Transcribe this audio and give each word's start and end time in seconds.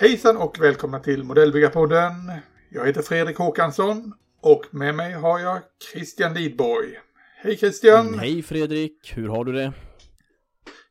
Hejsan 0.00 0.36
och 0.36 0.60
välkomna 0.60 1.00
till 1.00 1.24
Modellbyggarpodden. 1.24 2.12
Jag 2.68 2.86
heter 2.86 3.02
Fredrik 3.02 3.36
Håkansson 3.36 4.12
och 4.40 4.64
med 4.70 4.94
mig 4.94 5.12
har 5.12 5.38
jag 5.38 5.58
Christian 5.92 6.34
Lidborg. 6.34 6.88
Hej 7.36 7.56
Christian! 7.56 8.06
Mm, 8.06 8.18
hej 8.18 8.42
Fredrik, 8.42 9.12
hur 9.14 9.28
har 9.28 9.44
du 9.44 9.52
det? 9.52 9.72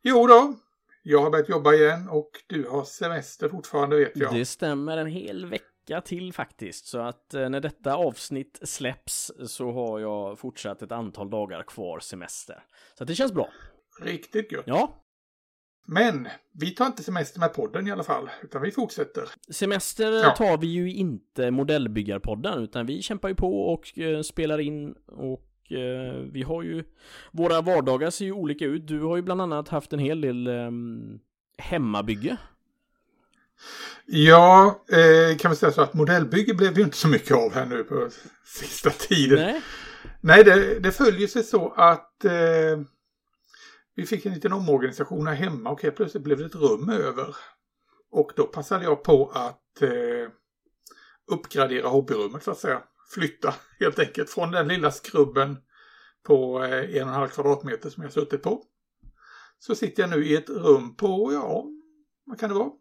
Jo 0.01 0.27
då, 0.27 0.55
jag 1.03 1.21
har 1.21 1.29
börjat 1.29 1.49
jobba 1.49 1.73
igen 1.73 2.09
och 2.09 2.31
du 2.47 2.67
har 2.69 2.83
semester 2.83 3.49
fortfarande 3.49 3.97
vet 3.97 4.11
jag. 4.15 4.33
Det 4.33 4.45
stämmer 4.45 4.97
en 4.97 5.07
hel 5.07 5.45
vecka 5.45 5.65
till 6.01 6.33
faktiskt, 6.33 6.85
så 6.85 6.99
att 6.99 7.33
eh, 7.33 7.49
när 7.49 7.59
detta 7.59 7.95
avsnitt 7.95 8.59
släpps 8.63 9.31
så 9.47 9.71
har 9.71 9.99
jag 9.99 10.39
fortsatt 10.39 10.81
ett 10.81 10.91
antal 10.91 11.29
dagar 11.29 11.63
kvar 11.63 11.99
semester. 11.99 12.63
Så 12.97 13.03
det 13.05 13.15
känns 13.15 13.33
bra. 13.33 13.49
Riktigt 14.01 14.51
gött. 14.51 14.63
Ja, 14.67 15.03
Men 15.87 16.27
vi 16.53 16.71
tar 16.71 16.85
inte 16.85 17.03
semester 17.03 17.39
med 17.39 17.53
podden 17.53 17.87
i 17.87 17.91
alla 17.91 18.03
fall, 18.03 18.29
utan 18.43 18.61
vi 18.61 18.71
fortsätter. 18.71 19.23
semester 19.51 20.11
Ja. 20.11 20.35
tar 20.35 20.57
vi 20.57 20.67
ju 20.67 20.93
inte 20.93 21.51
modellbyggarpodden, 21.51 22.63
utan 22.63 22.85
vi 22.85 23.01
kämpar 23.01 23.29
ju 23.29 23.35
på 23.35 23.61
och 23.73 23.99
eh, 23.99 24.21
spelar 24.21 24.59
in 24.59 24.91
och 25.07 25.71
eh, 25.71 26.13
vi 26.31 26.43
har 26.43 26.63
ju 26.63 26.83
våra 27.31 27.61
vardagar 27.61 28.09
ser 28.09 28.25
ju 28.25 28.31
olika 28.31 28.65
ut. 28.65 28.87
Du 28.87 29.01
har 29.01 29.15
ju 29.15 29.21
bland 29.21 29.41
annat 29.41 29.69
haft 29.69 29.93
en 29.93 29.99
hel 29.99 30.21
del 30.21 30.47
ehm, 30.47 31.19
hemmabygge. 31.57 32.37
Ja, 34.05 34.83
eh, 34.91 35.37
kan 35.37 35.51
vi 35.51 35.57
säga 35.57 35.71
så 35.71 35.81
att 35.81 35.93
modellbygge 35.93 36.53
blev 36.53 36.77
ju 36.77 36.83
inte 36.83 36.97
så 36.97 37.07
mycket 37.07 37.37
av 37.37 37.53
här 37.53 37.65
nu 37.65 37.83
på 37.83 38.09
sista 38.45 38.89
tiden. 38.89 39.39
Nej, 39.39 39.61
Nej, 40.21 40.43
det, 40.43 40.79
det 40.79 40.91
följer 40.91 41.27
sig 41.27 41.43
så 41.43 41.69
att 41.69 42.25
eh, 42.25 42.79
vi 43.95 44.05
fick 44.05 44.25
en 44.25 44.33
liten 44.33 44.53
omorganisation 44.53 45.27
här 45.27 45.35
hemma 45.35 45.69
och 45.69 45.81
helt 45.81 45.95
plötsligt 45.95 46.23
blev 46.23 46.37
det 46.37 46.45
ett 46.45 46.55
rum 46.55 46.89
över. 46.89 47.35
Och 48.11 48.31
då 48.35 48.43
passade 48.43 48.83
jag 48.83 49.03
på 49.03 49.31
att 49.33 49.81
eh, 49.81 50.31
uppgradera 51.31 51.87
hobbyrummet 51.87 52.43
så 52.43 52.51
att 52.51 52.57
säga. 52.57 52.83
Flytta 53.13 53.53
helt 53.79 53.99
enkelt 53.99 54.29
från 54.29 54.51
den 54.51 54.67
lilla 54.67 54.91
skrubben 54.91 55.57
på 56.23 56.63
eh, 56.63 56.95
en 56.95 57.03
och 57.03 57.07
en 57.07 57.07
halv 57.07 57.27
kvadratmeter 57.27 57.89
som 57.89 58.03
jag 58.03 58.13
suttit 58.13 58.43
på. 58.43 58.63
Så 59.59 59.75
sitter 59.75 60.03
jag 60.03 60.09
nu 60.09 60.25
i 60.25 60.35
ett 60.35 60.49
rum 60.49 60.95
på, 60.95 61.33
ja, 61.33 61.65
vad 62.25 62.39
kan 62.39 62.49
det 62.49 62.55
vara? 62.55 62.71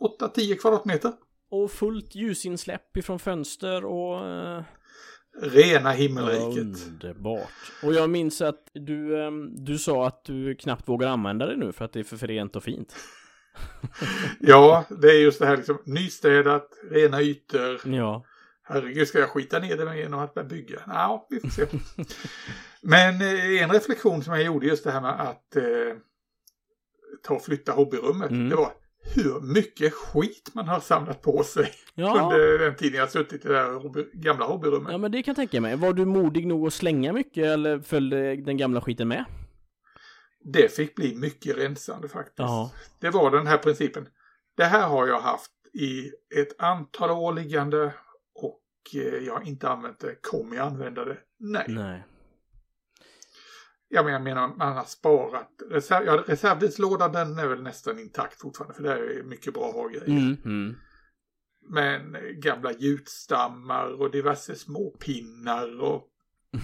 8-10 0.00 0.56
kvadratmeter. 0.56 1.12
och 1.50 1.70
fullt 1.70 2.14
ljusinsläpp 2.14 2.96
ifrån 2.96 3.18
fönster 3.18 3.84
och 3.84 4.26
eh, 4.26 4.62
Rena 5.42 5.90
himmelriket. 5.90 6.86
Underbart. 6.88 7.72
Och 7.82 7.94
jag 7.94 8.10
minns 8.10 8.40
att 8.40 8.70
du, 8.74 9.24
ehm, 9.24 9.64
du 9.64 9.78
sa 9.78 10.06
att 10.06 10.24
du 10.24 10.54
knappt 10.54 10.88
vågar 10.88 11.08
använda 11.08 11.46
det 11.46 11.56
nu 11.56 11.72
för 11.72 11.84
att 11.84 11.92
det 11.92 12.00
är 12.00 12.04
för 12.04 12.16
rent 12.26 12.56
och 12.56 12.62
fint. 12.62 12.96
Ja, 14.40 14.84
det 14.88 15.08
är 15.08 15.20
just 15.20 15.38
det 15.38 15.46
här 15.46 15.56
liksom 15.56 15.78
nystädat, 15.84 16.68
rena 16.90 17.22
ytor. 17.22 17.80
Ja. 17.84 18.24
Herregud, 18.62 19.08
ska 19.08 19.18
jag 19.18 19.28
skita 19.28 19.58
ner 19.58 19.76
det 19.76 19.98
genom 19.98 20.20
att 20.20 20.34
börja 20.34 20.48
bygga? 20.48 20.80
Ja, 20.86 21.26
vi 21.30 21.40
får 21.40 21.48
se. 21.48 21.66
Men 22.82 23.20
eh, 23.20 23.62
en 23.62 23.70
reflektion 23.70 24.24
som 24.24 24.34
jag 24.34 24.42
gjorde 24.42 24.66
just 24.66 24.84
det 24.84 24.90
här 24.90 25.00
med 25.00 25.20
att 25.20 25.56
eh, 25.56 25.96
ta 27.22 27.34
och 27.34 27.42
flytta 27.42 27.72
hobbyrummet. 27.72 28.30
Mm. 28.30 28.48
Det 28.48 28.56
var 28.56 28.72
hur 29.14 29.40
mycket 29.40 29.92
skit 29.94 30.50
man 30.54 30.68
har 30.68 30.80
samlat 30.80 31.22
på 31.22 31.42
sig 31.44 31.70
Ja, 31.94 32.22
under 32.22 32.58
den 32.58 32.76
tiden 32.76 32.98
jag 32.98 33.10
suttit 33.10 33.44
i 33.44 33.48
det 33.48 33.56
här 33.58 34.04
gamla 34.22 34.46
hobbyrummet. 34.46 34.92
ja, 34.92 34.98
men 34.98 35.12
det 35.12 35.22
kan 35.22 35.32
jag 35.32 35.36
tänka 35.36 35.60
mig. 35.60 35.76
Var 35.76 35.92
du 35.92 36.04
modig 36.04 36.46
nog 36.46 36.66
att 36.66 36.74
slänga 36.74 37.12
mycket 37.12 37.44
eller 37.44 37.80
följde 37.80 38.36
den 38.36 38.56
gamla 38.56 38.80
skiten 38.80 39.08
med? 39.08 39.24
Det 40.44 40.76
fick 40.76 40.94
bli 40.94 41.16
mycket 41.16 41.56
rensande 41.58 42.08
faktiskt. 42.08 42.38
Ja. 42.38 42.70
Det 43.00 43.10
var 43.10 43.30
den 43.30 43.46
här 43.46 43.58
principen. 43.58 44.08
Det 44.56 44.64
här 44.64 44.88
har 44.88 45.06
jag 45.06 45.20
haft 45.20 45.50
i 45.72 46.06
ett 46.40 46.60
antal 46.62 47.10
år 47.10 47.32
liggande 47.32 47.94
och 48.34 48.60
eh, 48.94 49.24
jag 49.26 49.34
har 49.34 49.42
inte 49.48 49.68
använt 49.68 50.00
det. 50.00 50.14
Kommer 50.22 50.56
jag 50.56 50.66
använda 50.66 51.04
det? 51.04 51.16
Nej. 51.38 51.64
Nej. 51.68 52.04
Jag 53.94 54.04
menar, 54.04 54.18
jag 54.18 54.22
menar 54.22 54.48
man 54.48 54.76
har 54.76 54.84
sparat. 54.84 55.50
Reserv, 55.70 56.06
ja, 56.06 56.24
reservdelslådan 56.26 57.12
den 57.12 57.38
är 57.38 57.46
väl 57.46 57.62
nästan 57.62 57.98
intakt 57.98 58.40
fortfarande 58.40 58.74
för 58.74 58.82
det 58.82 58.92
är 58.92 59.22
mycket 59.22 59.54
bra 59.54 59.68
att 59.68 59.74
ha 59.74 59.88
grejer. 59.88 60.06
Mm, 60.06 60.36
mm. 60.44 60.76
Men 61.68 62.16
gamla 62.40 62.72
gjutstammar 62.72 64.00
och 64.00 64.10
diverse 64.10 64.54
små 64.54 64.90
pinnar 64.90 65.80
och 65.80 66.08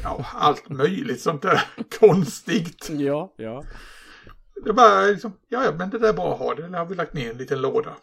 ja, 0.02 0.26
allt 0.34 0.68
möjligt 0.68 1.20
sånt 1.20 1.42
där 1.42 1.62
konstigt. 2.00 2.90
Ja, 2.90 3.34
ja. 3.36 3.64
Det 4.64 4.70
är 4.70 4.74
bara 4.74 5.02
liksom, 5.02 5.32
ja, 5.48 5.64
ja, 5.64 5.72
men 5.78 5.90
det 5.90 5.98
där 5.98 6.08
är 6.08 6.12
bra 6.12 6.32
att 6.32 6.38
ha. 6.38 6.54
Det 6.54 6.78
har 6.78 6.86
vi 6.86 6.94
lagt 6.94 7.14
ner 7.14 7.30
en 7.30 7.38
liten 7.38 7.60
låda. 7.60 7.96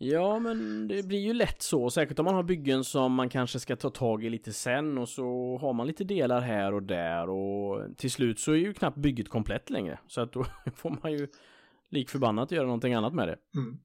Ja, 0.00 0.38
men 0.38 0.88
det 0.88 1.02
blir 1.06 1.18
ju 1.18 1.32
lätt 1.32 1.62
så. 1.62 1.90
Säkert 1.90 2.18
om 2.18 2.24
man 2.24 2.34
har 2.34 2.42
byggen 2.42 2.84
som 2.84 3.12
man 3.12 3.28
kanske 3.28 3.60
ska 3.60 3.76
ta 3.76 3.90
tag 3.90 4.24
i 4.24 4.30
lite 4.30 4.52
sen 4.52 4.98
och 4.98 5.08
så 5.08 5.58
har 5.60 5.72
man 5.72 5.86
lite 5.86 6.04
delar 6.04 6.40
här 6.40 6.74
och 6.74 6.82
där 6.82 7.30
och 7.30 7.96
till 7.96 8.10
slut 8.10 8.40
så 8.40 8.52
är 8.52 8.56
ju 8.56 8.74
knappt 8.74 8.96
bygget 8.96 9.28
komplett 9.28 9.70
längre. 9.70 9.98
Så 10.06 10.20
att 10.20 10.32
då 10.32 10.46
får 10.76 10.98
man 11.02 11.12
ju 11.12 11.28
lik 11.90 12.10
förbannat 12.10 12.50
göra 12.50 12.64
någonting 12.64 12.94
annat 12.94 13.14
med 13.14 13.28
det. 13.28 13.36
Mm. 13.56 13.78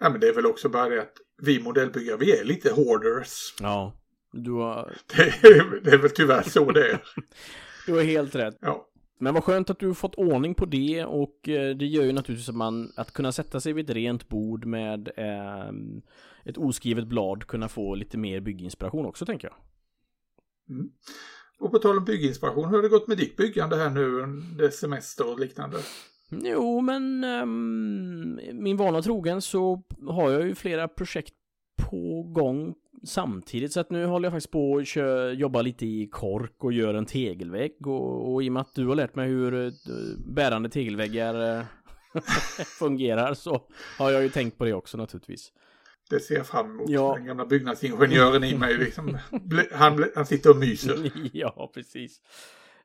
Ja, 0.00 0.10
men 0.10 0.20
det 0.20 0.28
är 0.28 0.34
väl 0.34 0.46
också 0.46 0.68
bara 0.68 0.88
det 0.88 1.02
att 1.02 1.16
vi 1.42 1.62
modellbyggare, 1.62 2.16
vi 2.16 2.38
är 2.38 2.44
lite 2.44 2.72
hoarders. 2.72 3.54
Ja. 3.60 3.92
Du 4.32 4.52
har, 4.52 4.92
Det 5.16 5.22
är, 5.22 5.80
det 5.84 5.90
är 5.90 5.98
väl 5.98 6.10
tyvärr 6.10 6.42
så 6.42 6.70
det 6.70 6.90
är. 6.90 7.00
du 7.86 7.92
har 7.92 8.02
helt 8.02 8.34
rätt. 8.34 8.58
Ja. 8.60 8.88
Men 9.22 9.34
vad 9.34 9.44
skönt 9.44 9.70
att 9.70 9.78
du 9.78 9.94
fått 9.94 10.14
ordning 10.14 10.54
på 10.54 10.64
det 10.64 11.04
och 11.04 11.48
eh, 11.48 11.76
det 11.76 11.86
gör 11.86 12.04
ju 12.04 12.12
naturligtvis 12.12 12.48
att 12.48 12.54
man 12.54 12.92
att 12.96 13.12
kunna 13.12 13.32
sätta 13.32 13.60
sig 13.60 13.72
vid 13.72 13.90
ett 13.90 13.96
rent 13.96 14.28
bord 14.28 14.64
med 14.64 15.10
eh, 15.16 15.68
ett 16.44 16.58
oskrivet 16.58 17.06
blad 17.06 17.46
kunna 17.46 17.68
få 17.68 17.94
lite 17.94 18.18
mer 18.18 18.40
bygginspiration 18.40 19.06
också 19.06 19.26
tänker 19.26 19.48
jag. 19.48 19.56
Mm. 20.76 20.90
Och 21.58 21.70
på 21.70 21.78
tal 21.78 21.98
om 21.98 22.04
bygginspiration, 22.04 22.68
hur 22.68 22.76
har 22.76 22.82
det 22.82 22.88
gått 22.88 23.08
med 23.08 23.18
ditt 23.18 23.36
byggande 23.36 23.76
här 23.76 23.90
nu 23.90 24.20
under 24.20 24.70
semester 24.70 25.32
och 25.32 25.40
liknande? 25.40 25.78
Jo, 26.30 26.80
men 26.80 27.24
ehm, 27.24 28.40
min 28.52 28.76
vana 28.76 29.02
trogen 29.02 29.42
så 29.42 29.82
har 30.08 30.30
jag 30.30 30.46
ju 30.46 30.54
flera 30.54 30.88
projekt 30.88 31.34
på 31.76 32.22
gång 32.22 32.74
samtidigt 33.04 33.72
så 33.72 33.80
att 33.80 33.90
nu 33.90 34.06
håller 34.06 34.26
jag 34.26 34.32
faktiskt 34.32 34.50
på 34.50 34.78
att 34.78 35.38
jobba 35.38 35.62
lite 35.62 35.86
i 35.86 36.08
kork 36.12 36.64
och 36.64 36.72
gör 36.72 36.94
en 36.94 37.06
tegelvägg 37.06 37.86
och, 37.86 38.32
och 38.32 38.42
i 38.42 38.48
och 38.48 38.52
med 38.52 38.60
att 38.60 38.74
du 38.74 38.86
har 38.86 38.94
lärt 38.94 39.14
mig 39.14 39.28
hur 39.28 39.66
eh, 39.66 39.72
bärande 40.26 40.68
tegelväggar 40.68 41.58
eh, 41.58 41.64
fungerar 42.78 43.34
så 43.34 43.62
har 43.98 44.10
jag 44.10 44.22
ju 44.22 44.28
tänkt 44.28 44.58
på 44.58 44.64
det 44.64 44.72
också 44.72 44.98
naturligtvis. 44.98 45.52
Det 46.10 46.20
ser 46.20 46.34
jag 46.34 46.46
fram 46.46 46.70
emot. 46.70 46.90
Ja. 46.90 47.14
Den 47.14 47.26
gamla 47.26 47.46
byggnadsingenjören 47.46 48.44
i 48.44 48.58
mig, 48.58 48.78
liksom, 48.78 49.18
han, 49.72 50.04
han 50.14 50.26
sitter 50.26 50.50
och 50.50 50.56
myser. 50.56 51.10
ja, 51.32 51.70
precis. 51.74 52.20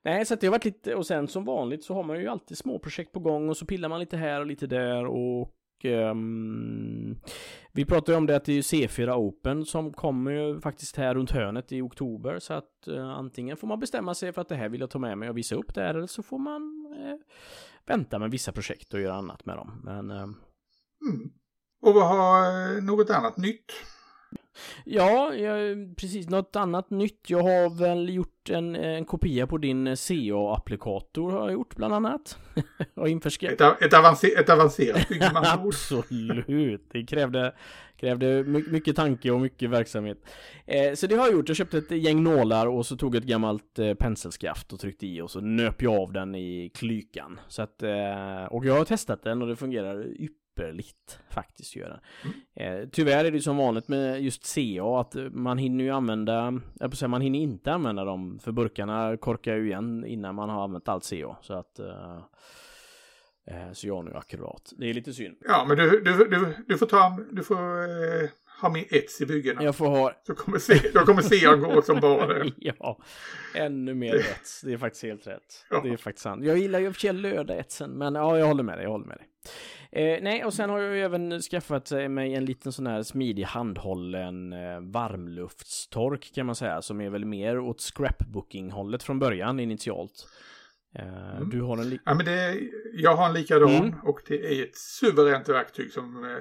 Nej, 0.03 0.25
så 0.25 0.33
att 0.33 0.41
det 0.41 0.47
har 0.47 0.51
varit 0.51 0.65
lite, 0.65 0.95
och 0.95 1.05
sen 1.05 1.27
som 1.27 1.45
vanligt 1.45 1.83
så 1.83 1.93
har 1.93 2.03
man 2.03 2.19
ju 2.19 2.27
alltid 2.27 2.57
små 2.57 2.79
projekt 2.79 3.11
på 3.11 3.19
gång 3.19 3.49
och 3.49 3.57
så 3.57 3.65
pillar 3.65 3.89
man 3.89 3.99
lite 3.99 4.17
här 4.17 4.39
och 4.39 4.45
lite 4.45 4.67
där 4.67 5.05
och 5.05 5.53
um, 5.85 7.19
vi 7.71 7.85
pratade 7.85 8.11
ju 8.11 8.17
om 8.17 8.25
det 8.25 8.35
att 8.35 8.45
det 8.45 8.53
är 8.53 8.61
C4 8.61 9.11
Open 9.11 9.65
som 9.65 9.93
kommer 9.93 10.31
ju 10.31 10.59
faktiskt 10.61 10.95
här 10.95 11.15
runt 11.15 11.31
hörnet 11.31 11.71
i 11.71 11.81
oktober 11.81 12.39
så 12.39 12.53
att 12.53 12.87
uh, 12.87 13.09
antingen 13.09 13.57
får 13.57 13.67
man 13.67 13.79
bestämma 13.79 14.13
sig 14.13 14.33
för 14.33 14.41
att 14.41 14.49
det 14.49 14.55
här 14.55 14.69
vill 14.69 14.81
jag 14.81 14.89
ta 14.89 14.99
med 14.99 15.17
mig 15.17 15.29
och 15.29 15.37
visa 15.37 15.55
upp 15.55 15.73
det 15.73 15.81
här 15.81 15.93
eller 15.93 16.07
så 16.07 16.23
får 16.23 16.39
man 16.39 16.61
uh, 16.99 17.19
vänta 17.85 18.19
med 18.19 18.31
vissa 18.31 18.51
projekt 18.51 18.93
och 18.93 19.01
göra 19.01 19.15
annat 19.15 19.45
med 19.45 19.57
dem. 19.57 19.81
Men 19.83 20.11
uh... 20.11 20.23
Mm. 21.01 21.31
Och 21.81 21.93
vad 21.93 22.07
har 22.07 22.75
eh, 22.75 22.83
något 22.83 23.09
annat 23.09 23.37
nytt? 23.37 23.71
Ja, 24.85 25.33
jag, 25.33 25.77
precis. 25.97 26.29
Något 26.29 26.55
annat 26.55 26.89
nytt. 26.89 27.29
Jag 27.29 27.43
har 27.43 27.79
väl 27.79 28.09
gjort 28.09 28.49
en, 28.49 28.75
en 28.75 29.05
kopia 29.05 29.47
på 29.47 29.57
din 29.57 29.95
CA-applikator 29.95 31.31
har 31.31 31.39
jag 31.39 31.51
gjort 31.51 31.75
bland 31.75 31.93
annat. 31.93 32.37
och 32.93 33.09
införskat. 33.09 33.51
Ett, 33.51 33.81
ett, 33.81 33.93
avancer, 33.93 34.39
ett 34.39 34.49
avancerat 34.49 35.09
bygge. 35.09 35.31
Absolut. 35.35 36.89
Det 36.91 37.03
krävde, 37.03 37.53
krävde 37.97 38.43
my- 38.43 38.63
mycket 38.67 38.95
tanke 38.95 39.31
och 39.31 39.41
mycket 39.41 39.69
verksamhet. 39.69 40.17
Eh, 40.65 40.93
så 40.93 41.07
det 41.07 41.15
har 41.15 41.25
jag 41.25 41.33
gjort. 41.33 41.47
Jag 41.47 41.57
köpte 41.57 41.77
ett 41.77 41.91
gäng 41.91 42.23
nålar 42.23 42.67
och 42.67 42.85
så 42.85 42.97
tog 42.97 43.15
ett 43.15 43.23
gammalt 43.23 43.79
eh, 43.79 43.93
penselskaft 43.93 44.73
och 44.73 44.79
tryckte 44.79 45.07
i 45.07 45.21
och 45.21 45.31
så 45.31 45.39
nöp 45.39 45.81
jag 45.81 45.93
av 45.93 46.13
den 46.13 46.35
i 46.35 46.71
klykan. 46.75 47.39
Så 47.47 47.61
att, 47.61 47.83
eh, 47.83 48.43
och 48.49 48.65
jag 48.65 48.77
har 48.77 48.85
testat 48.85 49.23
den 49.23 49.41
och 49.41 49.47
det 49.47 49.55
fungerar 49.55 50.05
ypperligt 50.07 50.46
faktiskt 51.29 51.75
gör 51.75 51.89
den. 51.89 51.99
Eh, 52.55 52.89
tyvärr 52.91 53.25
är 53.25 53.31
det 53.31 53.41
som 53.41 53.57
vanligt 53.57 53.87
med 53.87 54.21
just 54.21 54.55
CA 54.55 54.99
att 54.99 55.15
man 55.31 55.57
hinner 55.57 55.83
ju 55.83 55.89
använda, 55.89 56.59
jag 56.79 56.97
säga, 56.97 57.09
man 57.09 57.21
hinner 57.21 57.39
inte 57.39 57.73
använda 57.73 58.05
dem 58.05 58.39
för 58.39 58.51
burkarna 58.51 59.17
korkar 59.17 59.55
ju 59.55 59.67
igen 59.67 60.05
innan 60.05 60.35
man 60.35 60.49
har 60.49 60.63
använt 60.63 60.87
allt 60.87 61.09
CA. 61.09 61.37
Så 61.41 61.53
att 61.53 61.79
eh, 61.79 62.17
eh, 63.47 63.71
så 63.73 63.87
jag 63.87 64.05
nu 64.05 64.13
akkurat. 64.15 64.73
Det 64.77 64.89
är 64.89 64.93
lite 64.93 65.13
synd. 65.13 65.37
Ja, 65.47 65.65
men 65.67 65.77
du, 65.77 65.89
du, 65.89 66.29
du, 66.29 66.55
du 66.67 66.77
får 66.77 66.85
ta, 66.85 67.19
du 67.31 67.43
får 67.43 67.83
eh, 67.83 68.29
ha 68.61 68.69
med 68.69 68.85
ets 68.89 69.21
i 69.21 69.25
byggena. 69.25 69.63
Jag 69.63 69.75
får 69.75 69.87
ha... 69.87 70.21
Så 70.27 70.35
kommer 70.35 70.59
se, 70.59 70.81
jag 70.93 71.05
kommer 71.05 71.21
se 71.21 71.45
han 71.45 71.61
gå 71.61 71.81
som 71.81 71.99
bara 71.99 72.45
ja, 72.57 72.99
ännu 73.55 73.93
mer 73.93 74.15
ets. 74.15 74.61
Det 74.61 74.73
är 74.73 74.77
faktiskt 74.77 75.03
helt 75.03 75.27
rätt. 75.27 75.65
Ja. 75.69 75.81
Det 75.83 75.89
är 75.89 75.97
faktiskt 75.97 76.23
sant. 76.23 76.45
Jag 76.45 76.57
gillar 76.57 76.79
ju 76.79 76.85
i 76.85 76.89
och 76.89 76.93
för 76.93 76.99
sig 76.99 77.13
löda 77.13 77.55
etsen, 77.55 77.91
men 77.91 78.15
ja, 78.15 78.37
jag 78.37 78.45
håller 78.45 78.63
med 78.63 78.77
dig, 78.77 78.83
jag 78.83 78.91
håller 78.91 79.05
med 79.05 79.17
dig. 79.17 79.27
Eh, 79.91 80.23
nej, 80.23 80.45
och 80.45 80.53
sen 80.53 80.69
har 80.69 80.79
jag 80.79 80.95
ju 80.95 81.01
även 81.01 81.41
skaffat 81.41 81.91
eh, 81.91 82.09
mig 82.09 82.33
en 82.33 82.45
liten 82.45 82.71
sån 82.71 82.87
här 82.87 83.03
smidig 83.03 83.43
handhållen 83.43 84.53
eh, 84.53 84.79
varmluftstork 84.81 86.31
kan 86.35 86.45
man 86.45 86.55
säga, 86.55 86.81
som 86.81 87.01
är 87.01 87.09
väl 87.09 87.25
mer 87.25 87.59
åt 87.59 87.81
scrapbooking-hållet 87.81 89.03
från 89.03 89.19
början 89.19 89.59
initialt. 89.59 90.27
Eh, 90.95 91.37
Mm. 91.37 91.49
Du 91.49 91.61
har 91.61 91.77
en 91.77 91.89
li- 91.89 91.99
Ja, 92.05 92.13
men 92.13 92.25
det, 92.25 92.59
jag 92.93 93.15
har 93.15 93.25
en 93.27 93.33
likadan 93.33 93.69
Mm. 93.69 93.93
och 94.03 94.19
det 94.27 94.59
är 94.59 94.63
ett 94.63 94.75
suveränt 94.77 95.49
verktyg 95.49 95.91
som 95.91 96.23
eh, 96.25 96.31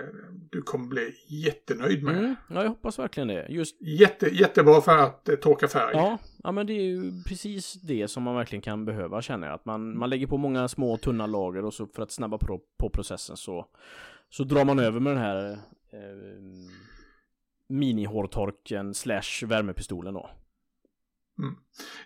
du 0.51 0.63
kommer 0.63 0.87
bli 0.87 1.15
jättenöjd 1.29 2.03
med. 2.03 2.17
mm, 2.19 2.35
Ja, 2.51 2.63
jag 2.63 2.69
hoppas 2.69 2.99
verkligen 2.99 3.29
det. 3.29 3.47
Just 3.49 3.77
Jätte, 3.83 4.27
jättebra 4.35 4.81
för 4.81 4.99
att 4.99 5.29
eh, 5.29 5.35
torka 5.37 5.69
färg. 5.69 5.91
Ja, 5.95 6.19
ja, 6.45 6.53
men 6.53 6.67
det 6.67 6.73
är 6.73 6.83
ju 6.83 7.23
precis 7.29 7.73
det 7.73 8.09
som 8.09 8.23
man 8.23 8.35
verkligen 8.37 8.63
kan 8.63 8.85
behöva 8.85 9.23
känner 9.23 9.47
jag. 9.47 9.55
Att 9.55 9.65
man, 9.65 9.99
man 9.99 10.11
lägger 10.11 10.27
på 10.27 10.37
många 10.37 10.69
små 10.69 10.97
tunna 10.97 11.27
lager 11.27 11.65
och 11.65 11.75
så 11.75 11.87
för 11.87 12.03
att 12.03 12.11
snabba 12.11 12.39
på, 12.39 12.61
på 12.79 12.91
processen 12.91 13.37
så, 13.37 13.67
så 14.31 14.45
drar 14.45 14.65
man 14.65 14.79
över 14.79 15.01
med 15.01 15.13
den 15.13 15.23
här 15.23 15.51
eh, 15.93 15.99
mini-hårtorken 17.69 18.95
slash 18.95 19.47
värmepistolen 19.47 20.15
då. 20.15 20.31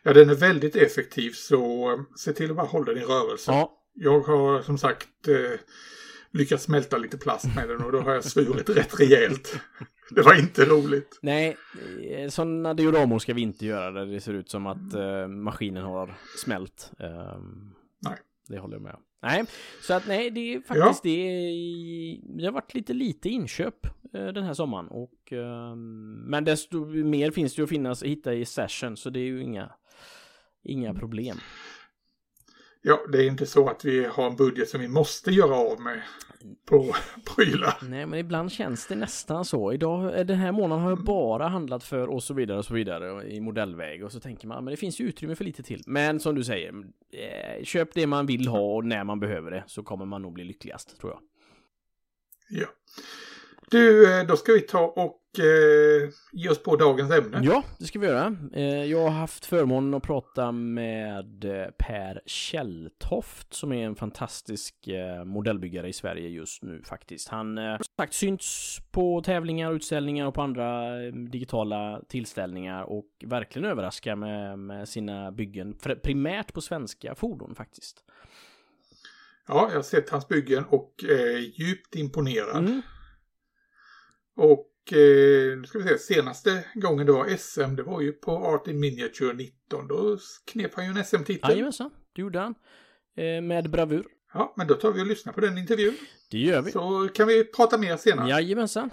Ja, 0.03 0.13
den 0.13 0.31
är 0.31 0.35
väldigt 0.35 0.77
effektiv 0.77 1.31
så 1.33 1.93
eh, 1.93 1.99
se 2.17 2.33
till 2.33 2.51
att 2.51 2.57
bara 2.57 2.67
hålla 2.67 2.93
din 2.95 3.05
rörelse. 3.05 3.51
Ja, 3.53 3.73
Jag 3.95 4.21
har 4.21 4.63
som 4.63 4.79
sagt 4.79 5.29
eh, 5.29 5.61
lyckats 6.33 6.65
smälta 6.65 6.97
lite 6.99 7.19
plast 7.19 7.47
med 7.57 7.69
den 7.69 7.85
och 7.85 7.93
då 7.93 8.01
har 8.01 8.15
jag 8.15 8.25
svurit 8.25 8.69
rätt 8.77 9.01
rejält. 9.01 9.61
Det 10.11 10.23
var 10.23 10.39
inte 10.39 10.65
roligt. 10.65 11.19
nej, 11.23 11.57
eh, 12.11 12.29
sådana 12.29 12.75
dioramor 12.75 13.19
ska 13.19 13.35
vi 13.35 13.41
inte 13.41 13.67
göra 13.67 13.91
där 13.91 14.07
det 14.07 14.21
ser 14.21 14.33
ut 14.35 14.51
som 14.51 14.67
att 14.67 14.95
eh, 14.95 15.29
maskinen 15.29 15.85
har 15.85 16.15
smält. 16.37 16.91
Ehm, 16.99 17.71
Nej. 18.03 18.17
Det 18.49 18.59
håller 18.59 18.75
jag 18.75 18.83
med 18.83 18.95
om. 18.95 19.03
Nej, 19.23 19.45
så 19.83 19.95
att 19.95 20.07
nej, 20.07 20.31
det 20.31 20.55
är 20.55 20.61
faktiskt 20.61 21.03
det. 21.03 22.21
Det 22.39 22.45
har 22.45 22.53
varit 22.53 22.75
lite 22.75 22.93
lite 22.93 23.29
inköp 23.29 23.87
eh, 24.15 24.27
den 24.27 24.45
här 24.45 24.55
sommaren 24.55 24.89
och 24.89 25.33
ehm, 25.33 26.13
men 26.27 26.45
desto 26.45 26.85
mer 26.85 27.31
finns 27.31 27.55
det 27.55 27.63
att 27.63 27.69
finnas, 27.69 28.03
hitta 28.03 28.35
i 28.35 28.45
session 28.45 28.97
så 28.97 29.11
det 29.11 29.21
är 29.21 29.25
ju 29.25 29.43
inga 29.43 29.73
inga 30.63 30.95
problem. 30.95 31.37
Ja, 32.83 33.01
det 33.13 33.19
är 33.19 33.27
inte 33.27 33.47
så 33.47 33.69
att 33.69 33.85
vi 33.85 34.05
har 34.05 34.27
en 34.27 34.37
budget 34.37 34.69
som 34.69 34.81
vi 34.81 34.89
måste 34.89 35.31
göra 35.31 35.55
av 35.55 35.81
med 35.81 36.03
på 36.65 36.95
prylar. 37.37 37.79
Nej, 37.83 38.07
men 38.07 38.19
ibland 38.19 38.53
känns 38.53 38.87
det 38.87 38.95
nästan 38.95 39.45
så. 39.45 39.73
Idag, 39.73 40.19
eh, 40.19 40.27
den 40.27 40.39
här 40.39 40.53
månaden 40.53 40.85
har 40.85 40.91
jag 40.91 41.05
bara 41.05 41.49
handlat 41.49 41.85
för 41.85 42.09
och 42.09 42.23
så 42.23 42.35
vidare 42.35 42.59
och 42.59 42.65
så 42.65 42.75
vidare 42.75 43.29
i 43.29 43.41
modellväg 43.41 44.05
och 44.05 44.13
så 44.13 44.21
tänker 44.21 44.49
man, 44.49 44.65
men 44.65 44.71
det 44.71 44.77
finns 44.77 45.01
ju 45.01 45.05
utrymme 45.05 45.35
för 45.35 45.45
lite 45.45 45.63
till. 45.63 45.83
Men 45.87 46.21
som 46.21 46.35
du 46.35 46.45
säger, 46.45 46.69
eh, 47.13 47.65
köp 47.65 47.95
det 47.95 48.07
man 48.07 48.27
vill 48.27 48.49
ha 48.49 48.61
och 48.61 48.85
när 48.85 49.05
man 49.05 49.21
behöver 49.21 49.51
det 49.51 49.65
så 49.67 49.83
kommer 49.83 50.05
man 50.05 50.23
nog 50.23 50.33
bli 50.33 50.45
lyckligast, 50.45 51.01
tror 51.01 51.13
jag. 51.13 51.21
Ja. 52.61 52.67
Du, 53.71 54.15
eh, 54.19 54.27
då 54.27 54.37
ska 54.37 54.53
vi 54.53 54.61
ta 54.61 54.87
och 54.87 55.20
eh, 55.39 56.11
ge 56.33 56.49
oss 56.49 56.63
på 56.63 56.77
dagens 56.77 57.11
ämne. 57.13 57.41
Ja, 57.43 57.63
det 57.79 57.85
ska 57.85 57.99
vi 57.99 58.07
göra. 58.07 58.37
Eh, 58.53 58.85
Jag 58.85 59.03
har 59.03 59.11
haft 59.11 59.47
förmånen 59.47 59.95
att 59.95 60.03
prata 60.03 60.53
med 60.53 61.45
eh, 61.45 61.67
Per 61.79 62.21
Källtoft 62.27 63.55
som 63.55 63.73
är 63.73 63.87
en 63.87 63.97
fantastisk 63.97 64.89
eh, 64.89 65.25
modellbyggare 65.25 65.89
i 65.89 65.93
Sverige 65.93 66.29
just 66.29 66.63
nu 66.63 66.83
faktiskt. 66.85 67.29
Han 67.29 67.59
eh, 67.59 67.79
sagt 67.97 68.15
synts 68.15 68.79
på 68.91 69.23
tävlingar, 69.23 69.73
utställningar 69.73 70.27
och 70.27 70.35
på 70.35 70.43
andra 70.43 71.03
eh, 71.05 71.13
digitala 71.13 72.03
tillställningar 72.09 72.83
och 72.83 73.07
verkligen 73.25 73.71
överraskar 73.71 74.17
med, 74.17 74.59
med 74.59 74.89
sina 74.89 75.33
byggen, 75.33 75.75
primärt 76.03 76.53
på 76.53 76.61
svenska 76.61 77.15
fordon 77.15 77.55
faktiskt. 77.55 78.05
Ja, 79.49 79.67
jag 79.69 79.77
har 79.79 79.83
sett 79.83 80.11
hans 80.11 80.29
byggen 80.29 80.65
och 80.65 80.95
är 81.09 81.39
djupt 81.39 81.95
imponerad. 81.95 82.57
Mm. 82.69 82.83
Och 84.37 84.51
eh, 84.51 84.70
nu 84.97 85.63
ska 85.67 85.79
vi 85.79 85.85
se, 85.85 85.99
senaste 85.99 86.65
gången 86.75 87.07
det 87.07 87.13
var 87.13 87.29
SM, 87.37 87.77
det 87.77 87.83
var 87.83 88.01
ju 88.01 88.13
på 88.13 88.33
Art 88.33 88.67
in 88.69 88.81
Miniature 88.81 89.33
19. 89.33 89.89
Då 89.89 90.19
knep 90.53 90.75
han 90.75 90.85
ju 90.85 90.91
en 90.91 91.05
SM-titel. 91.05 91.51
Jajamensan, 91.51 91.91
det 92.15 92.23
gjorde 92.23 92.39
han. 92.39 92.55
Eh, 93.17 93.43
Med 93.43 93.71
bravur. 93.71 94.07
Ja, 94.35 94.55
men 94.57 94.67
då 94.67 94.75
tar 94.75 94.93
vi 94.93 95.03
och 95.03 95.07
lyssnar 95.07 95.33
på 95.33 95.41
den 95.41 95.59
intervjun. 95.59 95.95
Det 96.31 96.39
gör 96.39 96.63
vi. 96.63 96.71
Så 96.73 97.09
kan 97.15 97.27
vi 97.29 97.45
prata 97.45 97.79
mer 97.79 97.97
senare. 97.97 98.29
Jajamensan. 98.29 98.91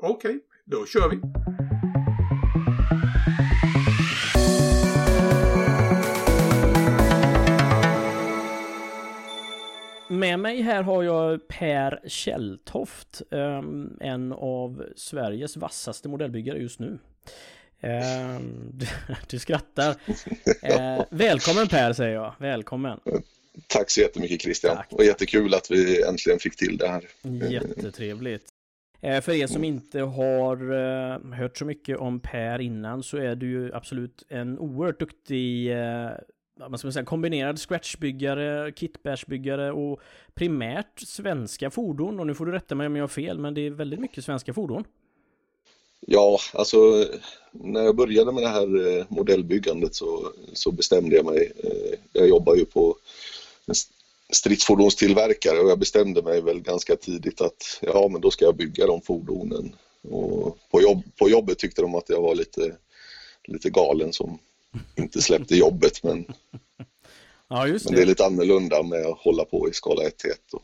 Okej, 0.00 0.40
då 0.64 0.86
kör 0.86 1.10
vi. 1.10 1.20
Med 10.32 10.38
mig 10.38 10.62
här 10.62 10.82
har 10.82 11.02
jag 11.02 11.48
Per 11.48 12.00
Källtoft, 12.08 13.22
ehm, 13.30 13.96
en 14.00 14.32
av 14.32 14.86
Sveriges 14.96 15.56
vassaste 15.56 16.08
modellbyggare 16.08 16.58
just 16.58 16.78
nu. 16.78 16.98
Ehm, 17.80 18.78
du, 19.28 19.38
skrattar. 19.38 19.96
Eh, 20.62 21.04
välkommen 21.10 21.68
Per 21.68 21.92
säger 21.92 22.14
jag, 22.14 22.34
välkommen. 22.38 23.00
Tack 23.66 23.90
så 23.90 24.00
jättemycket 24.00 24.42
Christian. 24.42 24.76
Tack. 24.76 24.88
Och 24.90 25.04
jättekul 25.04 25.54
att 25.54 25.70
vi 25.70 26.02
äntligen 26.02 26.38
fick 26.38 26.56
till 26.56 26.76
det 26.76 26.88
här. 26.88 27.04
Jättetrevligt. 27.50 28.44
Eh, 29.00 29.20
För 29.20 29.32
er 29.32 29.46
som 29.46 29.64
inte 29.64 30.00
har 30.00 30.56
eh, 30.72 31.38
hört 31.38 31.56
så 31.56 31.64
mycket 31.64 31.98
om 31.98 32.20
Per 32.20 32.60
innan 32.60 33.02
så 33.02 33.16
är 33.16 33.36
du 33.36 33.50
ju 33.50 33.74
absolut 33.74 34.22
en 34.28 34.58
oerhört 34.58 35.00
duktig 35.00 35.72
man 36.68 36.78
ska 36.78 36.92
säga, 36.92 37.04
kombinerad 37.04 37.58
scratchbyggare, 37.58 38.72
kitbashbyggare 38.72 39.72
och 39.72 40.00
primärt 40.34 41.00
svenska 41.00 41.70
fordon. 41.70 42.20
Och 42.20 42.26
nu 42.26 42.34
får 42.34 42.46
du 42.46 42.52
rätta 42.52 42.74
mig 42.74 42.86
om 42.86 42.96
jag 42.96 43.02
har 43.02 43.08
fel, 43.08 43.38
men 43.38 43.54
det 43.54 43.66
är 43.66 43.70
väldigt 43.70 44.00
mycket 44.00 44.24
svenska 44.24 44.54
fordon. 44.54 44.84
Ja, 46.06 46.38
alltså 46.54 47.06
när 47.52 47.82
jag 47.82 47.96
började 47.96 48.32
med 48.32 48.42
det 48.42 48.48
här 48.48 48.98
eh, 48.98 49.04
modellbyggandet 49.08 49.94
så, 49.94 50.32
så 50.52 50.72
bestämde 50.72 51.16
jag 51.16 51.24
mig. 51.24 51.52
Eh, 51.64 51.98
jag 52.12 52.28
jobbar 52.28 52.54
ju 52.54 52.64
på 52.64 52.96
en 53.66 53.74
stridsfordonstillverkare 54.32 55.58
och 55.58 55.70
jag 55.70 55.78
bestämde 55.78 56.22
mig 56.22 56.40
väl 56.40 56.60
ganska 56.60 56.96
tidigt 56.96 57.40
att 57.40 57.78
ja, 57.80 58.08
men 58.12 58.20
då 58.20 58.30
ska 58.30 58.44
jag 58.44 58.56
bygga 58.56 58.86
de 58.86 59.02
fordonen. 59.02 59.74
Och 60.10 60.58
på, 60.70 60.82
jobb, 60.82 61.02
på 61.18 61.30
jobbet 61.30 61.58
tyckte 61.58 61.82
de 61.82 61.94
att 61.94 62.08
jag 62.08 62.22
var 62.22 62.34
lite, 62.34 62.76
lite 63.44 63.70
galen 63.70 64.12
som 64.12 64.38
inte 64.96 65.22
släppte 65.22 65.56
jobbet 65.56 66.02
men, 66.02 66.26
Ja, 67.48 67.66
just 67.66 67.84
men 67.84 67.94
det 67.94 68.02
är 68.02 68.06
lite 68.06 68.26
annorlunda 68.26 68.82
med 68.82 69.06
att 69.06 69.18
hålla 69.18 69.44
på 69.44 69.68
i 69.68 69.72
skala 69.72 70.06
1 70.06 70.18
till 70.18 70.30
1. 70.30 70.52
Och, 70.52 70.62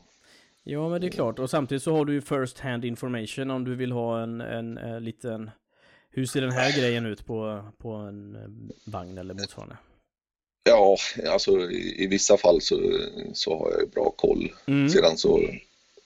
Ja, 0.65 0.89
men 0.89 1.01
det 1.01 1.07
är 1.07 1.11
klart. 1.11 1.39
Och 1.39 1.51
samtidigt 1.51 1.83
så 1.83 1.93
har 1.93 2.05
du 2.05 2.13
ju 2.13 2.21
first 2.21 2.59
hand 2.59 2.85
information 2.85 3.51
om 3.51 3.65
du 3.65 3.75
vill 3.75 3.93
ha 3.93 4.23
en, 4.23 4.41
en, 4.41 4.79
eh, 4.79 5.01
liten... 5.01 5.51
Hur 6.11 6.27
ser 6.27 6.41
den 6.41 6.53
här 6.53 6.79
grejen 6.79 7.07
ut 7.07 7.27
på, 7.27 7.65
på 7.79 7.89
en 7.91 8.35
eh, 8.37 8.93
vagn 8.93 9.19
eller 9.19 9.35
motsvarande? 9.35 9.77
Ja, 10.65 10.97
alltså 11.27 11.71
i, 11.71 12.05
i 12.05 12.07
vissa 12.07 12.37
fall 12.37 12.61
så, 12.61 12.81
så 13.33 13.59
har 13.59 13.71
jag 13.71 13.81
ju 13.81 13.87
bra 13.87 14.11
koll. 14.17 14.53
Mm. 14.67 14.89
Sedan 14.89 15.17
så 15.17 15.41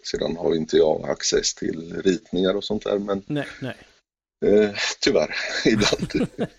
sedan 0.04 0.37
har 0.37 0.54
inte 0.54 0.76
jag 0.76 1.11
access 1.11 1.54
till 1.54 2.02
ritningar 2.04 2.54
och 2.54 2.64
sånt 2.64 2.85
där, 2.85 2.99
men 2.99 3.23
Nej, 3.26 3.47
nej. 3.61 3.76
Eh, 4.42 4.70
tyvärr 5.00 5.34
ibland. 5.66 6.28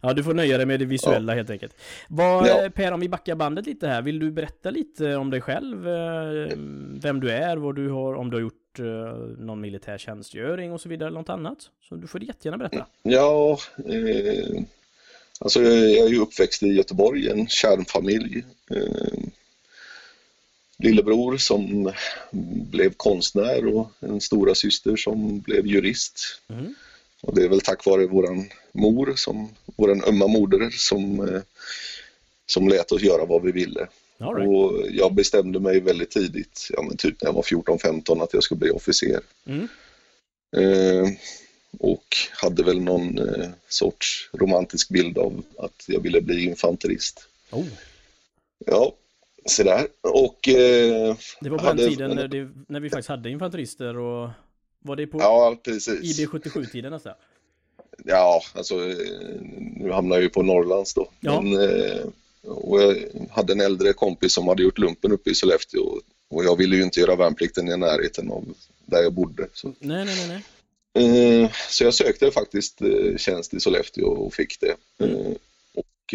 ja, 0.00 0.12
du 0.12 0.24
får 0.24 0.34
nöja 0.34 0.56
dig 0.56 0.66
med 0.66 0.80
det 0.80 0.86
visuella 0.86 1.34
helt 1.34 1.50
enkelt. 1.50 1.74
Vad, 2.08 2.48
Ja. 2.48 2.62
eh, 2.64 2.70
Per, 2.70 2.92
om 2.92 3.00
vi 3.00 3.08
backar 3.08 3.34
bandet 3.34 3.66
lite 3.66 3.88
här. 3.88 4.02
Vill 4.02 4.18
du 4.18 4.30
berätta 4.30 4.70
lite 4.70 5.16
om 5.16 5.30
dig 5.30 5.40
själv? 5.40 5.88
eh, 5.88 6.56
Vem 7.02 7.20
du 7.20 7.30
är, 7.30 7.56
vad 7.56 7.76
du 7.76 7.88
har, 7.88 8.14
om 8.14 8.30
du 8.30 8.36
har 8.36 8.40
gjort 8.42 8.54
någon 9.38 9.60
militär 9.60 9.98
tjänstgöring 9.98 10.72
och 10.72 10.80
så 10.80 10.88
vidare, 10.88 11.10
något 11.10 11.28
annat? 11.28 11.58
Så 11.88 11.94
du 11.96 12.06
får 12.06 12.22
jättegärna 12.22 12.58
berätta. 12.58 12.86
Ja, 13.02 13.58
eh, 13.88 14.62
alltså 15.40 15.62
jag 15.62 16.06
är 16.06 16.08
ju 16.10 16.18
uppväxt 16.20 16.62
i 16.62 16.66
Göteborg, 16.66 17.28
en 17.30 17.48
kärnfamilj. 17.48 18.44
Eh, 18.70 19.18
lillebror 20.78 21.36
som 21.36 21.92
blev 22.70 22.92
konstnär 22.96 23.66
och 23.76 23.90
en 24.00 24.20
stora 24.20 24.54
syster 24.54 24.96
som 24.96 25.40
blev 25.40 25.66
jurist. 25.66 26.40
Mm. 26.48 26.74
Och 27.22 27.34
det 27.34 27.44
är 27.44 27.48
väl 27.48 27.60
tack 27.60 27.86
vare 27.86 28.06
våran 28.06 28.50
mor, 28.72 29.12
som, 29.16 29.48
våran 29.76 30.04
ömma 30.04 30.26
moder, 30.26 30.70
som, 30.70 31.28
eh, 31.28 31.42
som 32.46 32.68
lät 32.68 32.92
oss 32.92 33.02
göra 33.02 33.24
vad 33.24 33.42
vi 33.42 33.52
ville. 33.52 33.88
Right. 34.18 34.48
Och 34.48 34.86
jag 34.90 35.14
bestämde 35.14 35.60
mig 35.60 35.80
väldigt 35.80 36.10
tidigt, 36.10 36.68
ja 36.70 36.82
men 36.82 36.96
typ 36.96 37.22
när 37.22 37.28
jag 37.28 37.34
var 37.34 37.42
14-15, 37.42 38.22
att 38.22 38.34
jag 38.34 38.42
skulle 38.42 38.58
bli 38.58 38.70
officer. 38.70 39.20
Mm. 39.46 39.68
Eh, 40.56 41.12
och 41.78 42.16
hade 42.30 42.62
väl 42.62 42.80
någon 42.80 43.18
eh, 43.18 43.48
sorts 43.68 44.30
romantisk 44.32 44.88
bild 44.88 45.18
av 45.18 45.42
att 45.58 45.84
jag 45.86 46.00
ville 46.00 46.20
bli 46.20 46.44
infanterist. 46.44 47.28
Oh, 47.50 47.66
Ja, 48.66 48.92
så 49.44 49.62
där. 49.62 49.86
Och 50.00 50.48
eh, 50.48 51.16
det 51.40 51.50
var 51.50 51.58
på 51.58 51.72
den 51.72 51.76
tiden 51.76 52.10
när, 52.10 52.28
det, 52.28 52.50
när 52.68 52.80
vi 52.80 52.90
faktiskt 52.90 53.08
hade 53.08 53.30
infanterister 53.30 53.96
och 53.96 54.30
Var 54.82 54.96
det 54.96 55.06
på 55.06 55.18
Ja, 55.18 55.56
precis. 55.62 56.18
IB77-tiden 56.20 56.92
nästan? 56.92 57.14
Ja, 58.04 58.42
alltså 58.54 58.76
nu 59.76 59.90
hamnar 59.92 60.16
jag 60.16 60.22
ju 60.22 60.28
på 60.28 60.42
Norrlands 60.42 60.94
då. 60.94 61.08
Ja. 61.20 61.40
Men, 61.40 61.60
eh, 61.60 62.04
och 62.42 62.82
jag 62.82 62.96
hade 63.30 63.52
en 63.52 63.60
äldre 63.60 63.92
kompis 63.92 64.32
som 64.32 64.48
hade 64.48 64.62
gjort 64.62 64.78
lumpen 64.78 65.12
uppe 65.12 65.30
i 65.30 65.34
Sollefteå 65.34 66.00
och 66.30 66.44
jag 66.44 66.56
ville 66.56 66.76
ju 66.76 66.82
inte 66.82 67.00
göra 67.00 67.16
värnplikten 67.16 67.68
i 67.68 67.76
närheten 67.76 68.30
av 68.30 68.44
där 68.86 69.02
jag 69.02 69.12
bodde. 69.12 69.46
Så, 69.54 69.68
Nej, 69.78 70.04
nej, 70.04 70.28
nej, 70.28 70.42
nej. 70.94 71.42
eh, 71.42 71.50
så 71.68 71.84
jag 71.84 71.94
sökte 71.94 72.30
faktiskt 72.30 72.82
eh, 72.82 73.16
tjänst 73.16 73.54
i 73.54 73.60
Sollefteå 73.60 74.06
och 74.06 74.34
fick 74.34 74.60
det. 74.60 75.04
Eh, 75.04 75.32
och 75.74 76.14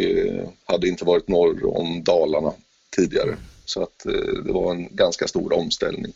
hade 0.66 0.88
inte 0.88 1.06
varit 1.06 1.28
norr 1.28 1.78
om 1.78 2.04
Dalarna 2.04 2.54
tidigare. 2.96 3.38
Så 3.66 3.84
att 3.84 4.00
det 4.46 4.52
var 4.52 4.72
en 4.72 4.96
ganska 4.96 5.28
stor 5.28 5.54
omställning. 5.54 6.14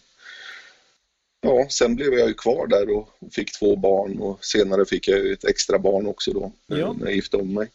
Ja, 1.41 1.67
sen 1.69 1.95
blev 1.95 2.13
jag 2.13 2.27
ju 2.27 2.33
kvar 2.33 2.67
där 2.67 2.89
och 2.97 3.09
fick 3.31 3.59
två 3.59 3.75
barn 3.75 4.19
och 4.19 4.45
senare 4.45 4.85
fick 4.85 5.07
jag 5.07 5.31
ett 5.31 5.45
extra 5.45 5.79
barn 5.79 6.07
också 6.07 6.31
då 6.31 6.51
Ja. 6.67 6.93
när 6.99 7.05
jag 7.05 7.15
gifte 7.15 7.37
om 7.37 7.53
mig. 7.53 7.67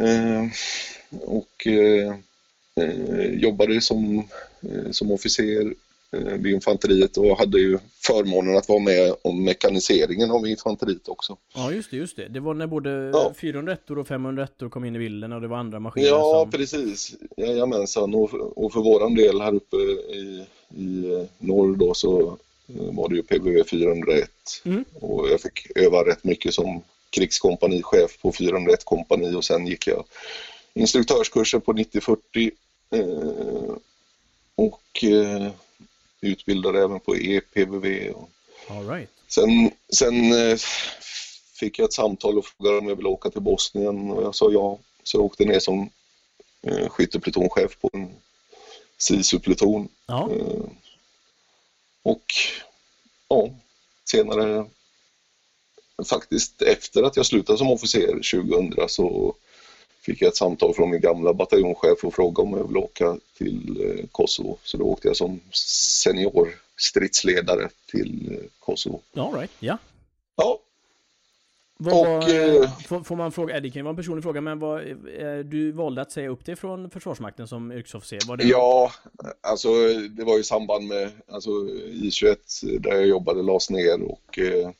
Eh, 0.00 0.44
och 1.20 1.66
eh, 1.66 2.14
eh, 2.80 3.32
jobbade 3.34 3.80
som, 3.80 4.18
eh, 4.60 4.90
som 4.90 5.10
officer 5.10 5.74
eh, 6.12 6.20
vid 6.34 6.54
infanteriet 6.54 7.16
och 7.16 7.38
hade 7.38 7.58
ju 7.58 7.78
förmånen 8.06 8.56
att 8.56 8.68
vara 8.68 8.78
med 8.78 9.14
om 9.22 9.44
mekaniseringen 9.44 10.30
av 10.30 10.46
infanteriet 10.46 11.08
också. 11.08 11.36
Ja, 11.54 11.72
just 11.72 11.90
det, 11.90 11.96
just 11.96 12.16
det. 12.16 12.28
Det 12.28 12.40
var 12.40 12.54
när 12.54 12.66
både 12.66 12.90
Ja. 12.90 13.34
401 13.40 13.90
och 13.90 14.08
501 14.08 14.50
kom 14.70 14.84
in 14.84 14.96
i 14.96 14.98
bilden 14.98 15.32
och 15.32 15.40
det 15.40 15.48
var 15.48 15.56
andra 15.56 15.80
maskiner 15.80 16.08
Ja, 16.08 16.40
som... 16.42 16.50
precis. 16.50 17.14
Jajamensan. 17.36 18.14
Och, 18.14 18.34
och 18.34 18.72
för 18.72 18.80
våran 18.80 19.14
del 19.14 19.40
här 19.40 19.54
uppe 19.54 19.76
i, 19.76 20.46
i 20.74 21.12
eh, 21.12 21.24
norr 21.38 21.76
då 21.76 21.94
så 21.94 22.38
eh, 22.68 22.94
var 22.94 23.08
det 23.08 23.14
ju 23.16 23.22
PBV 23.22 23.64
401 23.70 24.30
Mm. 24.64 24.84
och 24.94 25.28
jag 25.28 25.40
fick 25.40 25.76
öva 25.76 26.04
rätt 26.04 26.24
mycket 26.24 26.54
som 26.54 26.82
krigskompanichef 27.10 28.18
på 28.22 28.32
401 28.32 28.84
kompani 28.84 29.34
och 29.34 29.44
sen 29.44 29.66
gick 29.66 29.86
jag 29.86 30.04
instruktörskursen 30.74 31.60
på 31.60 31.72
9040 31.72 32.50
eh, 32.90 33.76
och 34.54 35.04
eh, 35.04 35.50
utbildade 36.20 36.82
även 36.82 37.00
på 37.00 37.16
EPBV. 37.16 38.10
Och 38.14 38.30
All 38.68 38.88
right. 38.88 39.10
sen 39.28 39.70
sen 39.92 40.32
eh, 40.32 40.56
fick 41.60 41.78
jag 41.78 41.86
ett 41.86 41.92
samtal 41.92 42.38
och 42.38 42.46
frågade 42.46 42.78
om 42.78 42.88
jag 42.88 42.96
ville 42.96 43.08
åka 43.08 43.30
till 43.30 43.40
Bosnien 43.40 44.10
och 44.10 44.22
jag 44.22 44.34
sa 44.34 44.50
ja. 44.52 44.78
Så 45.02 45.16
jag 45.16 45.24
åkte 45.24 45.44
ner 45.44 45.58
som 45.60 45.90
eh, 46.62 46.88
skytteplutonchef 46.88 47.78
på 47.80 47.90
en 47.92 48.10
SISU-pluton. 48.98 49.88
Ja, 50.06 50.30
Eh, 50.30 50.70
och 52.02 52.24
ja, 53.28 53.50
senare 54.04 54.66
faktiskt 56.08 56.62
efter 56.62 57.02
att 57.02 57.16
jag 57.16 57.26
slutade 57.26 57.58
som 57.58 57.70
officer 57.70 58.06
2000 58.06 58.88
så 58.88 59.34
fick 60.00 60.22
jag 60.22 60.28
ett 60.28 60.36
samtal 60.36 60.74
från 60.74 60.90
min 60.90 61.00
gamla 61.00 61.32
bataljonschef 61.34 62.04
och 62.04 62.14
frågade 62.14 62.48
om 62.48 62.58
jag 62.58 62.66
ville 62.66 62.78
åka 62.78 63.18
till 63.38 63.84
eh, 63.84 64.06
Kosovo. 64.12 64.58
Så 64.62 64.76
då 64.76 64.84
åkte 64.84 65.08
jag 65.08 65.16
som 65.16 65.40
senior 66.02 66.54
stridsledare 66.76 67.68
till 67.90 68.32
eh, 68.32 68.50
Kosovo. 68.58 69.00
all 69.14 69.34
right. 69.34 69.50
Ja. 69.58 69.78
Ja, 70.36 70.58
Vad, 71.78 71.94
Och, 71.94 72.06
vad, 72.06 72.62
eh, 72.62 73.02
får, 73.04 73.16
man 73.16 73.32
fråga, 73.32 73.56
eh, 73.56 73.62
det 73.62 73.70
kan 73.70 73.80
ju 73.80 73.82
vara 73.82 73.90
en 73.90 73.96
personlig 73.96 74.22
fråga, 74.22 74.40
men 74.40 74.58
vad, 74.58 74.80
eh, 74.80 75.38
du 75.44 75.72
valde 75.72 76.02
att 76.02 76.12
säga 76.12 76.28
upp 76.28 76.44
dig 76.44 76.56
från 76.56 76.90
Försvarsmakten 76.90 77.48
som 77.48 77.72
yrkesofficer? 77.72 78.28
Var 78.28 78.36
det 78.36 78.44
Ja, 78.44 78.92
alltså 79.40 79.68
det 80.10 80.24
var 80.24 80.38
i 80.38 80.42
samband 80.42 80.86
med 80.86 81.10
alltså, 81.28 81.50
I21 81.50 82.36
där 82.78 82.92
jag 82.92 83.06
jobbade 83.06 83.42
lades 83.42 83.70
ner 83.70 84.02
och 84.02 84.38
eh, 84.38 84.70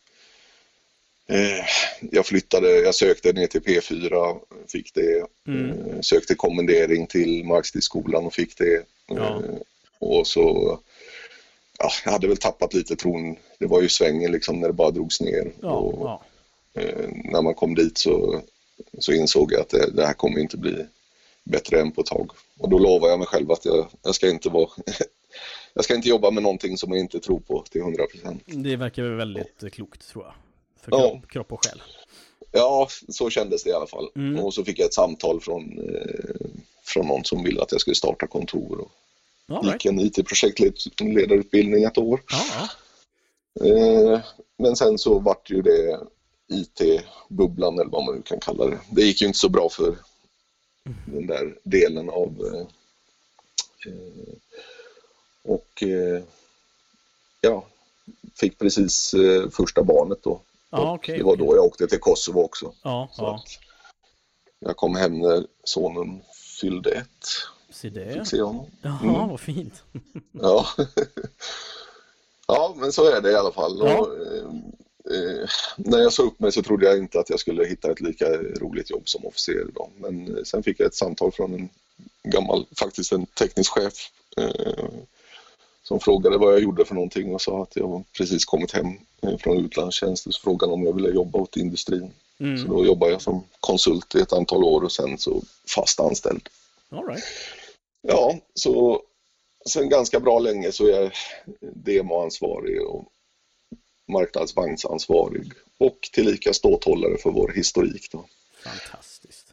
eh, 1.27 1.65
jag 2.01 2.27
flyttade, 2.27 2.71
jag 2.81 2.95
sökte 2.95 3.33
ner 3.33 3.47
till 3.47 3.63
P4, 3.63 4.39
fick 4.69 4.95
det. 4.95 5.27
Mm. 5.47 5.71
Eh, 5.71 6.01
sökte 6.01 6.35
kommendering 6.35 7.07
till 7.07 7.45
Markstridsskolan 7.45 8.27
och 8.27 8.35
fick 8.35 8.59
det. 8.59 8.83
Ja. 9.07 9.15
Eh, 9.17 9.41
och 9.99 10.27
så, 10.27 10.79
ja, 11.79 11.91
jag 12.05 12.13
hade 12.13 12.29
väl 12.29 12.37
tappat 12.37 12.75
lite 12.75 12.97
tron. 12.97 13.37
Det 13.59 13.67
var 13.67 13.83
ju 13.83 13.89
svängen 13.89 14.33
liksom 14.33 14.61
när 14.61 14.67
det 14.67 14.75
bara 14.75 14.91
drogs 14.91 15.21
ner. 15.21 15.53
Ja, 15.61 15.71
och, 15.71 16.07
ja. 16.07 16.23
Eh, 16.77 17.09
när 17.25 17.43
man 17.43 17.55
kom 17.55 17.75
dit 17.75 17.99
så, 17.99 18.41
så 18.99 19.13
insåg 19.13 19.53
jag 19.53 19.61
att 19.61 19.69
det, 19.69 19.91
det 19.91 20.07
här 20.07 20.15
kommer 20.15 20.39
inte 20.39 20.57
bli 20.57 20.87
bättre 21.45 21.81
än 21.81 21.93
på 21.93 22.01
ett 22.01 22.07
tag. 22.07 22.31
Och 22.59 22.71
då 22.71 22.79
lovade 22.79 23.13
jag 23.13 23.19
mig 23.19 23.29
själv 23.29 23.53
att 23.53 23.65
jag, 23.65 23.87
jag 24.03 24.15
ska 24.15 24.29
inte 24.31 24.49
vara 24.49 24.69
jag 25.75 25.85
ska 25.85 25.95
inte 25.95 26.09
jobba 26.09 26.31
med 26.31 26.43
någonting 26.43 26.79
som 26.79 26.91
jag 26.91 27.01
inte 27.01 27.21
tror 27.21 27.41
på 27.41 27.65
till 27.71 27.81
100 27.81 28.07
procent. 28.07 28.43
Det 28.47 28.77
verkar 28.77 29.03
väl 29.03 29.15
väldigt 29.17 29.63
eh, 29.63 29.69
klokt 29.69 30.09
tror 30.09 30.25
jag. 30.25 30.35
För 30.81 30.93
Ja. 30.93 31.11
kropp, 31.11 31.29
kropp 31.31 31.53
och 31.53 31.65
själ. 31.67 31.83
Ja, 32.53 32.89
så 33.09 33.31
kändes 33.31 33.65
det 33.65 33.71
i 33.71 33.73
alla 33.73 33.87
fall. 33.87 34.09
Mm. 34.17 34.45
Och 34.45 34.55
så 34.55 34.65
fick 34.65 34.79
jag 34.79 34.87
ett 34.87 34.95
samtal 34.95 35.41
från, 35.41 35.79
eh, 35.79 36.47
från 36.85 37.07
någon 37.07 37.25
som 37.25 37.43
ville 37.45 37.63
att 37.63 37.73
jag 37.73 37.81
skulle 37.81 37.95
starta 37.97 38.27
kontor. 38.27 38.81
Och 38.81 38.91
All 39.57 39.65
right. 39.65 39.85
gick 39.85 39.93
en 39.93 40.01
IT-projektledarutbildning 40.01 41.85
ett 41.85 41.99
år. 41.99 42.23
Ja, 42.31 42.45
ja. 42.55 42.69
Eh, 43.67 44.21
men 44.59 44.77
sen 44.77 44.99
så 44.99 45.19
vart 45.19 45.51
ju 45.51 45.63
det 45.63 46.01
IT-bubblan 46.49 47.75
eller 47.79 47.91
vad 47.91 48.05
man 48.05 48.15
nu 48.15 48.23
kan 48.23 48.41
kalla 48.41 48.67
det. 48.67 48.79
Det 48.91 49.03
gick 49.03 49.21
ju 49.21 49.27
inte 49.27 49.39
så 49.39 49.49
bra 49.49 49.69
för 49.69 49.97
den 51.07 51.27
där 51.27 51.59
delen 51.63 52.11
av 52.11 52.35
eh, 52.55 52.61
eh, 53.93 54.35
och 55.43 55.83
eh, 55.83 56.23
ja, 57.41 57.67
fick 58.35 58.59
precis 58.59 59.15
eh, 59.15 59.51
första 59.51 59.83
barnet 59.83 60.19
då. 60.23 60.41
Och 60.71 60.93
okej, 60.95 61.19
det 61.19 61.25
var 61.25 61.33
okej. 61.35 61.47
då 61.47 61.57
jag 61.57 61.65
åkte 61.65 61.87
till 61.87 62.01
Kosovo 62.01 62.41
också. 62.43 62.73
Ja, 62.83 63.09
Så 63.13 63.27
att 63.27 63.59
jag 64.59 64.77
kom 64.77 64.97
hem 64.97 65.19
när 65.19 65.47
sonen 65.65 66.21
fyllde 66.61 66.91
ett. 66.91 67.27
Se 67.71 67.89
det. 67.91 68.13
Fick 68.13 68.27
se 68.27 68.43
honom. 68.43 68.67
Jaha, 68.83 68.99
Mm. 69.03 69.29
vad 69.29 69.41
fint. 69.41 69.83
Ja. 70.33 70.67
ja, 72.47 72.75
men 72.77 72.93
så 72.93 73.05
är 73.11 73.21
det 73.21 73.31
i 73.31 73.35
alla 73.37 73.53
fall. 73.53 73.83
Och, 73.83 74.09
eh, 75.11 75.49
när 75.77 75.99
jag 75.99 76.13
sa 76.13 76.23
upp 76.23 76.41
mig 76.41 76.53
så 76.53 76.63
trodde 76.63 76.87
jag 76.87 76.99
inte 76.99 77.21
att 77.21 77.31
jag 77.31 77.41
skulle 77.41 77.67
hitta 77.67 77.91
ett 77.91 78.01
lika 78.01 78.27
roligt 78.37 78.91
jobb 78.91 79.09
som 79.09 79.27
officer 79.27 79.69
idag. 79.69 79.91
Men 79.99 80.37
eh, 80.37 80.43
sen 80.45 80.63
fick 80.63 80.81
jag 80.81 80.87
ett 80.87 80.95
samtal 80.95 81.33
från 81.33 81.55
en 81.55 81.69
gammal, 82.23 82.67
faktiskt 82.77 83.13
en 83.13 83.27
teknisk 83.27 83.71
chef 83.73 83.93
eh, 84.37 84.89
som 85.83 86.01
frågade 86.01 86.39
vad 86.39 86.53
jag 86.53 86.61
gjorde 86.63 86.85
för 86.85 86.95
någonting 86.95 87.35
och 87.35 87.43
sa 87.43 87.63
att 87.63 87.77
jag 87.77 88.05
precis 88.19 88.45
kommit 88.45 88.73
hem 88.73 88.87
eh, 89.23 89.37
från 89.39 89.65
utlandstjänst. 89.65 90.23
Så 90.35 90.41
frågade 90.41 90.73
om 90.73 90.83
jag 90.83 90.93
ville 90.93 91.09
jobba 91.09 91.39
åt 91.39 91.57
industrin. 91.57 92.11
Så 92.39 92.45
Mm. 92.45 92.69
då 92.69 92.87
jobbade 92.87 93.13
jag 93.13 93.23
som 93.23 93.45
konsult 93.61 94.15
i 94.15 94.21
ett 94.21 94.33
antal 94.33 94.65
år 94.65 94.85
och 94.85 94.93
sen 94.93 95.19
så 95.19 95.43
fast 95.75 96.01
anställd. 96.01 96.49
All 96.91 97.07
right. 97.07 97.25
Ja, 98.03 98.39
så 98.55 99.03
sen 99.69 99.89
ganska 99.89 100.21
bra 100.21 100.39
länge 100.39 100.73
så 100.73 100.87
är 100.87 101.01
jag 101.01 101.13
demoansvarig 101.61 102.83
och 102.83 103.05
marknadsvagnsansvarig 104.09 105.53
och 105.79 105.99
tillika 106.13 106.53
ståthållare 106.53 107.17
för 107.19 107.31
vår 107.31 107.53
historik. 107.55 108.09
Då. 108.13 108.25
Fantastiskt. 108.65 109.53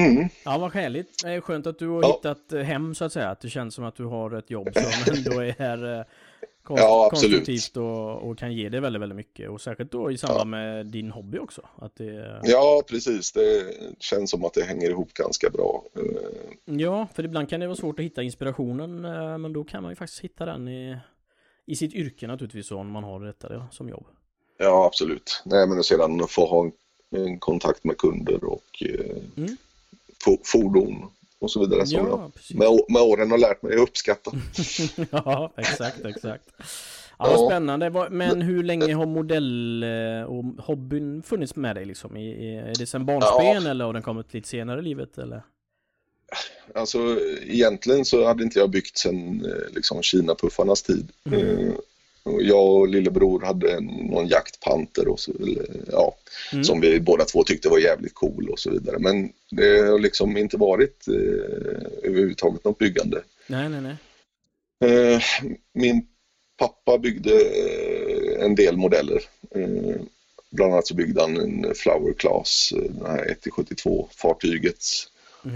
Mm. 0.00 0.28
Ja, 0.44 0.58
vad 0.58 0.72
härligt. 0.74 1.22
Det 1.24 1.30
är 1.30 1.40
skönt 1.40 1.66
att 1.66 1.78
du 1.78 1.88
har 1.88 2.02
Ja. 2.02 2.08
hittat 2.16 2.52
eh, 2.52 2.60
hem 2.60 2.94
så 2.94 3.04
att 3.04 3.12
säga. 3.12 3.28
Att 3.30 3.40
det 3.40 3.50
känns 3.50 3.74
som 3.74 3.84
att 3.84 3.96
du 3.96 4.04
har 4.04 4.30
ett 4.34 4.50
jobb 4.50 4.68
som 4.74 5.14
ändå 5.14 5.40
är 5.40 5.98
eh, 5.98 6.04
konst- 6.62 6.82
Ja, 6.82 7.08
konstruktivt 7.10 7.76
och, 7.76 8.22
och 8.28 8.38
kan 8.38 8.52
ge 8.54 8.68
dig 8.68 8.80
väldigt, 8.80 9.02
väldigt 9.02 9.16
mycket. 9.16 9.50
Och 9.50 9.60
särskilt 9.60 9.92
då 9.92 10.10
i 10.10 10.18
samband 10.18 10.50
med 10.50 10.86
din 10.86 11.10
hobby 11.10 11.38
också. 11.38 11.68
Att 11.76 11.96
det, 11.96 12.40
Ja, 12.44 12.82
precis. 12.88 13.32
Det 13.32 13.74
känns 14.00 14.30
som 14.30 14.44
att 14.44 14.54
det 14.54 14.64
hänger 14.64 14.90
ihop 14.90 15.12
ganska 15.12 15.50
bra. 15.50 15.84
Eh, 15.96 16.74
Ja, 16.76 17.06
för 17.14 17.24
ibland 17.24 17.48
kan 17.50 17.60
det 17.60 17.66
vara 17.66 17.76
svårt 17.76 17.98
att 17.98 18.04
hitta 18.04 18.22
inspirationen. 18.22 19.00
Men 19.42 19.52
då 19.52 19.64
kan 19.64 19.82
man 19.82 19.92
ju 19.92 19.96
faktiskt 19.96 20.20
hitta 20.20 20.44
den 20.46 20.68
i, 20.68 20.96
i 21.66 21.76
sitt 21.76 21.94
yrke 21.94 22.26
naturligtvis. 22.26 22.70
Om 22.70 22.90
man 22.90 23.04
har 23.04 23.20
detta 23.20 23.48
det, 23.48 23.62
som 23.70 23.88
jobb. 23.88 24.06
Ja, 24.58 24.86
absolut. 24.86 25.42
Nej, 25.44 25.66
men 25.68 25.84
sedan 25.84 26.26
få 26.28 26.46
ha 26.46 26.64
en, 26.64 26.72
en 27.24 27.38
kontakt 27.38 27.84
med 27.84 27.96
kunder 27.98 28.44
och 28.44 28.82
eh, 28.82 29.16
Mm. 29.36 29.56
fo- 30.26 30.40
fordon 30.44 31.10
och 31.38 31.50
så 31.50 31.60
vidare 31.60 31.86
som 31.86 31.98
Ja, 31.98 32.08
jag 32.08 32.58
med, 32.58 32.80
med 32.88 33.02
åren 33.02 33.30
har 33.30 33.38
lärt 33.38 33.62
mig 33.62 33.74
att 33.74 33.80
uppskatta. 33.80 34.30
ja, 35.10 35.52
exakt, 35.56 36.04
exakt. 36.04 36.44
Ja, 37.18 37.30
Ja. 37.30 37.48
spännande. 37.48 38.08
Men 38.10 38.42
hur 38.42 38.62
länge 38.62 38.94
har 38.94 39.06
modell 39.06 39.82
eh, 39.82 40.22
och 40.22 40.44
hobbyn 40.64 41.22
funnits 41.22 41.56
med 41.56 41.76
dig 41.76 41.84
liksom? 41.84 42.16
Är 42.16 42.74
det 42.78 42.86
sedan 42.86 43.06
barnsben 43.06 43.66
eller 43.70 43.84
har 43.84 43.92
den 43.92 44.02
kommit 44.02 44.34
lite 44.34 44.48
senare 44.48 44.80
i 44.80 44.82
livet 44.82 45.18
eller? 45.18 45.42
Alltså 46.74 47.20
egentligen 47.46 48.04
så 48.04 48.24
hade 48.26 48.42
inte 48.42 48.58
jag 48.58 48.70
byggt 48.70 48.98
sen 48.98 49.44
eh, 49.46 49.74
liksom 49.74 50.02
Kina-puffarnas 50.02 50.82
tid. 50.82 51.08
Eh, 51.32 51.74
och 52.22 52.42
jag 52.42 52.66
och 52.74 52.88
lillebror 52.88 53.40
hade 53.40 53.80
någon 53.80 54.28
jaktpanter 54.28 55.08
och 55.08 55.20
så, 55.20 55.32
eller, 55.42 55.66
ja, 55.92 56.14
Mm. 56.52 56.64
som 56.64 56.80
vi 56.80 57.00
båda 57.00 57.24
två 57.24 57.44
tyckte 57.44 57.68
var 57.68 57.78
jävligt 57.78 58.14
cool 58.14 58.48
och 58.50 58.58
så 58.58 58.70
vidare. 58.70 58.98
Men 58.98 59.32
det 59.50 59.78
har 59.78 59.98
liksom 59.98 60.36
inte 60.36 60.56
varit 60.56 61.08
eh, 61.08 61.14
överhuvudtaget 62.02 62.64
något 62.64 62.78
byggande. 62.78 63.22
Nej, 63.46 63.68
nej, 63.68 63.80
nej. 63.80 63.96
Eh, 65.14 65.22
min 65.72 66.06
pappa 66.58 66.98
byggde 66.98 67.40
en 68.38 68.54
del 68.54 68.76
modeller. 68.76 69.22
Eh, 69.50 69.94
bland 70.50 70.72
annat 70.72 70.86
så 70.86 70.94
byggde 70.94 71.20
han 71.20 71.36
en 71.36 71.74
Flower 71.74 72.12
Class, 72.12 72.72
eh, 72.76 72.82
den 72.90 73.06
här 73.06 73.36
1-72 73.42 74.08
fartyget. 74.10 74.84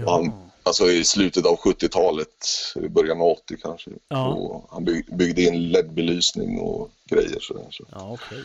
Han, 0.07 0.31
alltså 0.63 0.91
i 0.91 1.03
slutet 1.03 1.45
av 1.45 1.57
70-talet, 1.59 2.45
början 2.89 3.21
av 3.21 3.27
80 3.27 3.57
kanske. 3.61 3.91
Ja. 4.07 4.63
Han 4.69 4.85
byg, 4.85 5.05
byggde 5.15 5.41
in 5.41 5.71
LED-belysning 5.71 6.59
och 6.59 6.91
grejer 7.05 7.39
sådär. 7.39 7.67
Så. 7.71 7.83
Ja, 7.91 8.11
okej. 8.11 8.43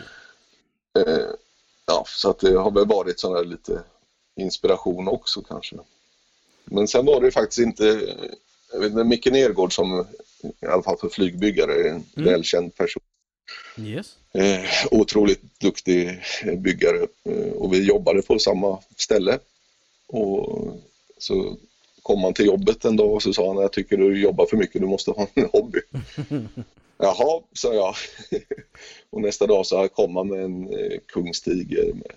Eh, 0.98 1.26
ja, 1.86 2.04
så 2.08 2.30
att 2.30 2.38
det 2.38 2.54
har 2.58 2.70
väl 2.70 2.86
varit 2.86 3.20
sån 3.20 3.32
där 3.34 3.44
lite 3.44 3.82
inspiration 4.36 5.08
också 5.08 5.42
kanske. 5.42 5.76
Men 6.64 6.88
sen 6.88 7.06
var 7.06 7.20
det 7.20 7.30
faktiskt 7.30 7.58
inte, 7.60 7.84
jag 8.72 8.80
vet 8.80 8.90
inte, 8.90 9.04
Micke 9.04 9.26
Nergård 9.26 9.74
som 9.74 10.06
i 10.60 10.66
alla 10.66 10.82
fall 10.82 10.96
för 10.98 11.08
flygbyggare 11.08 11.72
är 11.74 11.88
en 11.90 12.04
Mm. 12.16 12.30
välkänd 12.32 12.74
person. 12.76 13.02
Yes. 13.78 14.16
Eh, 14.32 14.64
otroligt 14.90 15.60
duktig 15.60 16.20
byggare 16.58 17.06
eh, 17.24 17.52
och 17.52 17.72
vi 17.72 17.84
jobbade 17.84 18.22
på 18.22 18.38
samma 18.38 18.78
ställe. 18.96 19.38
Och 20.06 20.74
så 21.24 21.56
kom 22.02 22.24
han 22.24 22.34
till 22.34 22.46
jobbet 22.46 22.84
en 22.84 22.96
dag 22.96 23.12
och 23.12 23.22
så 23.22 23.32
sa 23.32 23.46
han 23.52 23.62
jag 23.62 23.72
tycker 23.72 23.96
du 23.96 24.20
jobbar 24.22 24.46
för 24.46 24.56
mycket, 24.56 24.80
du 24.80 24.86
måste 24.86 25.10
ha 25.10 25.26
en 25.34 25.48
hobby. 25.52 25.78
Jaha, 26.98 27.42
sa 27.52 27.74
jag. 27.74 27.94
och 29.10 29.20
nästa 29.20 29.46
dag 29.46 29.66
så 29.66 29.88
kom 29.88 30.16
han 30.16 30.28
med 30.28 30.44
en 30.44 30.68
eh, 30.78 30.98
kungstiger 31.06 31.92
med 31.94 32.12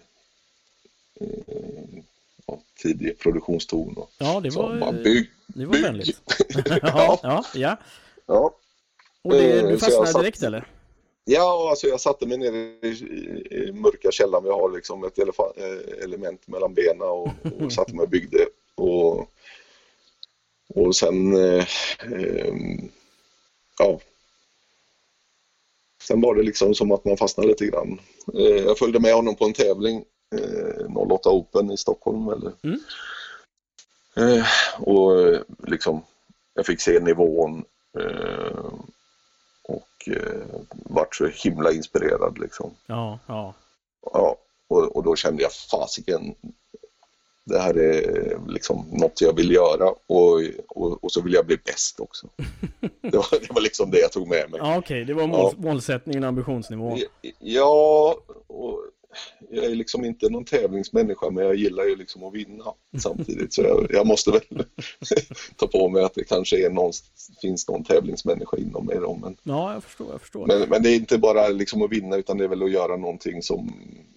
eh, 1.22 2.00
ja, 2.48 2.60
tidig 2.82 3.20
produktionston. 3.20 3.98
Och 3.98 4.10
Ja, 4.18 4.40
det 4.40 4.50
var, 4.50 4.80
bara, 4.80 4.92
bygg, 4.92 5.30
det 5.48 5.66
var 5.66 5.74
bygg. 5.74 5.82
vänligt. 5.84 6.22
ja, 6.82 7.20
ja, 7.24 7.44
ja. 7.56 7.78
Ja. 8.26 8.56
Och 9.22 9.32
det, 9.34 9.60
Eh, 9.60 9.64
du 9.64 9.70
jag 9.72 9.80
fastnade 9.80 10.08
satt- 10.12 10.22
direkt 10.22 10.44
eller? 10.44 10.68
Ja, 11.30 11.68
alltså 11.70 11.88
jag 11.88 12.02
satte 12.02 12.26
mig 12.26 12.38
ner 12.38 12.52
i, 12.52 12.88
i, 12.88 13.56
i 13.68 13.72
mörka 13.72 14.12
källaren. 14.12 14.44
Vi 14.44 14.50
har 14.50 14.76
liksom 14.76 15.04
ett 15.04 15.18
eh, 15.20 16.04
element 16.04 16.48
mellan 16.48 16.74
benen 16.74 17.02
och, 17.02 17.30
och 17.62 17.74
satte 17.74 17.96
mig 17.96 18.04
och 18.04 18.10
byggde. 18.10 18.38
Och, 18.78 19.30
och 20.76 20.96
sen, 20.96 21.34
eh, 21.36 21.68
ehm, 22.02 22.90
ja. 23.80 24.00
Sen 26.04 26.22
var 26.22 26.36
det 26.36 26.44
liksom 26.44 26.76
som 26.76 26.92
att 26.92 27.06
man 27.06 27.18
fastnade 27.18 27.50
lite 27.50 27.66
grann. 27.66 28.00
Eh, 28.34 28.42
jag 28.66 28.78
följde 28.78 29.00
med 29.00 29.14
honom 29.14 29.36
på 29.36 29.46
en 29.46 29.54
tävling, 29.54 30.06
eh, 30.36 30.98
08 30.98 31.30
Open 31.30 31.72
i 31.72 31.78
Stockholm. 31.78 32.30
Eller, 32.30 32.52
Mm. 32.64 32.80
eh, 34.16 34.46
och 34.80 35.22
eh, 35.22 35.42
liksom, 35.68 36.02
jag 36.54 36.66
fick 36.66 36.82
se 36.82 37.00
nivån. 37.00 37.66
Eh, 38.00 38.74
och 39.64 40.08
eh, 40.08 40.46
vart 40.70 41.16
så 41.16 41.28
himla 41.28 41.72
inspirerad 41.72 42.38
liksom. 42.40 42.72
Ja, 42.86 43.20
ja. 43.28 43.54
Ja, 44.14 44.36
och, 44.68 44.96
och 44.96 45.04
då 45.04 45.16
kände 45.16 45.44
jag 45.44 45.54
fasiken, 45.54 46.36
det 47.48 47.60
här 47.60 47.78
är 47.78 48.40
liksom 48.48 48.86
något 48.92 49.22
jag 49.22 49.36
vill 49.36 49.52
göra 49.52 49.90
och, 50.08 50.42
och, 50.68 51.04
och 51.04 51.12
så 51.12 51.22
vill 51.22 51.34
jag 51.34 51.46
bli 51.46 51.58
bäst 51.66 52.00
också. 52.00 52.28
Det 53.02 53.18
var, 53.18 53.40
det 53.42 53.54
var 53.54 53.62
liksom 53.62 53.92
det 53.92 54.00
jag 54.00 54.12
tog 54.12 54.28
med 54.28 54.52
mig. 54.52 54.60
Ja, 54.64 54.78
okej. 54.78 55.06
Det 55.06 55.14
var 55.14 55.28
mål, 55.28 55.54
målsättningen, 55.58 56.24
ambitionsnivån. 56.24 57.00
Ja, 57.40 58.18
och 58.48 58.80
jag 59.50 59.66
är 59.66 59.76
liksom 59.76 60.06
inte 60.06 60.30
någon 60.30 60.46
tävlingsmänniska 60.46 61.30
men 61.30 61.46
jag 61.46 61.56
gillar 61.56 61.84
ju 61.84 61.96
liksom 61.96 62.24
att 62.24 62.34
vinna 62.34 62.66
samtidigt 62.98 63.54
så 63.54 63.62
jag, 63.62 63.88
jag 63.90 64.08
måste 64.08 64.32
väl 64.32 64.42
ta 65.56 65.68
på 65.68 65.90
mig 65.90 66.04
att 66.04 66.14
det 66.14 66.24
kanske 66.24 66.66
är 66.66 66.70
någon, 66.70 66.92
finns 67.42 67.68
någon 67.68 67.84
tävlingsmänniska 67.84 68.58
inom 68.58 68.86
mig 68.86 68.98
då, 68.98 69.20
men 69.22 69.38
Ja, 69.44 69.74
jag 69.74 69.84
förstår, 69.84 70.08
jag 70.12 70.22
förstår. 70.22 70.48
Men, 70.48 70.70
men 70.70 70.84
det 70.84 70.90
är 70.90 70.96
inte 70.96 71.18
bara 71.18 71.48
liksom 71.48 71.82
att 71.82 71.92
vinna 71.92 72.16
utan 72.16 72.38
det 72.38 72.44
är 72.44 72.48
väl 72.48 72.64
att 72.64 72.72
göra 72.72 72.98
någonting 72.98 73.42
som, 73.42 73.74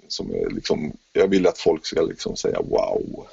som 0.08 0.30
är 0.30 0.50
liksom, 0.50 0.92
jag 1.12 1.28
vill 1.28 1.46
att 1.46 1.58
folk 1.58 1.86
ska 1.86 2.02
liksom 2.02 2.36
säga 2.36 2.60
wow. 2.60 3.26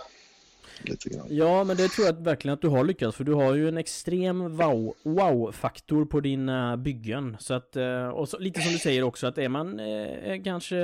Lite 0.84 1.10
grann. 1.10 1.28
Ja, 1.30 1.64
men 1.64 1.78
det 1.78 1.88
tror 1.88 2.08
jag 2.08 2.24
verkligen 2.24 2.54
att 2.54 2.62
du 2.62 2.68
har 2.68 2.84
lyckats 2.84 3.18
för 3.18 3.24
du 3.24 3.34
har 3.34 3.56
ju 3.56 3.68
en 3.68 3.78
extrem 3.78 4.58
wow- 4.58 4.94
wow-faktor 5.04 6.06
på 6.06 6.20
dina 6.20 6.72
eh, 6.72 6.78
byggen. 6.78 7.38
Så 7.40 7.54
att, 7.54 7.76
eh, 7.76 8.08
och 8.08 8.30
så, 8.30 8.40
lite 8.40 8.62
som 8.62 8.72
du 8.72 8.78
säger 8.78 9.04
också 9.04 9.28
att 9.28 9.38
är 9.38 9.50
man 9.50 9.80
eh, 9.80 10.44
kanske, 10.44 10.78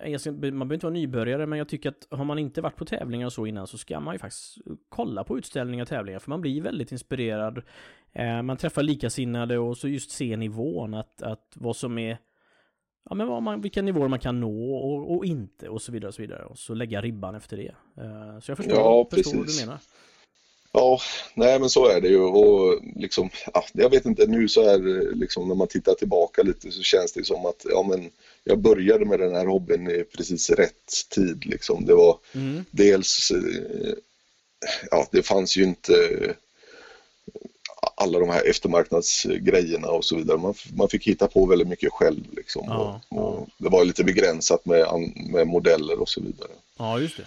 eh, 0.00 0.10
jag 0.10 0.20
ska, 0.20 0.30
man 0.30 0.40
behöver 0.40 0.74
inte 0.74 0.86
vara 0.86 0.94
nybörjare 0.94 1.46
men 1.46 1.58
jag 1.58 1.68
tycker 1.68 1.88
att 1.88 2.18
har 2.18 2.24
man 2.24 2.38
inte 2.38 2.60
varit 2.60 2.76
på 2.76 2.84
tävlingar 2.84 3.26
och 3.26 3.32
så 3.32 3.46
innan 3.46 3.66
så 3.66 3.78
ska 3.78 4.00
man 4.00 4.14
ju 4.14 4.18
faktiskt 4.18 4.58
kolla 4.88 5.24
på 5.24 5.38
utställningar 5.38 5.84
och 5.84 5.88
tävlingar 5.88 6.18
för 6.18 6.30
man 6.30 6.40
blir 6.40 6.62
väldigt 6.62 6.92
inspirerad. 6.92 7.62
Eh, 8.12 8.42
man 8.42 8.56
träffar 8.56 8.82
likasinnade 8.82 9.58
och 9.58 9.76
så 9.76 9.88
just 9.88 10.10
se 10.10 10.36
nivån 10.36 10.94
att, 10.94 11.22
att 11.22 11.52
vad 11.54 11.76
som 11.76 11.98
är 11.98 12.18
Ja 13.08 13.14
men 13.14 13.26
vad 13.28 13.42
man, 13.42 13.60
vilka 13.60 13.82
nivåer 13.82 14.08
man 14.08 14.18
kan 14.18 14.40
nå 14.40 14.74
och, 14.76 15.16
och 15.16 15.24
inte 15.24 15.68
och 15.68 15.82
så 15.82 15.92
vidare 15.92 16.08
och 16.08 16.14
så 16.14 16.22
vidare 16.22 16.44
och 16.44 16.58
så 16.58 16.74
lägga 16.74 17.00
ribban 17.00 17.34
efter 17.34 17.56
det. 17.56 17.74
Eh, 18.02 18.40
så 18.40 18.50
jag 18.50 18.56
förstår, 18.56 18.76
Ja, 18.76 19.08
förstår 19.10 19.36
vad 19.36 19.46
du 19.46 19.60
menar. 19.60 19.78
Ja, 20.72 21.00
nej 21.34 21.60
men 21.60 21.70
så 21.70 21.88
är 21.88 22.00
det 22.00 22.08
ju 22.08 22.20
och 22.20 22.80
liksom, 22.96 23.30
ja, 23.54 23.64
jag 23.72 23.90
vet 23.90 24.06
inte 24.06 24.26
nu 24.26 24.48
så 24.48 24.62
är 24.62 25.14
liksom 25.14 25.48
när 25.48 25.54
man 25.54 25.68
tittar 25.68 25.94
tillbaka 25.94 26.42
lite 26.42 26.70
så 26.70 26.82
känns 26.82 27.12
det 27.12 27.24
som 27.24 27.46
att 27.46 27.66
ja 27.70 27.86
men 27.88 28.10
jag 28.44 28.58
började 28.58 29.04
med 29.04 29.20
den 29.20 29.34
här 29.34 29.46
hobbyn 29.46 29.90
i 29.90 30.04
precis 30.16 30.50
rätt 30.50 30.92
tid 31.14 31.46
liksom. 31.46 31.84
Det 31.84 31.94
var 31.94 32.18
Mm. 32.34 32.64
dels, 32.70 33.30
eh, 33.30 33.94
ja 34.90 35.08
det 35.12 35.22
fanns 35.22 35.56
ju 35.56 35.64
inte 35.64 35.92
alla 37.94 38.18
de 38.18 38.28
här 38.28 38.50
eftermarknadsgrejerna 38.50 39.88
och 39.88 40.04
så 40.04 40.16
vidare. 40.16 40.38
Man, 40.38 40.54
man 40.76 40.88
fick 40.88 41.06
hitta 41.06 41.26
på 41.28 41.46
väldigt 41.46 41.68
mycket 41.68 41.92
själv 41.92 42.24
liksom. 42.36 42.64
Ja, 42.66 43.00
och, 43.08 43.38
och 43.38 43.48
det 43.58 43.68
var 43.68 43.84
lite 43.84 44.04
begränsat 44.04 44.66
med, 44.66 44.86
med 45.30 45.46
modeller 45.46 46.00
och 46.00 46.08
så 46.08 46.20
vidare. 46.20 46.50
Ja, 46.78 47.00
just 47.00 47.16
det. 47.16 47.26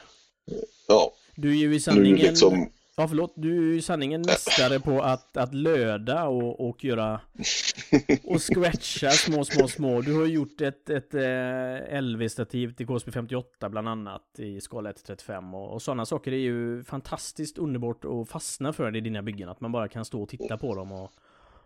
Ja, 0.87 1.13
Du 1.35 1.51
är 1.51 1.55
ju 1.55 1.75
i 1.75 1.79
sanningen... 1.79 2.17
liksom, 2.17 2.69
Ja, 2.97 3.07
förlåt. 3.07 3.33
Du 3.35 3.69
är 3.69 3.73
ju 3.73 3.81
sanningen 3.81 4.21
mästare 4.21 4.79
på 4.79 5.01
att, 5.01 5.37
att 5.37 5.53
löda 5.53 6.27
och, 6.27 6.69
och 6.69 6.83
göra... 6.83 7.21
Och 8.23 8.41
scratcha 8.41 9.09
små, 9.09 9.45
små, 9.45 9.67
små. 9.67 10.01
Du 10.01 10.19
har 10.19 10.25
gjort 10.25 10.61
ett, 10.61 10.89
ett 10.89 11.13
eh, 11.13 12.01
LV-stativ 12.01 12.73
till 12.73 12.87
KSP 12.87 13.11
58 13.11 13.69
bland 13.69 13.89
annat 13.89 14.39
i 14.39 14.61
skala 14.61 14.89
1 14.89 15.03
35 15.05 15.53
och, 15.53 15.73
och 15.73 15.81
sådana 15.81 16.05
saker 16.05 16.31
är 16.31 16.37
ju 16.37 16.83
fantastiskt 16.83 17.57
underbart 17.57 18.05
att 18.05 18.29
fastna 18.29 18.73
för 18.73 18.95
i 18.95 19.01
dina 19.01 19.21
byggen. 19.21 19.49
Att 19.49 19.61
man 19.61 19.71
bara 19.71 19.87
kan 19.87 20.05
stå 20.05 20.23
och 20.23 20.29
titta 20.29 20.57
på 20.57 20.75
dem 20.75 20.91
och, 20.91 21.11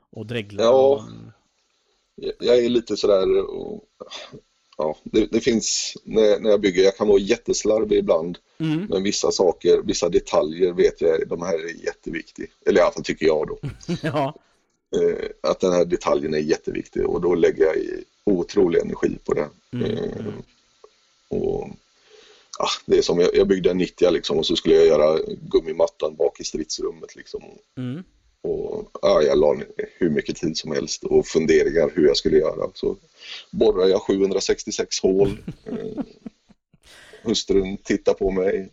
och 0.09 0.25
dregla. 0.25 0.63
Ja. 0.63 1.05
Mm. 1.07 1.31
jag 2.39 2.57
är 2.57 2.69
lite 2.69 2.97
sådär 2.97 3.39
och, 3.49 3.83
Ja, 4.77 4.97
det, 5.03 5.25
det 5.31 5.39
finns 5.39 5.97
när, 6.03 6.39
när 6.39 6.49
jag 6.49 6.61
bygger, 6.61 6.83
jag 6.83 6.97
kan 6.97 7.07
vara 7.07 7.19
jätteslarvig 7.19 7.97
ibland 7.97 8.37
Mm. 8.57 8.85
men 8.89 9.03
vissa 9.03 9.31
saker, 9.31 9.81
vissa 9.83 10.09
detaljer 10.09 10.73
vet 10.73 11.01
jag, 11.01 11.27
de 11.27 11.41
här 11.41 11.53
är 11.53 11.85
jätteviktiga. 11.85 12.47
Eller 12.65 12.79
i 12.79 12.83
alla 12.83 12.91
fall 12.91 13.03
tycker 13.03 13.25
jag 13.25 13.47
då. 13.47 13.59
Ja, 14.01 14.35
eh, 14.95 15.29
att 15.41 15.59
den 15.59 15.73
här 15.73 15.85
detaljen 15.85 16.33
är 16.33 16.39
jätteviktig 16.39 17.05
och 17.05 17.21
då 17.21 17.35
lägger 17.35 17.65
jag 17.65 17.75
otrolig 18.23 18.79
energi 18.79 19.17
på 19.25 19.33
det. 19.33 19.49
Mm, 19.73 19.91
Eh, 19.91 20.33
och, 21.27 21.69
ja, 22.59 22.67
det 22.85 22.97
är 22.97 23.01
som 23.01 23.19
jag, 23.19 23.35
jag 23.35 23.47
byggde 23.47 23.71
en 23.71 23.77
90 23.77 24.11
liksom 24.11 24.37
och 24.37 24.45
så 24.45 24.55
skulle 24.55 24.75
jag 24.75 24.85
göra 24.85 25.19
gummimattan 25.41 26.15
bak 26.15 26.39
i 26.39 26.43
stridsrummet 26.43 27.15
liksom. 27.15 27.43
mm. 27.77 28.03
Och, 28.45 28.89
ja, 29.01 29.21
jag 29.21 29.37
la 29.37 29.55
hur 29.97 30.09
mycket 30.09 30.35
tid 30.35 30.57
som 30.57 30.71
helst 30.71 31.03
och 31.03 31.25
funderingar 31.27 31.91
hur 31.95 32.07
jag 32.07 32.17
skulle 32.17 32.37
göra. 32.37 32.69
Så 32.73 32.95
borrade 33.51 33.89
jag 33.89 34.01
766 34.01 34.99
hål. 34.99 35.37
Eh, 35.65 36.03
hustrun 37.23 37.77
tittade 37.77 38.17
på 38.17 38.31
mig 38.31 38.69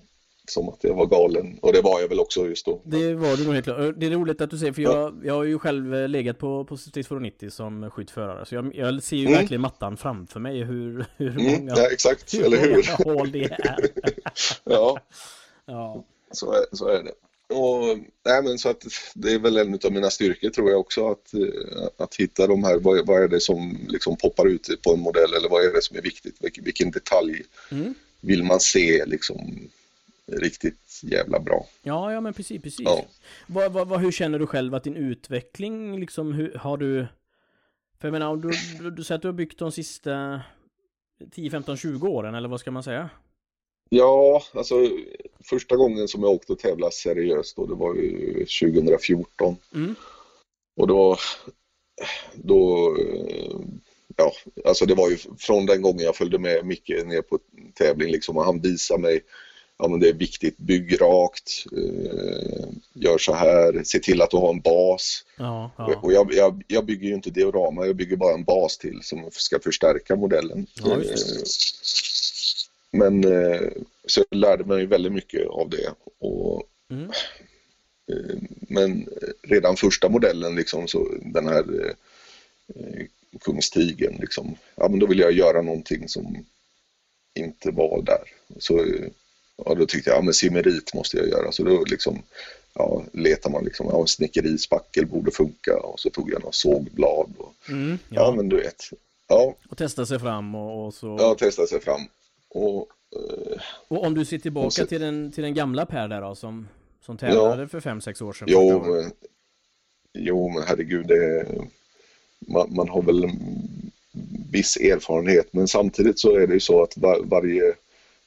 som 0.49 0.69
att 0.69 0.85
jag 0.85 0.95
var 0.95 1.07
galen 1.07 1.59
och 1.63 1.73
det 1.73 1.81
var 1.81 2.01
jag 2.01 2.09
väl 2.09 2.21
också 2.21 2.47
just 2.49 2.67
då. 2.67 2.81
Det 2.85 3.15
var 3.15 3.37
du 3.37 3.45
nog 3.45 3.53
helt 3.55 3.65
klart. 3.65 3.95
Det 3.97 4.07
är 4.07 4.11
roligt 4.11 4.41
att 4.41 4.51
du 4.51 4.59
säger, 4.59 4.73
för 4.73 4.83
jag, 4.83 5.21
jag 5.25 5.35
har 5.35 5.45
ju 5.45 5.59
själv 5.59 5.95
eh, 5.95 6.09
legat 6.09 6.39
på, 6.39 6.65
på 6.65 6.77
Stridsfordon 6.77 7.23
90 7.23 7.51
som 7.51 7.91
skyttförare. 7.91 8.47
Så 8.47 8.55
jag, 8.55 8.75
jag 8.75 9.03
ser 9.03 9.17
ju 9.17 9.27
Mm. 9.27 9.39
verkligen 9.39 9.61
mattan 9.61 9.97
framför 9.97 10.41
mig 10.41 10.63
hur, 10.63 11.05
hur 11.17 11.31
Mm, 11.41 11.53
många, 11.53 11.73
ja, 11.77 11.91
exakt, 11.93 12.35
hur 12.35 12.45
eller 12.45 12.59
hur? 12.59 13.05
hål 13.05 13.33
det 13.33 13.45
är. 13.45 13.89
Ja, 14.65 15.01
Ja. 15.67 16.05
så 16.33 16.53
är, 16.53 16.65
så 16.73 16.89
är 16.89 17.03
det. 17.03 17.13
Och, 17.49 17.99
nej, 18.25 18.43
men 18.43 18.59
så 18.59 18.69
att 18.69 18.85
det 19.15 19.33
är 19.33 19.39
väl 19.39 19.57
en 19.57 19.79
av 19.85 19.93
mina 19.93 20.11
styrkor 20.11 20.51
tror 20.51 20.71
jag 20.71 20.81
också 20.81 21.11
att, 21.11 21.35
eh, 21.35 21.89
att 21.97 22.15
hitta 22.15 22.47
de 22.47 22.65
här, 22.65 22.79
vad, 22.79 23.07
vad 23.07 23.23
är 23.23 23.29
det 23.29 23.41
som 23.41 23.87
liksom 23.89 24.17
poppar 24.17 24.47
ut 24.47 24.83
på 24.83 24.95
en 24.95 25.01
modell 25.01 25.35
eller 25.35 25.49
vad 25.49 25.65
är 25.65 25.73
det 25.73 25.83
som 25.83 25.97
är 25.97 26.03
viktigt, 26.03 26.37
vilken, 26.41 26.65
vilken 26.65 26.91
detalj 26.91 27.43
Mm. 27.71 27.95
vill 28.21 28.43
man 28.45 28.61
se 28.61 29.05
liksom 29.07 29.69
riktigt 30.27 31.01
jävla 31.03 31.41
bra. 31.41 31.67
Ja, 31.83 32.13
ja 32.13 32.21
men 32.21 32.35
precis, 32.35 32.63
precis. 32.63 32.85
Ja. 32.85 33.05
Vad, 33.47 33.73
vad, 33.73 33.89
vad, 33.89 34.01
hur 34.01 34.13
känner 34.13 34.39
du 34.39 34.47
själv 34.47 34.75
att 34.75 34.85
din 34.85 34.97
utveckling 34.97 36.01
liksom, 36.01 36.33
hur, 36.33 36.55
har 36.55 36.77
du... 36.77 37.07
För 38.01 38.09
jag 38.09 38.13
menar, 38.13 38.29
om 38.29 38.41
du, 38.41 38.51
du, 38.81 38.91
du 38.91 39.05
säger 39.05 39.17
att 39.17 39.23
du 39.23 39.29
har 39.29 39.33
byggt 39.33 39.59
de 39.59 39.73
sista 39.73 40.41
10, 41.31 41.51
15, 41.51 41.77
20 41.77 42.09
åren, 42.09 42.35
eller 42.35 42.49
vad 42.49 42.61
ska 42.61 42.71
man 42.71 42.83
säga? 42.83 43.11
Ja, 43.95 44.43
alltså 44.53 44.89
första 45.45 45.77
gången 45.77 46.09
som 46.09 46.23
jag 46.23 46.33
åkte 46.33 46.53
och 46.53 46.59
tävlade 46.59 46.93
seriöst 46.93 47.57
då, 47.57 47.67
det 47.67 47.75
var 47.75 47.95
ju 47.95 48.33
2014. 48.45 49.57
Mm. 49.75 49.95
Och 50.77 50.87
då, 50.87 51.17
då, 52.35 52.97
ja, 54.17 54.33
alltså 54.65 54.87
det 54.87 54.95
var 54.95 55.11
ju 55.11 55.17
från 55.39 55.67
den 55.67 55.83
gången 55.83 56.05
jag 56.05 56.17
följde 56.17 56.39
med 56.39 56.67
Micke 56.67 56.89
ner 56.89 57.23
på 57.23 57.39
tävling 57.75 58.13
liksom 58.13 58.37
och 58.37 58.45
han 58.45 58.61
visade 58.61 59.01
mig 59.01 59.21
ja 59.79 59.89
men 59.89 60.01
det 60.01 60.09
är 60.09 60.15
viktigt, 60.15 60.57
bygg 60.59 61.01
rakt, 61.01 61.65
eh, 61.73 62.69
gör 62.95 63.19
så 63.19 63.33
här, 63.33 63.83
se 63.85 63.99
till 63.99 64.23
att 64.23 64.31
du 64.31 64.37
har 64.37 64.51
en 64.51 64.61
bas. 64.61 65.25
Ja, 65.39 65.71
ja. 65.79 65.99
Och 66.03 66.13
jag, 66.13 66.35
jag, 66.35 66.63
jag 66.67 66.87
bygger 66.87 67.09
ju 67.09 67.15
inte 67.15 67.31
diorama, 67.31 67.87
jag 67.87 67.97
bygger 67.97 68.17
bara 68.17 68.35
en 68.35 68.45
bas 68.45 68.79
till 68.79 69.01
som 69.03 69.29
ska 69.33 69.61
förstärka 69.61 70.17
modellen. 70.17 70.67
Ja, 70.75 70.97
Men 72.93 73.25
eh, 73.25 73.61
så 74.07 74.25
jag 74.31 74.39
lärde 74.39 74.65
mig 74.65 74.87
väldigt 74.87 75.13
mycket 75.13 75.47
av 75.49 75.71
det. 75.71 75.95
Och, 76.19 76.63
Mm. 76.91 77.11
eh, 78.13 78.37
men 78.69 79.09
redan 79.43 79.77
första 79.77 80.09
modellen, 80.09 80.55
liksom, 80.55 80.89
så 80.89 81.09
den 81.23 81.49
här 81.49 81.95
eh, 82.75 83.07
Kungstigen, 83.41 84.17
liksom, 84.21 84.55
ja, 84.75 84.89
men 84.89 84.99
då 84.99 85.07
ville 85.07 85.23
jag 85.23 85.33
göra 85.33 85.63
någonting 85.63 86.09
som 86.09 86.45
inte 87.35 87.71
var 87.71 88.03
där. 88.03 88.23
Så 88.59 88.85
ja, 89.57 89.75
då 89.75 89.87
tyckte 89.87 90.11
jag, 90.11 90.17
ja 90.19 90.23
men 90.23 90.35
simmerit 90.35 90.95
måste 90.95 91.17
jag 91.17 91.29
göra. 91.29 91.53
Så 91.53 91.63
då 91.63 91.85
liksom, 91.85 92.23
ja, 92.75 93.03
letar 93.13 93.51
man 93.51 93.65
liksom, 93.65 93.87
ja, 93.91 94.07
snickerispackel 94.07 95.07
borde 95.07 95.31
funka 95.31 95.77
och 95.81 96.01
så 96.01 96.11
tog 96.11 96.31
jag 96.33 96.41
några 96.41 96.53
sågblad. 96.53 97.35
Och, 97.39 97.55
Mm, 97.69 97.91
ja. 98.09 98.21
ja. 98.23 98.35
men 98.37 98.49
du 98.49 98.57
vet. 98.57 98.83
Ja, 99.29 99.55
Och 99.69 99.79
testa 99.79 100.07
sig 100.07 100.19
fram 100.19 100.55
och, 100.55 100.87
och 100.87 100.95
så... 100.95 101.17
jag 101.21 101.39
testade 101.39 101.69
sig 101.69 101.81
fram. 101.81 102.01
Och, 102.55 102.89
eh, 103.17 103.61
Och 103.89 104.05
om 104.07 104.15
du 104.15 104.25
ser 104.25 104.39
tillbaka 104.39 104.71
så- 104.71 104.87
till, 104.87 105.01
den, 105.01 105.33
till 105.33 105.43
den 105.45 105.55
gamla 105.55 105.87
Per 105.87 106.09
där 106.09 106.21
då, 106.21 106.35
som, 106.35 106.69
som 107.01 107.17
tävlade 107.17 107.69
för 107.69 107.81
fem 107.81 108.01
sex 108.01 108.23
år 108.23 108.33
sedan. 108.33 108.49
jo, 108.51 108.83
men, 108.87 109.13
jo, 110.15 110.49
men 110.49 110.63
herregud, 110.63 111.07
det, 111.07 111.47
man, 112.49 112.75
man 112.77 112.89
har 112.89 113.03
väl 113.03 113.31
viss 114.53 114.77
erfarenhet, 114.77 115.53
men 115.53 115.69
samtidigt 115.69 116.19
så 116.19 116.37
är 116.37 116.47
det 116.47 116.55
ju 116.55 116.61
så 116.61 116.83
att 116.83 116.97
var, 116.97 117.21
varje, 117.25 117.75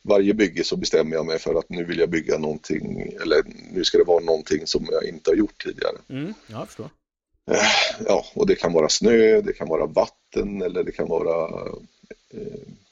varje 0.02 0.34
bygge 0.34 0.64
så 0.64 0.76
bestämmer 0.76 1.16
jag 1.16 1.26
mig 1.26 1.40
för 1.40 1.56
att 1.56 1.70
nu 1.70 1.84
vill 1.84 2.00
jag 2.00 2.10
bygga 2.10 2.38
någonting, 2.38 3.14
eller 3.22 3.44
nu 3.74 3.84
ska 3.84 3.98
det 3.98 4.04
vara 4.04 4.24
någonting 4.24 4.68
som 4.68 4.88
jag 4.92 5.04
inte 5.06 5.30
har 5.32 5.36
gjort 5.36 5.64
tidigare. 5.64 5.96
Mm, 6.10 6.34
ja, 6.48 6.58
jag 6.60 6.68
förstår. 6.68 6.90
Ja, 8.08 8.26
och 8.36 8.48
det 8.48 8.56
kan 8.56 8.74
vara 8.74 8.90
snö, 8.90 9.42
det 9.42 9.54
kan 9.54 9.68
vara 9.68 9.86
vatten 9.86 10.62
eller 10.62 10.84
det 10.84 10.92
kan 10.92 11.08
vara 11.08 11.62
eh, 12.30 12.40
ja, 12.40 12.85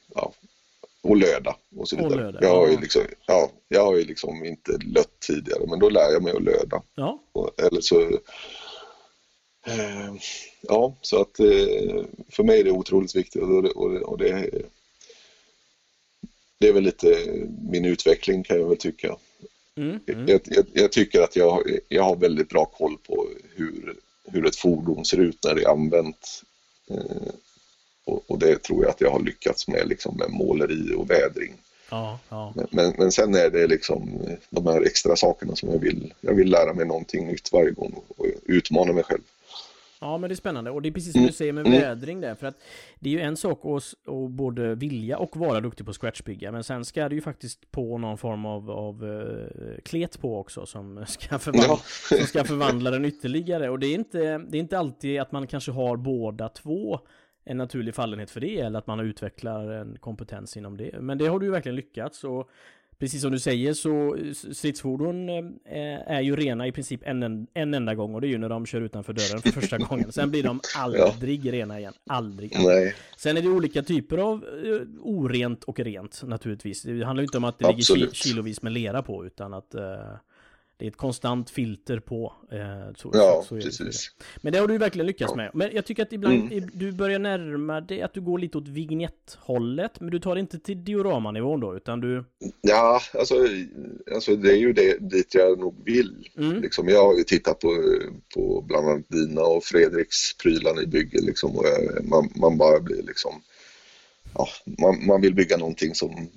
och 1.13 1.19
löda 1.19 1.55
och 1.75 1.89
så 1.89 1.95
Och 1.95 2.01
vidare. 2.05 2.21
löda, 2.25 2.39
jag, 2.41 2.49
har 2.55 2.67
ju 2.67 2.73
ja. 2.73 2.79
liksom, 2.79 3.01
ja, 3.25 3.51
jag 3.67 3.85
har 3.85 3.95
ju 3.95 4.03
liksom 4.05 4.45
inte 4.45 4.71
lött 4.71 5.19
tidigare, 5.27 5.67
men 5.67 5.79
då 5.79 5.89
lär 5.89 6.11
jag 6.11 6.23
mig 6.23 6.33
att 6.35 6.43
löda. 6.43 6.81
Ja, 6.95 7.23
Och- 7.31 7.61
Eller 7.61 7.81
så... 7.81 8.01
Eh, 9.65 10.13
ja, 10.61 10.95
så 11.01 11.21
att 11.21 11.39
eh, 11.39 12.05
för 12.29 12.43
mig 12.43 12.59
är 12.59 12.63
det 12.63 12.71
otroligt 12.71 13.15
viktigt 13.15 13.41
och 13.41 13.63
det, 13.63 13.69
och 13.69 13.89
det, 13.93 13.99
och 13.99 14.17
det, 14.17 14.49
det 16.59 16.67
är 16.67 16.73
väl 16.73 16.83
lite 16.83 17.17
min 17.71 17.85
utveckling 17.85 18.43
kan 18.43 18.59
jag 18.59 18.67
väl 18.67 18.77
tycka. 18.77 19.15
mm, 19.75 19.99
mm. 20.07 20.27
Jag, 20.27 20.41
jag, 20.45 20.65
jag 20.73 20.91
tycker 20.91 21.21
att 21.21 21.35
jag, 21.35 21.49
har- 21.51 21.63
jag 21.87 22.03
har 22.03 22.15
väldigt 22.15 22.49
bra 22.49 22.65
koll 22.65 22.97
på 23.07 23.27
hur, 23.55 23.95
hur 24.25 24.45
ett 24.45 24.55
fordon 24.55 25.05
ser 25.05 25.17
ut 25.17 25.43
när 25.43 25.55
det 25.55 25.61
är 25.63 25.69
använt. 25.69 26.43
Eh, 26.89 27.31
och, 28.05 28.23
och 28.27 28.39
det 28.39 28.63
tror 28.63 28.83
jag 28.83 28.89
att 28.89 29.01
jag 29.01 29.11
har 29.11 29.19
lyckats 29.19 29.67
med, 29.67 29.87
liksom 29.87 30.17
med 30.17 30.29
måleri 30.29 30.93
och 30.97 31.09
vädring. 31.09 31.53
ja, 31.89 32.19
ja. 32.29 32.53
Men, 32.55 32.67
men, 32.71 32.93
men 32.97 33.11
sen 33.11 33.35
är 33.35 33.49
det 33.49 33.67
liksom 33.67 34.19
de 34.49 34.67
här 34.67 34.81
extra 34.81 35.15
sakerna 35.15 35.55
som 35.55 35.69
jag 35.69 35.79
vill. 35.79 36.13
Jag 36.21 36.33
vill 36.33 36.49
lära 36.49 36.73
mig 36.73 36.85
någonting 36.85 37.27
nytt 37.27 37.53
varje 37.53 37.71
gång 37.71 38.01
och 38.17 38.25
utmana 38.45 38.93
mig 38.93 39.03
själv. 39.03 39.21
Ja, 39.99 40.17
men 40.17 40.29
det 40.29 40.33
är 40.33 40.37
spännande. 40.37 40.71
Och 40.71 40.81
det 40.81 40.89
är 40.89 40.93
precis 40.93 41.11
som 41.11 41.19
Mm, 41.19 41.27
du 41.27 41.33
säger 41.33 41.53
med 41.53 41.67
mm. 41.67 41.81
vädring 41.81 42.21
där. 42.21 42.35
För 42.35 42.47
att 42.47 42.55
det 42.99 43.09
är 43.09 43.13
ju 43.13 43.19
en 43.19 43.37
sak 43.37 43.61
att, 43.65 44.13
att 44.13 44.29
både 44.31 44.75
vilja 44.75 45.17
och 45.17 45.37
vara 45.37 45.59
duktig 45.61 45.85
på 45.85 45.93
scratchbygga. 45.93 46.51
Men 46.51 46.63
sen 46.63 46.85
ska 46.85 47.09
det 47.09 47.15
ju 47.15 47.21
faktiskt 47.21 47.71
på 47.71 47.97
någon 47.97 48.17
form 48.17 48.45
av, 48.45 48.71
av 48.71 49.03
eh, 49.03 49.81
klet 49.83 50.21
på 50.21 50.39
också 50.39 50.65
som 50.65 51.05
ska, 51.07 51.39
förvandla, 51.39 51.67
Ja. 51.67 51.79
som 52.17 52.27
ska 52.27 52.43
förvandla 52.43 52.91
den 52.91 53.05
ytterligare. 53.05 53.69
Och 53.69 53.79
det 53.79 53.87
är, 53.87 53.95
inte, 53.95 54.37
det 54.37 54.57
är 54.57 54.59
inte 54.59 54.79
alltid 54.79 55.19
att 55.21 55.31
man 55.31 55.47
kanske 55.47 55.71
har 55.71 55.97
båda 55.97 56.49
två 56.49 56.99
en 57.45 57.57
naturlig 57.57 57.95
fallenhet 57.95 58.31
för 58.31 58.41
det 58.41 58.59
eller 58.59 58.79
att 58.79 58.87
man 58.87 58.99
utvecklar 58.99 59.69
en 59.71 59.97
kompetens 59.99 60.57
inom 60.57 60.77
det. 60.77 61.01
Men 61.01 61.17
det 61.17 61.25
har 61.27 61.39
du 61.39 61.45
ju 61.45 61.51
verkligen 61.51 61.75
lyckats. 61.75 62.23
Och 62.23 62.49
Precis 62.97 63.21
som 63.21 63.31
du 63.31 63.39
säger 63.39 63.73
så 63.73 64.15
s- 64.15 64.57
stridsfordon 64.57 65.29
eh, 65.29 65.45
är 66.07 66.21
ju 66.21 66.35
rena 66.35 66.67
i 66.67 66.71
princip 66.71 67.01
en, 67.03 67.23
en, 67.23 67.47
en 67.53 67.73
enda 67.73 67.95
gång 67.95 68.15
och 68.15 68.21
det 68.21 68.27
är 68.27 68.29
ju 68.29 68.37
när 68.37 68.49
de 68.49 68.65
kör 68.65 68.81
utanför 68.81 69.13
dörren 69.13 69.41
för 69.41 69.49
första 69.61 69.77
gången. 69.89 70.11
Sen 70.11 70.31
blir 70.31 70.43
de 70.43 70.59
aldrig 70.77 71.53
rena 71.53 71.79
igen. 71.79 71.93
Aldrig. 72.09 72.51
Nej, 72.65 72.95
Sen 73.17 73.37
är 73.37 73.41
det 73.41 73.47
olika 73.49 73.83
typer 73.83 74.17
av 74.17 74.43
eh, 74.43 74.81
orent 75.01 75.63
och 75.63 75.79
rent 75.79 76.23
naturligtvis. 76.23 76.83
Det 76.83 77.03
handlar 77.05 77.21
ju 77.21 77.25
inte 77.25 77.37
om 77.37 77.43
att 77.43 77.59
det 77.59 77.65
ligger 77.67 77.77
Absolut. 77.79 78.09
ki- 78.13 78.15
kilovis 78.15 78.61
med 78.61 78.71
lera 78.73 79.01
på 79.01 79.25
utan 79.25 79.53
att 79.53 79.75
eh, 79.75 79.81
det 80.77 80.85
är 80.85 80.89
ett 80.89 80.97
konstant 80.97 81.49
filter 81.49 81.99
på. 81.99 82.33
Eh, 82.51 82.93
så, 82.95 83.11
ja 83.13 83.41
så, 83.41 83.47
så 83.47 83.55
är 83.55 83.59
det. 83.59 83.65
precis. 83.65 84.11
Men 84.41 84.53
det 84.53 84.59
har 84.59 84.67
du 84.67 84.77
verkligen 84.77 85.07
lyckats 85.07 85.35
med. 85.35 85.51
Men 85.53 85.69
jag 85.73 85.85
tycker 85.85 86.03
att 86.03 86.13
ibland 86.13 86.51
Mm. 86.51 86.69
du 86.73 86.91
börjar 86.91 87.19
närma 87.19 87.81
dig 87.81 88.01
att 88.01 88.13
du 88.13 88.21
går 88.21 88.39
lite 88.39 88.57
åt 88.57 88.67
vignetthållet. 88.67 89.99
Men 89.99 90.11
du 90.11 90.19
tar 90.19 90.35
det 90.35 90.41
inte 90.41 90.59
till 90.59 90.83
dioramanivån 90.83 91.59
då 91.59 91.75
utan 91.75 91.99
du... 92.01 92.23
Ja, 92.61 93.01
alltså, 93.13 93.35
alltså 94.13 94.35
det 94.35 94.51
är 94.51 94.57
ju 94.57 94.73
det 94.73 94.97
dit 95.09 95.33
jag 95.35 95.59
nog 95.59 95.81
vill. 95.85 96.29
Mm. 96.37 96.61
Liksom, 96.61 96.89
jag 96.89 97.05
har 97.05 97.17
ju 97.17 97.23
tittat 97.23 97.59
på, 97.59 97.99
på 98.35 98.61
bland 98.67 98.89
annat 98.89 99.09
dina 99.09 99.41
och 99.41 99.63
Fredriks 99.63 100.37
prylar 100.37 100.83
i 100.83 100.87
bygge 100.87 101.21
liksom, 101.21 101.57
och 101.57 101.65
jag, 101.65 102.05
man, 102.05 102.29
man 102.35 102.57
bara 102.57 102.79
blir 102.79 103.03
liksom 103.03 103.41
ja, 104.33 104.47
man, 104.79 105.05
man 105.05 105.21
vill 105.21 105.35
bygga 105.35 105.57
någonting 105.57 105.95
som 105.95 106.29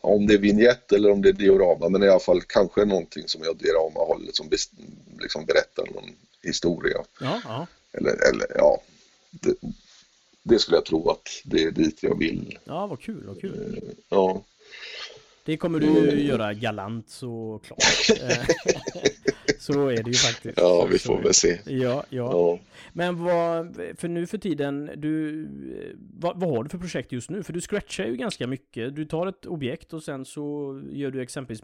om 0.00 0.26
det 0.26 0.34
är 0.34 0.38
vignett 0.38 0.92
eller 0.92 1.10
om 1.10 1.22
det 1.22 1.28
är 1.28 1.32
diorama 1.32 1.88
men 1.88 2.02
i 2.02 2.08
alla 2.08 2.20
fall 2.20 2.42
kanske 2.42 2.84
någonting 2.84 3.28
som 3.28 3.42
åt 3.42 3.58
diorama-hållet 3.58 4.36
som 4.36 4.50
liksom 5.20 5.44
berättar 5.46 5.86
någon 5.94 6.10
historia. 6.42 6.98
Ja, 7.20 7.40
ja. 7.44 7.66
Eller, 7.92 8.28
eller 8.28 8.46
ja, 8.54 8.80
det, 9.30 9.54
det 10.42 10.58
skulle 10.58 10.76
jag 10.76 10.84
tro 10.84 11.10
att 11.10 11.28
det 11.44 11.62
är 11.62 11.70
dit 11.70 12.02
jag 12.02 12.18
vill. 12.18 12.58
Ja, 12.64 12.86
vad 12.86 13.00
kul, 13.00 13.24
vad 13.26 13.40
kul. 13.40 13.94
Ja, 14.08 14.42
Det 15.44 15.56
kommer 15.56 15.80
du 15.80 15.86
Mm. 15.88 16.26
göra 16.26 16.54
galant 16.54 17.08
såklart. 17.10 17.78
Eh, 18.22 18.46
så 19.58 19.88
är 19.88 20.02
det 20.02 20.10
ju 20.10 20.14
faktiskt. 20.16 20.58
ja 20.58 20.88
vi 20.92 20.98
får 20.98 21.22
väl 21.22 21.34
se. 21.34 21.58
Ja, 21.66 22.04
ja. 22.08 22.30
Ja. 22.32 22.58
Men 22.92 23.24
vad, 23.24 23.76
för 23.96 24.08
nu 24.08 24.26
för 24.26 24.38
tiden, 24.38 24.90
du, 24.96 25.46
vad, 26.18 26.40
vad 26.40 26.50
har 26.50 26.62
du 26.64 26.68
för 26.70 26.78
projekt 26.78 27.12
just 27.12 27.30
nu? 27.30 27.42
För 27.42 27.52
du 27.52 27.60
scratchar 27.60 28.06
ju 28.06 28.16
ganska 28.16 28.46
mycket. 28.46 28.96
Du 28.96 29.04
tar 29.04 29.26
ett 29.26 29.46
objekt 29.46 29.92
och 29.92 30.02
sen 30.02 30.24
så 30.24 30.80
gör 30.90 31.10
du 31.10 31.22
exempelvis 31.22 31.60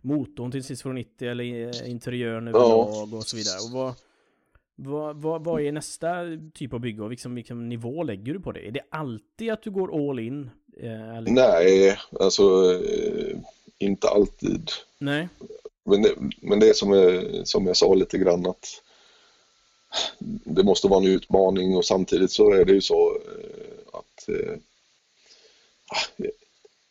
motorn 0.00 0.50
till 0.50 0.64
Cis 0.64 0.80
290 0.80 1.28
eller 1.28 1.44
eh, 1.84 1.90
interiören 1.90 2.48
överlag 2.48 3.14
och 3.14 3.24
så 3.24 3.36
vidare. 3.36 3.58
Och 3.64 3.70
vad, 3.72 3.94
vad, 4.76 5.16
vad, 5.22 5.44
vad 5.44 5.62
är 5.62 5.72
nästa 5.72 6.14
typ 6.54 6.72
av 6.72 6.80
bygge 6.80 7.02
och 7.02 7.10
liksom, 7.10 7.34
vilken 7.34 7.68
nivå 7.68 8.02
lägger 8.02 8.34
du 8.34 8.40
på 8.40 8.52
det? 8.52 8.68
Är 8.68 8.70
det 8.72 8.82
alltid 8.90 9.50
att 9.52 9.62
du 9.62 9.70
går 9.70 10.10
all 10.10 10.18
in? 10.18 10.50
Eh, 10.80 11.16
eller? 11.16 11.30
Nej, 11.30 11.98
alltså 12.20 12.74
eh, 12.74 13.38
inte 13.78 14.08
alltid. 14.08 14.70
Nej. 14.98 15.28
Men 15.84 16.02
det, 16.02 16.14
men 16.40 16.60
det 16.60 16.68
är 16.68 16.72
som 16.72 16.92
jag, 16.92 17.24
som 17.48 17.66
jag 17.66 17.76
sa 17.76 17.94
lite 17.94 18.18
grann 18.18 18.46
att 18.46 18.82
det 20.44 20.62
måste 20.62 20.88
vara 20.88 21.00
en 21.00 21.10
utmaning 21.10 21.76
och 21.76 21.84
samtidigt 21.84 22.32
så 22.32 22.52
är 22.52 22.64
det 22.64 22.72
ju 22.72 22.80
så 22.80 23.14
eh, 23.14 23.98
att 23.98 24.28
eh, 24.28 24.54
ah, 25.86 26.24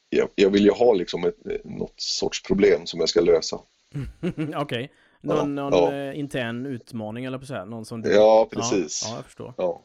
jag, 0.09 0.29
jag 0.35 0.49
vill 0.49 0.63
ju 0.63 0.71
ha 0.71 0.93
liksom 0.93 1.25
ett, 1.25 1.37
något 1.63 2.01
sorts 2.01 2.43
problem 2.43 2.85
som 2.85 2.99
jag 2.99 3.09
ska 3.09 3.21
lösa. 3.21 3.59
Okej. 4.55 4.91
Någon, 5.21 5.57
Ja, 5.57 5.69
någon 5.69 5.93
ja. 5.93 5.93
eh, 5.93 6.19
intern 6.19 6.65
utmaning 6.65 7.25
eller 7.25 7.37
på 7.37 7.45
så 7.45 7.53
här, 7.53 7.65
någon 7.65 7.85
som 7.85 8.01
du... 8.01 8.13
Ja, 8.13 8.47
precis. 8.51 9.01
Ja, 9.03 9.09
ja, 9.09 9.15
jag 9.15 9.25
förstår. 9.25 9.53
Ja. 9.57 9.81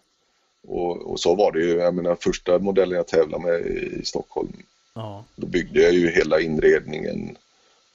Och, 0.62 1.10
och 1.10 1.20
så 1.20 1.34
var 1.34 1.52
det 1.52 1.60
ju, 1.60 1.74
jag 1.74 1.94
menar 1.94 2.14
första 2.20 2.58
modellen 2.58 2.96
jag 2.96 3.06
tävlade 3.06 3.44
med 3.44 3.60
i 3.66 4.04
Stockholm, 4.04 4.52
Ja, 4.94 5.24
då 5.36 5.46
byggde 5.46 5.82
jag 5.82 5.92
ju 5.92 6.10
hela 6.10 6.40
inredningen 6.40 7.36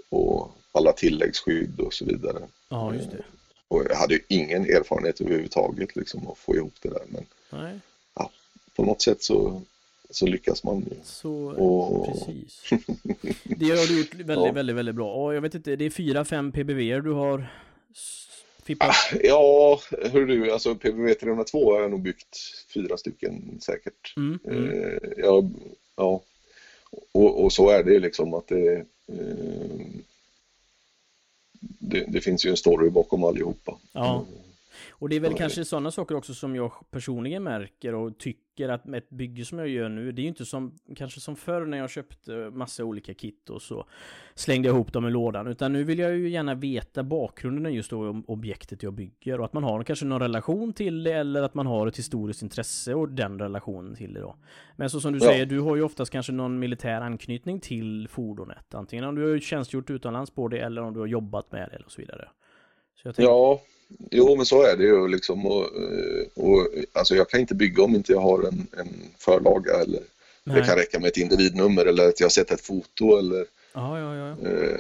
och 0.10 0.52
alla 0.72 0.92
tilläggsskydd 0.92 1.80
och 1.80 1.94
så 1.94 2.06
vidare. 2.06 2.40
ja 2.70 2.94
just 2.96 3.12
det. 3.12 3.24
Och 3.68 3.86
jag 3.90 3.96
hade 3.96 4.14
ju 4.14 4.20
ingen 4.28 4.64
erfarenhet 4.66 5.22
överhuvudtaget 5.22 5.96
liksom 5.96 6.28
att 6.28 6.38
få 6.38 6.56
ihop 6.56 6.74
det 6.82 6.90
där. 6.90 7.02
Men 7.10 7.26
Nej, 7.50 7.80
på 8.76 8.84
något 8.86 9.02
sätt 9.02 9.24
så, 9.24 9.62
så 10.10 10.26
lyckas 10.28 10.64
man 10.64 10.80
ju. 10.80 10.96
så... 11.04 11.32
Och, 11.50 12.06
Precis. 12.08 12.64
Det 13.44 13.70
har 13.70 13.88
du 13.88 13.98
gjort 13.98 14.14
väldigt, 14.14 14.46
Ja. 14.46 14.52
väldigt, 14.52 14.76
väldigt 14.76 14.96
bra. 14.96 15.14
Och 15.14 15.36
jag 15.36 15.42
vet 15.42 15.56
inte, 15.56 15.76
det 15.76 15.86
är 15.86 15.90
fyra, 15.90 16.26
fem 16.26 16.52
PBV 16.52 17.02
du 17.04 17.12
har 17.12 17.48
fippat. 18.66 18.96
Ja, 19.24 19.80
hör 20.12 20.26
du, 20.26 20.52
alltså 20.52 20.76
PBV 20.76 21.14
302 21.14 21.74
har 21.74 21.82
jag 21.82 21.92
nog 21.92 22.02
byggt 22.02 22.38
fyra 22.74 22.98
stycken 22.98 23.62
säkert. 23.62 24.14
Mm, 24.18 24.40
mm. 24.46 24.70
Eh, 24.70 24.98
ja, 25.18 25.44
ja. 25.96 26.22
Och, 27.12 27.44
och 27.44 27.54
så 27.54 27.70
är 27.70 27.84
det 27.84 28.00
liksom 28.00 28.34
att 28.34 28.48
det, 28.48 28.76
eh, 29.08 29.86
det, 31.60 32.06
det 32.08 32.22
finns 32.22 32.46
ju 32.46 32.50
en 32.50 32.58
story 32.58 32.90
bakom 32.90 33.24
allihopa. 33.24 33.78
Ja. 33.92 34.26
Och 34.92 35.10
det 35.10 35.16
är 35.16 35.20
väl 35.20 35.32
ja. 35.32 35.38
kanske 35.38 35.66
sådana 35.66 35.92
saker 35.92 36.16
också 36.16 36.34
som 36.34 36.56
jag 36.56 36.72
personligen 36.92 37.44
märker 37.44 37.96
och 37.96 38.18
tycker 38.18 38.70
att 38.70 38.86
med 38.86 38.98
ett 38.98 39.10
bygge 39.10 39.46
som 39.46 39.60
jag 39.60 39.68
gör 39.68 39.90
nu, 39.90 40.12
det 40.12 40.22
är 40.22 40.24
ju 40.24 40.30
inte 40.30 40.46
som 40.46 40.80
kanske 40.96 41.20
som 41.20 41.36
förr 41.36 41.66
när 41.66 41.78
jag 41.78 41.90
köpte 41.90 42.32
massa 42.32 42.84
olika 42.84 43.14
kit 43.14 43.50
och 43.50 43.62
så 43.62 43.86
slängde 44.36 44.68
jag 44.68 44.76
ihop 44.76 44.94
dem 44.94 45.08
i 45.08 45.12
lådan, 45.12 45.48
utan 45.48 45.74
nu 45.74 45.84
vill 45.84 46.00
jag 46.00 46.18
ju 46.18 46.30
gärna 46.30 46.56
veta 46.56 47.04
bakgrunden 47.04 47.74
just 47.74 47.94
om 47.94 48.24
objektet 48.28 48.84
jag 48.84 48.94
bygger 48.94 49.40
och 49.40 49.46
att 49.46 49.54
man 49.54 49.64
har 49.64 49.84
kanske 49.84 50.06
någon 50.06 50.22
relation 50.22 50.74
till 50.74 51.04
det 51.04 51.14
eller 51.14 51.44
att 51.44 51.54
man 51.54 51.68
har 51.68 51.88
ett 51.88 52.00
historiskt 52.00 52.42
intresse 52.42 52.94
och 52.94 53.10
den 53.10 53.40
relationen 53.40 53.96
till 53.96 54.14
det 54.14 54.20
då. 54.20 54.36
Men 54.76 54.90
så 54.90 55.02
som 55.02 55.14
du 55.14 55.20
ja. 55.20 55.26
säger, 55.26 55.46
du 55.46 55.60
har 55.60 55.76
ju 55.76 55.82
oftast 55.82 56.12
kanske 56.12 56.32
någon 56.32 56.60
militär 56.60 57.02
anknytning 57.02 57.60
till 57.60 58.08
fordonet, 58.08 58.76
antingen 58.76 59.06
om 59.06 59.16
du 59.16 59.32
har 59.32 59.40
tjänstgjort 59.40 59.90
utomlands 59.90 60.32
på 60.32 60.48
det 60.48 60.60
eller 60.60 60.82
om 60.82 60.94
du 60.94 61.00
har 61.00 61.08
jobbat 61.08 61.52
med 61.52 61.70
det 61.72 61.84
och 61.86 61.92
så 61.92 62.02
vidare. 62.02 62.30
Så 62.96 63.14
tänker... 63.14 63.24
Ja, 63.24 63.62
Jo, 64.12 64.36
men 64.36 64.46
så 64.46 64.64
är 64.64 64.78
det 64.78 64.84
ju 64.84 65.08
liksom. 65.08 65.46
Och, 65.46 65.70
och, 66.36 66.68
alltså 66.94 67.16
jag 67.16 67.30
kan 67.30 67.40
inte 67.40 67.56
bygga 67.56 67.84
om 67.84 67.96
inte 67.96 68.12
jag 68.12 68.22
har 68.22 68.44
en, 68.44 68.68
en 68.78 68.88
förlaga 69.18 69.74
eller 69.74 70.02
Nej. 70.44 70.62
det 70.62 70.68
kan 70.68 70.78
räcka 70.78 71.00
med 71.00 71.08
ett 71.08 71.18
individnummer 71.18 71.86
eller 71.86 72.08
att 72.10 72.20
jag 72.20 72.26
har 72.26 72.32
sett 72.32 72.52
ett 72.52 72.62
foto 72.62 73.18
eller 73.18 73.46
ja, 73.74 74.00
ja, 74.00 74.16
ja. 74.16 74.50
Eh, 74.50 74.80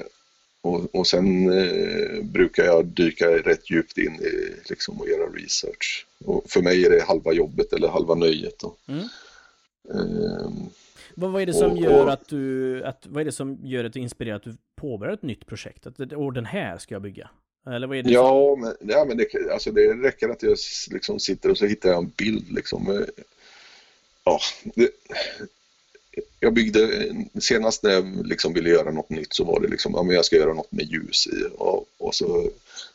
och, 0.61 0.95
och 0.95 1.07
sen 1.07 1.49
eh, 1.49 2.23
brukar 2.23 2.63
jag 2.63 2.85
dyka 2.85 3.25
rätt 3.27 3.69
djupt 3.71 3.97
in 3.97 4.15
i 4.15 4.55
liksom 4.69 5.01
och 5.01 5.07
göra 5.07 5.29
research. 5.29 6.05
Och 6.25 6.43
för 6.47 6.61
mig 6.61 6.85
är 6.85 6.89
det 6.89 7.03
halva 7.03 7.33
jobbet 7.33 7.73
eller 7.73 7.87
halva 7.87 8.15
nöjet. 8.15 8.59
Då. 8.59 8.75
Mm. 8.87 9.03
Eh, 9.93 10.51
vad, 11.15 11.31
vad 11.31 11.41
är 11.41 11.45
det 11.45 11.53
som 11.53 11.71
och, 11.71 11.77
gör 11.77 12.07
att 12.07 12.27
du, 12.27 12.83
att, 12.83 13.07
vad 13.07 13.21
är 13.21 13.25
det 13.25 13.31
som 13.31 13.59
gör 13.63 13.83
att 13.83 13.93
du 13.93 13.99
inspirerar 13.99 14.35
att 14.35 14.43
du 14.43 14.55
påbörjar 14.75 15.13
ett 15.13 15.21
nytt 15.21 15.45
projekt? 15.45 15.87
Att, 15.87 15.99
och 15.99 16.33
den 16.33 16.45
här 16.45 16.77
ska 16.77 16.95
jag 16.95 17.01
bygga? 17.01 17.29
Eller 17.65 17.87
vad 17.87 17.97
är 17.97 18.03
det? 18.03 18.11
Ja, 18.11 18.55
men, 18.55 18.75
ja, 18.79 19.05
men 19.05 19.17
det, 19.17 19.51
alltså 19.53 19.71
det 19.71 19.93
räcker 19.93 20.29
att 20.29 20.43
jag 20.43 20.57
liksom 20.91 21.19
sitter 21.19 21.51
och 21.51 21.57
så 21.57 21.65
hittar 21.65 21.89
jag 21.89 21.97
en 21.97 22.11
bild 22.17 22.51
liksom. 22.51 23.05
Ja, 24.23 24.39
det, 24.63 24.89
jag 26.39 26.53
byggde, 26.53 27.09
senast 27.41 27.83
när 27.83 27.91
jag 27.91 28.25
liksom 28.25 28.53
ville 28.53 28.69
göra 28.69 28.91
något 28.91 29.09
nytt 29.09 29.33
så 29.33 29.43
var 29.43 29.59
det 29.59 29.67
liksom, 29.67 29.93
ja 29.95 30.03
men 30.03 30.15
jag 30.15 30.25
ska 30.25 30.35
göra 30.35 30.53
något 30.53 30.71
med 30.71 30.85
ljus 30.85 31.27
i 31.27 31.43
och, 31.57 31.85
och 31.97 32.15
så 32.15 32.49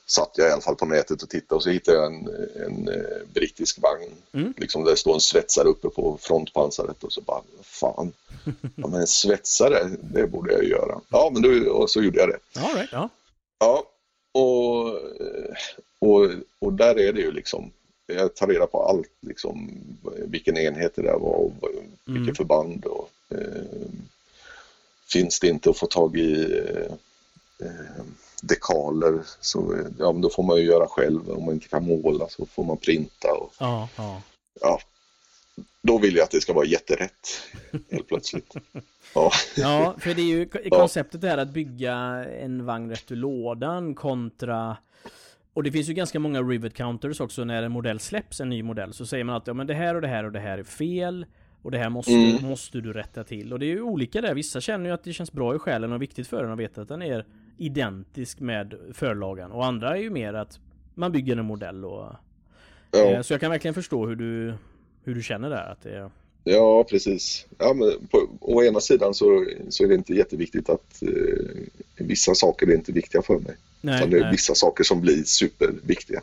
satt 0.07 0.31
jag 0.35 0.49
i 0.49 0.53
alla 0.53 0.61
fall 0.61 0.77
på 0.77 0.87
nätet 0.87 1.23
och 1.23 1.29
tittade 1.29 1.57
och 1.57 1.63
så 1.63 1.71
hittade 1.71 1.99
jag 1.99 2.07
en, 2.07 2.29
en, 2.67 2.89
eh, 2.89 3.27
brittisk 3.35 3.79
vagn. 3.83 4.13
Mm. 4.33 4.55
Liksom 4.57 4.85
där 4.85 4.91
det 4.91 4.97
står 4.97 5.15
en 5.15 5.21
svetsare 5.21 5.69
uppe 5.69 5.89
på 5.89 6.19
frontpansaret 6.21 7.05
och 7.05 7.13
så 7.13 7.21
bara, 7.21 7.43
fan, 7.63 8.13
ja, 8.77 8.89
men 8.89 8.95
en 8.95 9.07
svetsare, 9.07 9.91
det 10.01 10.27
borde 10.27 10.53
jag 10.53 10.65
göra. 10.65 11.01
Ja, 11.09 11.31
men 11.33 11.43
då, 11.43 11.71
och 11.71 11.91
så 11.91 12.03
gjorde 12.03 12.19
jag 12.19 12.29
det. 12.29 12.61
All 12.61 12.75
right, 12.75 12.93
ja. 12.93 13.09
Ja, 13.59 13.85
och, 14.33 14.87
och, 15.99 16.31
och 16.59 16.73
där 16.73 16.99
är 16.99 17.13
det 17.13 17.21
ju 17.21 17.33
liksom, 17.33 17.73
jag 18.07 18.35
tar 18.35 18.47
reda 18.47 18.67
på 18.67 18.83
allt, 18.83 19.13
liksom, 19.21 19.71
vilken 20.27 20.57
enhet 20.57 20.97
det 20.97 21.03
där 21.03 21.19
var 21.19 21.35
och 21.35 21.53
vilket 22.05 22.23
mm. 22.23 22.35
förband. 22.35 22.85
Och, 22.85 23.11
eh, 23.29 23.63
finns 25.13 25.41
det 25.41 25.49
inte 25.49 25.71
att 25.71 25.79
få 25.79 25.87
tag 25.87 26.17
i 26.17 26.63
eh, 27.59 28.05
dekaler 28.43 29.21
så 29.41 29.77
ja, 29.99 30.13
men 30.13 30.21
då 30.21 30.31
får 30.31 30.43
man 30.43 30.57
ju 30.57 30.65
göra 30.65 30.87
själv. 30.87 31.31
Om 31.31 31.45
man 31.45 31.55
inte 31.55 31.69
kan 31.69 31.87
måla 31.87 32.29
så 32.29 32.47
får 32.47 32.65
man 32.65 32.77
printa. 32.77 33.29
Och, 33.33 33.53
ja, 33.59 33.89
ja. 33.97 34.23
ja 34.61 34.81
då 35.83 35.99
vill 35.99 36.17
jag 36.17 36.25
att 36.25 36.31
det 36.31 36.41
ska 36.41 36.53
vara 36.53 36.67
jätterätt 36.67 37.29
helt 37.91 38.09
plötsligt. 38.09 38.55
Ja. 39.15 39.33
ja, 39.57 39.95
för 39.99 40.15
det 40.15 40.23
är 40.23 40.27
ju 40.27 40.49
konceptet 40.71 41.25
är 41.25 41.39
att 41.39 41.51
bygga 41.51 41.95
en 42.25 42.65
vagn 42.65 42.91
rätt 42.91 43.13
ur 43.13 43.17
lådan 43.17 43.95
kontra 43.95 44.77
och 45.55 45.63
det 45.63 45.73
finns 45.73 45.89
ju 45.89 45.93
ganska 45.95 46.19
många 46.19 46.43
rivet 46.43 46.75
counters 46.75 47.21
också 47.21 47.45
när 47.45 47.63
en 47.63 47.73
modell 47.73 48.01
släpps, 48.01 48.41
en 48.41 48.49
ny 48.49 48.63
modell, 48.63 48.93
så 48.93 49.07
säger 49.07 49.25
man 49.25 49.37
att 49.37 49.47
ja 49.47 49.55
men 49.55 49.67
det 49.67 49.75
här 49.75 49.95
och 49.95 50.01
det 50.01 50.09
här 50.09 50.25
och 50.25 50.33
det 50.33 50.41
här 50.41 50.59
är 50.59 50.63
fel 50.63 51.27
och 51.63 51.71
det 51.71 51.79
här 51.79 51.91
måste, 51.91 52.13
mm. 52.13 52.43
måste 52.43 52.81
du 52.81 52.93
rätta 52.93 53.25
till. 53.25 53.53
Och 53.53 53.59
det 53.59 53.67
är 53.67 53.71
ju 53.75 53.83
olika 53.83 54.21
där. 54.21 54.35
Vissa 54.35 54.61
känner 54.61 54.87
ju 54.87 54.95
att 54.95 55.05
det 55.05 55.13
känns 55.13 55.33
bra 55.33 55.57
i 55.57 55.59
själen 55.59 55.93
och 55.93 56.03
viktigt 56.03 56.29
för 56.29 56.45
en 56.45 56.53
att 56.53 56.59
veta 56.59 56.83
att 56.83 56.89
den 56.89 57.03
är 57.03 57.27
identisk 57.57 58.41
med 58.41 58.75
förlagan. 58.95 59.53
Och 59.53 59.67
andra 59.67 59.97
är 59.97 60.01
ju 60.01 60.11
mer 60.11 60.35
att 60.35 60.61
man 60.95 61.13
bygger 61.13 61.37
en 61.37 61.45
modell 61.45 61.85
och... 61.85 62.13
Ja. 62.91 62.99
Eh, 62.99 63.23
så 63.23 63.35
jag 63.35 63.41
kan 63.41 63.51
verkligen 63.51 63.75
förstå 63.75 64.07
hur 64.07 64.17
du, 64.17 64.55
hur 65.05 65.15
du 65.15 65.23
känner 65.23 65.51
där. 65.51 65.73
Att 65.73 65.83
det, 65.83 66.11
Ja, 66.45 66.85
precis. 66.85 67.47
Ja, 67.59 67.75
men 67.75 68.07
på, 68.07 68.29
å 68.41 68.63
ena 68.63 68.81
sidan 68.81 69.15
så, 69.15 69.47
så 69.69 69.85
är 69.85 69.89
det 69.89 69.95
inte 69.95 70.15
jätteviktigt 70.15 70.69
att 70.69 71.03
eh, 71.03 71.65
vissa 71.97 72.35
saker 72.35 72.67
är 72.67 72.75
inte 72.75 72.93
viktiga 72.93 73.23
för 73.23 73.39
mig. 73.39 73.57
Nej, 73.81 74.07
det 74.09 74.17
är 74.17 74.21
nej. 74.21 74.31
vissa 74.31 74.55
saker 74.55 74.85
som 74.85 75.01
blir 75.01 75.25
superviktiga. 75.25 76.21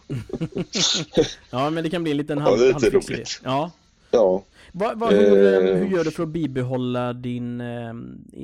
ja, 1.50 1.70
men 1.70 1.84
det 1.84 1.90
kan 1.90 2.04
bli 2.04 2.12
en 2.12 2.18
liten 2.18 2.38
halv, 2.38 2.62
ja, 2.62 2.78
det 2.80 2.88
är 2.88 2.92
roligt. 2.92 3.42
Ja. 3.44 3.72
ja. 4.12 4.44
Va, 4.72 4.94
va, 4.96 5.10
hur, 5.10 5.54
eh, 5.54 5.76
hur, 5.76 5.88
gör 5.88 6.04
du 6.04 6.12
för 6.12 6.24
att 6.24 6.30
bibehålla 6.30 7.13
din 7.13 7.62
eh, 7.62 7.94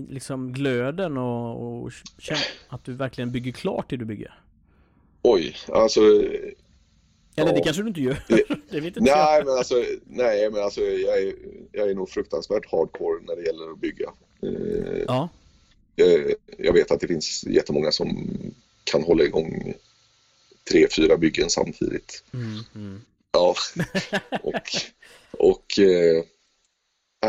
liksom 0.09 0.53
glöden 0.53 1.17
och, 1.17 1.83
och 1.83 1.91
känna 2.17 2.39
att 2.67 2.85
du 2.85 2.93
verkligen 2.93 3.31
bygger 3.31 3.51
klart 3.51 3.89
det 3.89 3.97
du 3.97 4.05
bygger? 4.05 4.33
Oj, 5.21 5.55
alltså 5.67 6.01
eller 7.35 7.51
ja. 7.51 7.55
det 7.57 7.63
kanske 7.63 7.81
du 7.81 7.87
inte 7.87 8.01
gör. 8.01 8.23
det 8.69 8.79
vet 8.79 8.85
inte 8.85 8.99
nej, 8.99 9.11
jag. 9.11 9.45
men 9.45 9.57
alltså, 9.57 9.85
nej, 10.05 10.51
men 10.51 10.63
alltså 10.63 10.81
jag 10.81 11.17
är, 11.17 11.33
jag 11.71 11.89
är 11.89 11.95
nog 11.95 12.09
fruktansvärt 12.09 12.71
hardcore 12.71 13.23
när 13.27 13.35
det 13.35 13.41
gäller 13.41 13.71
att 13.71 13.79
bygga. 13.79 14.13
Eh, 14.43 15.03
ja. 15.07 15.29
Jag, 15.95 16.33
jag, 16.57 16.73
vet 16.73 16.91
att 16.91 16.99
det 16.99 17.07
finns 17.07 17.43
jättemånga 17.43 17.91
som 17.91 18.37
kan 18.83 19.03
hålla 19.03 19.23
igång 19.23 19.73
tre, 20.71 20.87
fyra 20.95 21.17
byggen 21.17 21.49
samtidigt. 21.49 22.23
Mm, 22.33 22.59
mm. 22.75 23.01
Ja, 23.31 23.55
och, 24.43 24.53
och 25.31 25.79
eh, 25.79 26.23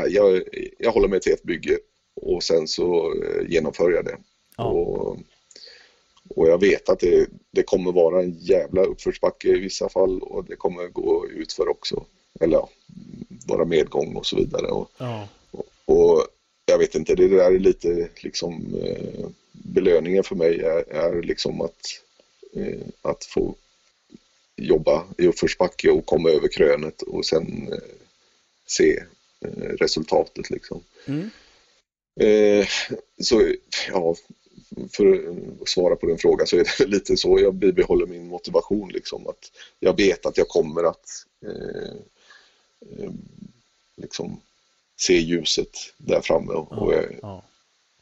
jag, 0.08 0.42
jag 0.78 0.92
håller 0.92 1.08
mig 1.08 1.20
till 1.20 1.32
ett 1.32 1.42
bygge 1.42 1.78
och 2.14 2.42
sen 2.42 2.68
så 2.68 3.14
eh, 3.22 3.50
genomför 3.50 3.90
jag 3.90 4.04
det. 4.04 4.16
Ja. 4.56 4.64
Och, 4.64 5.18
och 6.28 6.48
jag 6.48 6.60
vet 6.60 6.88
att 6.88 7.00
det, 7.00 7.26
det 7.50 7.62
kommer 7.62 7.92
vara 7.92 8.22
en 8.22 8.36
jävla 8.38 8.82
uppförsbacke 8.82 9.48
i 9.48 9.60
vissa 9.60 9.88
fall 9.88 10.22
och 10.22 10.44
det 10.44 10.56
kommer 10.56 10.88
gå 10.88 11.26
utför 11.28 11.68
också. 11.68 12.04
Eller 12.40 12.56
ja, 12.56 12.68
vara 13.46 13.64
medgång 13.64 14.16
och 14.16 14.26
så 14.26 14.36
vidare. 14.36 14.66
Och, 14.66 14.90
ja. 14.98 15.28
och, 15.50 15.66
och, 15.84 16.26
jag 16.66 16.78
vet 16.78 16.94
inte, 16.94 17.14
det 17.14 17.28
där 17.28 17.52
är 17.52 17.58
lite 17.58 18.08
liksom 18.16 18.74
eh, 18.82 19.26
belöningen 19.52 20.24
för 20.24 20.34
mig 20.36 20.60
är, 20.60 20.92
är 20.92 21.22
liksom 21.22 21.60
att, 21.60 22.00
eh, 22.56 22.86
att 23.02 23.24
få 23.24 23.54
jobba 24.56 25.04
i 25.18 25.26
uppförsbacke 25.26 25.90
och 25.90 26.06
komma 26.06 26.30
över 26.30 26.48
krönet 26.48 27.02
och 27.02 27.26
sen 27.26 27.72
eh, 27.72 27.78
se 28.66 29.02
eh, 29.40 29.68
resultatet 29.68 30.50
liksom. 30.50 30.82
Mm. 31.06 31.30
Eh, 32.20 32.66
så 33.20 33.52
ja, 33.88 34.14
för 34.92 35.34
att 35.62 35.68
svara 35.68 35.96
på 35.96 36.06
din 36.06 36.18
fråga 36.18 36.46
så 36.46 36.56
är 36.56 36.64
det 36.78 36.86
lite 36.86 37.16
så 37.16 37.38
jag 37.40 37.54
bibehåller 37.54 38.06
min 38.06 38.28
motivation. 38.28 38.88
Liksom, 38.88 39.26
att 39.26 39.50
jag 39.80 39.96
vet 39.96 40.26
att 40.26 40.38
jag 40.38 40.48
kommer 40.48 40.84
att 40.84 41.26
eh, 41.46 41.94
eh, 42.98 43.10
liksom 43.96 44.40
se 44.96 45.18
ljuset 45.18 45.76
där 45.96 46.20
framme. 46.20 46.52
Och, 46.52 46.68
ja, 46.70 46.76
och, 46.76 46.94
ja. 47.22 47.42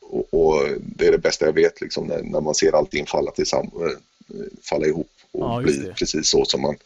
och, 0.01 0.35
och, 0.35 0.69
det 0.81 1.07
är 1.07 1.13
det 1.13 1.19
bästa 1.19 1.47
jag 1.47 1.53
vet 1.53 1.81
liksom, 1.81 2.07
när, 2.07 2.23
när 2.23 2.41
man 2.41 2.55
ser 2.55 2.73
allting 2.73 3.07
falla, 3.07 3.31
tillsammans, 3.31 3.75
eh, 3.83 3.91
falla 4.63 4.87
ihop 4.87 5.11
och 5.33 5.41
ja, 5.41 5.61
bli 5.63 5.93
precis 5.99 6.29
så 6.29 6.45
som 6.45 6.61
man 6.61 6.77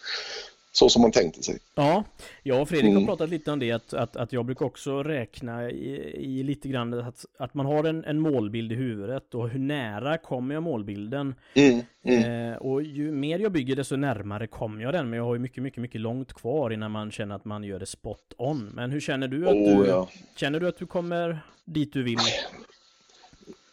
så 0.79 0.89
som 0.89 1.03
man 1.03 1.13
tänkte 1.13 1.43
sig. 1.43 1.59
Ja, 1.75 2.05
jag 2.43 2.63
och 2.63 2.69
Fredrik 2.69 2.91
har 2.91 2.97
mm. 2.97 3.07
pratat 3.07 3.31
lite 3.31 3.51
om 3.51 3.59
det 3.59 3.73
att, 3.73 3.95
att, 3.95 4.17
att 4.17 4.33
jag 4.33 4.45
brukar 4.45 4.67
också 4.67 5.03
räkna 5.03 5.71
i, 5.71 6.17
i 6.19 6.43
lite 6.43 6.69
grann 6.69 6.95
att, 6.95 7.25
att 7.39 7.55
man 7.55 7.67
har 7.67 7.85
en, 7.85 8.05
en 8.05 8.21
målbild 8.21 8.73
i 8.73 8.75
huvudet 8.75 9.35
och 9.35 9.49
hur 9.49 9.59
nära 9.59 10.19
kommer 10.19 10.55
jag 10.55 10.63
målbilden? 10.63 11.35
Mm, 11.55 11.81
mm. 12.05 12.53
Eh, 12.53 12.57
och 12.57 12.83
ju 12.83 13.13
mer 13.13 13.39
jag 13.39 13.53
bygger 13.53 13.77
desto 13.77 13.97
närmare 13.97 14.47
kommer 14.47 14.83
jag 14.83 14.93
den 14.95 15.11
men 15.11 15.17
jag 15.17 15.25
har 15.25 15.35
ju 15.35 15.41
mycket, 15.41 15.63
mycket, 15.63 15.83
mycket 15.83 16.01
långt 16.01 16.33
kvar 16.33 16.71
innan 16.71 16.91
man 16.91 17.11
känner 17.11 17.35
att 17.35 17.45
man 17.45 17.65
gör 17.65 17.79
det 17.79 17.87
spot 17.87 18.35
on. 18.37 18.71
Men 18.75 18.91
hur 18.91 19.01
känner 19.01 19.29
du 19.29 19.49
att 19.49 19.55
oh, 19.55 19.83
du, 19.83 19.89
ja. 19.89 20.09
känner 20.37 20.61
du 20.61 20.69
att 20.69 20.79
du 20.79 20.87
kommer 20.87 21.39
dit 21.65 21.93
du 21.93 22.03
vill? 22.03 22.19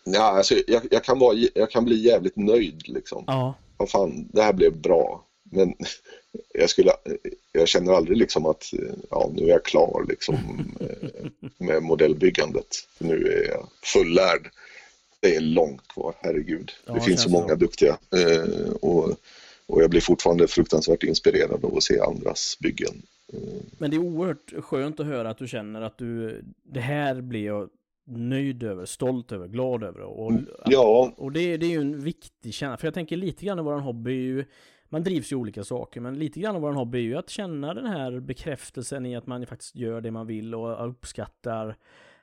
Ja, 0.05 0.37
alltså 0.37 0.55
jag, 0.67 0.81
jag, 0.91 1.03
kan 1.03 1.19
vara, 1.19 1.37
jag 1.55 1.71
kan 1.71 1.85
bli 1.85 1.95
jävligt 1.95 2.35
nöjd 2.35 2.87
liksom. 2.87 3.23
Ja. 3.27 3.53
Vad 3.77 3.89
fan, 3.89 4.29
det 4.33 4.41
här 4.41 4.53
blev 4.53 4.81
bra. 4.81 5.25
Men 5.55 5.73
jag, 6.53 6.69
skulle, 6.69 6.91
jag 7.51 7.67
känner 7.67 7.93
aldrig 7.93 8.17
liksom 8.17 8.45
att 8.45 8.73
ja, 9.09 9.31
nu 9.33 9.43
är 9.43 9.49
jag 9.49 9.65
klar 9.65 10.05
liksom, 10.09 10.37
med 11.57 11.83
modellbyggandet. 11.83 12.87
Nu 12.97 13.27
är 13.27 13.47
jag 13.47 13.67
fullärd. 13.83 14.49
Det 15.19 15.35
är 15.35 15.41
långt 15.41 15.87
kvar, 15.87 16.15
herregud. 16.19 16.71
Ja, 16.85 16.93
det 16.93 17.01
finns 17.01 17.23
så 17.23 17.29
många 17.29 17.55
duktiga. 17.55 17.97
Eh, 18.15 18.71
och, 18.81 19.09
och 19.65 19.83
jag 19.83 19.89
blir 19.89 20.01
fortfarande 20.01 20.47
fruktansvärt 20.47 21.03
inspirerad 21.03 21.65
av 21.65 21.77
att 21.77 21.83
se 21.83 21.99
andras 21.99 22.57
byggen. 22.59 23.01
Men 23.77 23.91
det 23.91 23.97
är 23.97 23.99
oerhört 23.99 24.53
skönt 24.63 24.99
att 24.99 25.05
höra 25.05 25.29
att 25.29 25.37
du 25.37 25.47
känner 25.47 25.81
att 25.81 25.97
du, 25.97 26.41
det 26.63 26.79
här 26.79 27.21
blir 27.21 27.45
jag 27.45 27.69
nöjd 28.05 28.63
över, 28.63 28.85
stolt 28.85 29.31
över, 29.31 29.47
glad 29.47 29.83
över. 29.83 30.01
Och, 30.01 30.31
ja. 30.65 31.13
och 31.17 31.31
det, 31.31 31.57
det 31.57 31.65
är 31.65 31.69
ju 31.69 31.81
en 31.81 32.03
viktig 32.03 32.53
känsla. 32.53 32.77
För 32.77 32.87
jag 32.87 32.93
tänker 32.93 33.17
lite 33.17 33.45
grann 33.45 33.59
i 33.59 33.61
våran 33.61 33.79
hobby 33.79 34.11
är 34.11 34.15
ju 34.15 34.45
man 34.93 35.03
drivs 35.03 35.31
ju 35.31 35.35
olika 35.35 35.63
saker, 35.63 36.01
men 36.01 36.19
lite 36.19 36.39
grann 36.39 36.55
av 36.55 36.61
vår 36.61 36.71
hobby 36.71 36.97
är 36.97 37.01
ju 37.01 37.15
att 37.15 37.29
känna 37.29 37.73
den 37.73 37.85
här 37.85 38.19
bekräftelsen 38.19 39.05
i 39.05 39.15
att 39.15 39.27
man 39.27 39.45
faktiskt 39.45 39.75
gör 39.75 40.01
det 40.01 40.11
man 40.11 40.27
vill 40.27 40.55
och 40.55 40.89
uppskattar 40.89 41.77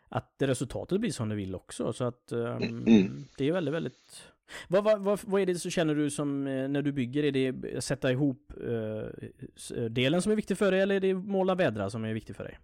att 0.08 0.34
resultatet 0.38 1.00
blir 1.00 1.10
som 1.10 1.28
det 1.28 1.34
vill 1.34 1.54
också. 1.54 1.92
Så 1.92 2.04
att 2.04 2.32
um, 2.32 3.26
det 3.38 3.48
är 3.48 3.52
väldigt, 3.52 3.74
väldigt 3.74 4.22
vad, 4.68 4.84
vad, 4.84 5.00
vad, 5.00 5.20
vad 5.22 5.42
är 5.42 5.46
det 5.46 5.54
så 5.54 5.70
känner 5.70 5.94
du 5.94 6.10
som 6.10 6.46
eh, 6.46 6.68
när 6.68 6.82
du 6.82 6.92
bygger? 6.92 7.24
Är 7.24 7.32
det 7.32 7.80
sätta 7.84 8.12
ihop 8.12 8.52
uh, 8.68 9.88
delen 9.90 10.22
som 10.22 10.32
är 10.32 10.36
viktig 10.36 10.58
för 10.58 10.70
dig 10.70 10.80
eller 10.80 10.94
är 10.94 11.00
det 11.00 11.14
måla 11.14 11.54
vädra 11.54 11.90
som 11.90 12.04
är 12.04 12.14
viktig 12.14 12.36
för 12.36 12.44
dig? 12.44 12.58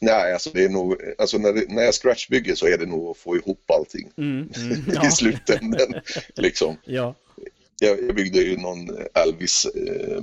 Nej, 0.00 0.32
alltså 0.32 0.50
det 0.50 0.64
är 0.64 0.68
nog, 0.68 0.96
alltså 1.18 1.38
när, 1.38 1.74
när 1.74 1.82
jag 1.82 1.94
scratchbygger 1.94 2.54
så 2.54 2.66
är 2.66 2.78
det 2.78 2.86
nog 2.86 3.10
att 3.10 3.16
få 3.16 3.36
ihop 3.36 3.70
allting 3.70 4.12
mm, 4.16 4.50
mm, 4.56 4.84
ja. 4.94 5.06
i 5.06 5.10
slutändan. 5.10 6.00
liksom. 6.34 6.76
ja. 6.84 7.14
Jag, 7.86 8.14
byggde 8.14 8.38
ju 8.42 8.56
någon 8.56 8.96
Elvis 9.14 9.64
eh, 9.64 10.22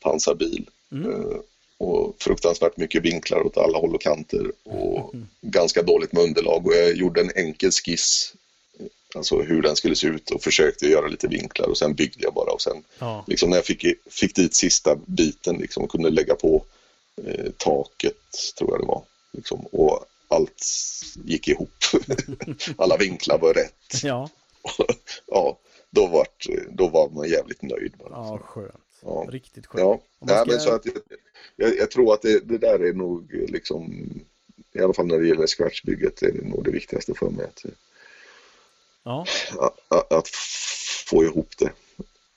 pansarbil. 0.00 0.70
Mm. 0.92 1.10
Eh, 1.10 1.36
och 1.80 2.16
fruktansvärt 2.18 2.76
mycket 2.76 3.02
vinklar 3.02 3.46
åt 3.46 3.56
alla 3.56 3.78
håll 3.78 3.94
och 3.94 4.00
kanter 4.00 4.52
och 4.64 5.14
mm. 5.14 5.26
ganska 5.40 5.82
dåligt 5.82 6.12
med 6.12 6.22
underlag 6.22 6.66
och 6.66 6.74
jag 6.74 6.96
gjorde 6.96 7.20
en 7.20 7.30
enkel 7.36 7.70
skiss 7.70 8.34
Alltså 9.14 9.40
hur 9.40 9.62
den 9.62 9.76
skulle 9.76 9.96
se 9.96 10.06
ut 10.06 10.30
och 10.30 10.42
försökte 10.42 10.86
göra 10.86 11.06
lite 11.06 11.28
vinklar 11.28 11.68
och 11.68 11.78
sen 11.78 11.94
byggde 11.94 12.24
jag 12.24 12.34
bara 12.34 12.52
och 12.52 12.62
sen 12.62 12.84
ja. 12.98 13.24
liksom 13.26 13.50
när 13.50 13.56
jag 13.56 13.64
fick, 13.64 13.84
fick 14.10 14.34
dit 14.34 14.54
sista 14.54 14.96
biten 15.06 15.56
liksom 15.56 15.84
och 15.84 15.90
kunde 15.90 16.10
lägga 16.10 16.34
på 16.34 16.64
eh, 17.24 17.50
taket 17.56 18.54
tror 18.58 18.70
jag 18.70 18.80
det 18.80 18.86
var 18.86 19.02
liksom, 19.32 19.60
och 19.60 20.04
allt 20.28 20.66
gick 21.24 21.48
ihop. 21.48 21.84
Alla 22.76 22.96
vinklar 22.96 23.38
var 23.38 23.54
rätt. 23.54 24.02
Ja. 24.02 24.28
ja, 25.26 25.58
då 25.90 26.06
var, 26.06 26.26
då 26.70 26.88
var 26.88 27.10
man 27.10 27.28
jävligt 27.28 27.62
nöjd. 27.62 27.94
Bara. 27.98 28.10
Ja, 28.10 28.38
skönt. 28.38 28.74
Ja. 29.02 29.26
Riktigt 29.28 29.66
skönt. 29.66 30.02
Ja, 30.20 30.26
ska... 30.26 30.34
ja 30.34 30.44
men 30.46 30.60
så 30.60 30.74
att 30.74 30.86
jag, 31.56 31.76
jag 31.76 31.90
tror 31.90 32.14
att 32.14 32.22
det, 32.22 32.48
det, 32.48 32.58
där 32.58 32.78
är 32.78 32.92
nog 32.92 33.32
liksom, 33.32 34.10
i 34.72 34.80
alla 34.80 34.94
fall 34.94 35.06
när 35.06 35.18
det 35.18 35.28
gäller 35.28 35.46
scratchbygget, 35.46 36.22
är 36.22 36.32
det 36.32 36.48
nog 36.48 36.64
det 36.64 36.70
viktigaste 36.70 37.14
för 37.14 37.30
mig. 37.30 37.44
Att, 37.44 37.64
Ja. 39.08 39.24
Att, 39.88 40.12
att 40.12 40.28
få 41.06 41.24
ihop 41.24 41.58
det. 41.58 41.70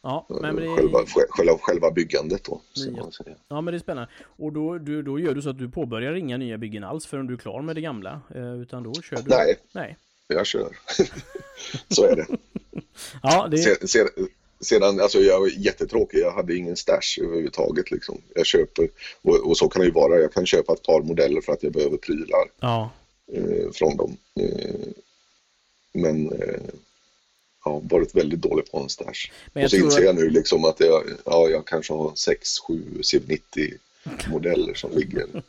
Ja, 0.02 0.26
men 0.30 0.56
det... 0.56 0.76
själva, 0.76 1.00
själva, 1.30 1.58
själva 1.62 1.92
byggandet 1.92 2.44
då. 2.44 2.62
Ja, 3.48 3.62
men 3.62 3.66
det 3.66 3.78
är 3.78 3.80
spännande. 3.80 4.10
Och 4.24 4.54
då, 4.54 4.78
du, 4.78 5.02
då 5.02 5.20
gör 5.20 5.36
du 5.36 5.42
så 5.42 5.50
att 5.50 5.58
du 5.58 5.70
påbörjar 5.70 6.14
inga 6.14 6.38
nya 6.38 6.58
byggen 6.58 6.84
alls 6.84 7.06
förrän 7.06 7.28
du 7.28 7.34
är 7.34 7.38
klar 7.38 7.62
med 7.62 7.76
det 7.76 7.82
gamla? 7.82 8.22
Eh, 8.36 8.54
utan 8.54 8.84
då 8.84 8.94
kör 8.94 9.16
du? 9.16 9.30
Nej, 9.30 9.56
Nej. 9.72 9.98
Jag 10.34 10.48
kör. 10.48 10.78
så 11.90 12.06
är 12.06 12.16
det. 12.16 12.28
ja, 13.24 13.48
det... 13.52 13.58
Sedan, 13.58 13.88
sedan, 13.88 14.10
sedan, 14.62 15.00
alltså 15.00 15.20
jag 15.20 15.48
är 15.48 15.52
jättetråkig, 15.60 16.20
jag 16.20 16.32
hade 16.32 16.56
ingen 16.56 16.76
stash 16.76 17.20
överhuvudtaget 17.22 17.92
liksom. 17.92 18.22
Jag 18.36 18.46
köper, 18.46 18.90
och, 19.22 19.36
och, 19.36 19.58
så 19.58 19.70
kan 19.70 19.80
det 19.80 19.86
ju 19.86 19.92
vara, 19.92 20.20
jag 20.20 20.34
kan 20.34 20.46
köpa 20.46 20.74
ett 20.74 20.84
par 20.84 21.02
modeller 21.02 21.42
för 21.42 21.54
att 21.54 21.64
jag 21.64 21.72
behöver 21.72 21.98
prylar 21.98 22.46
ja. 22.60 22.92
eh, 23.34 23.72
från 23.74 23.98
dem. 23.98 24.18
Eh, 24.40 24.90
men 25.94 26.32
eh, 26.32 26.62
ja, 27.66 27.82
varit 27.84 28.16
väldigt 28.16 28.42
dålig 28.42 28.72
på 28.72 28.80
en 28.80 28.90
stash. 28.90 29.32
Och 29.54 29.70
så 29.70 29.76
inser 29.76 30.04
jag 30.04 30.16
nu 30.16 30.30
liksom 30.30 30.66
att 30.66 30.80
jag, 30.80 31.04
ja, 31.26 31.50
jag 31.50 31.68
kanske 31.68 31.94
har 31.94 32.10
6-7 32.10 32.36
CV90 33.02 33.78
modeller 34.30 34.74
som 34.74 34.92
ligger. 34.92 35.28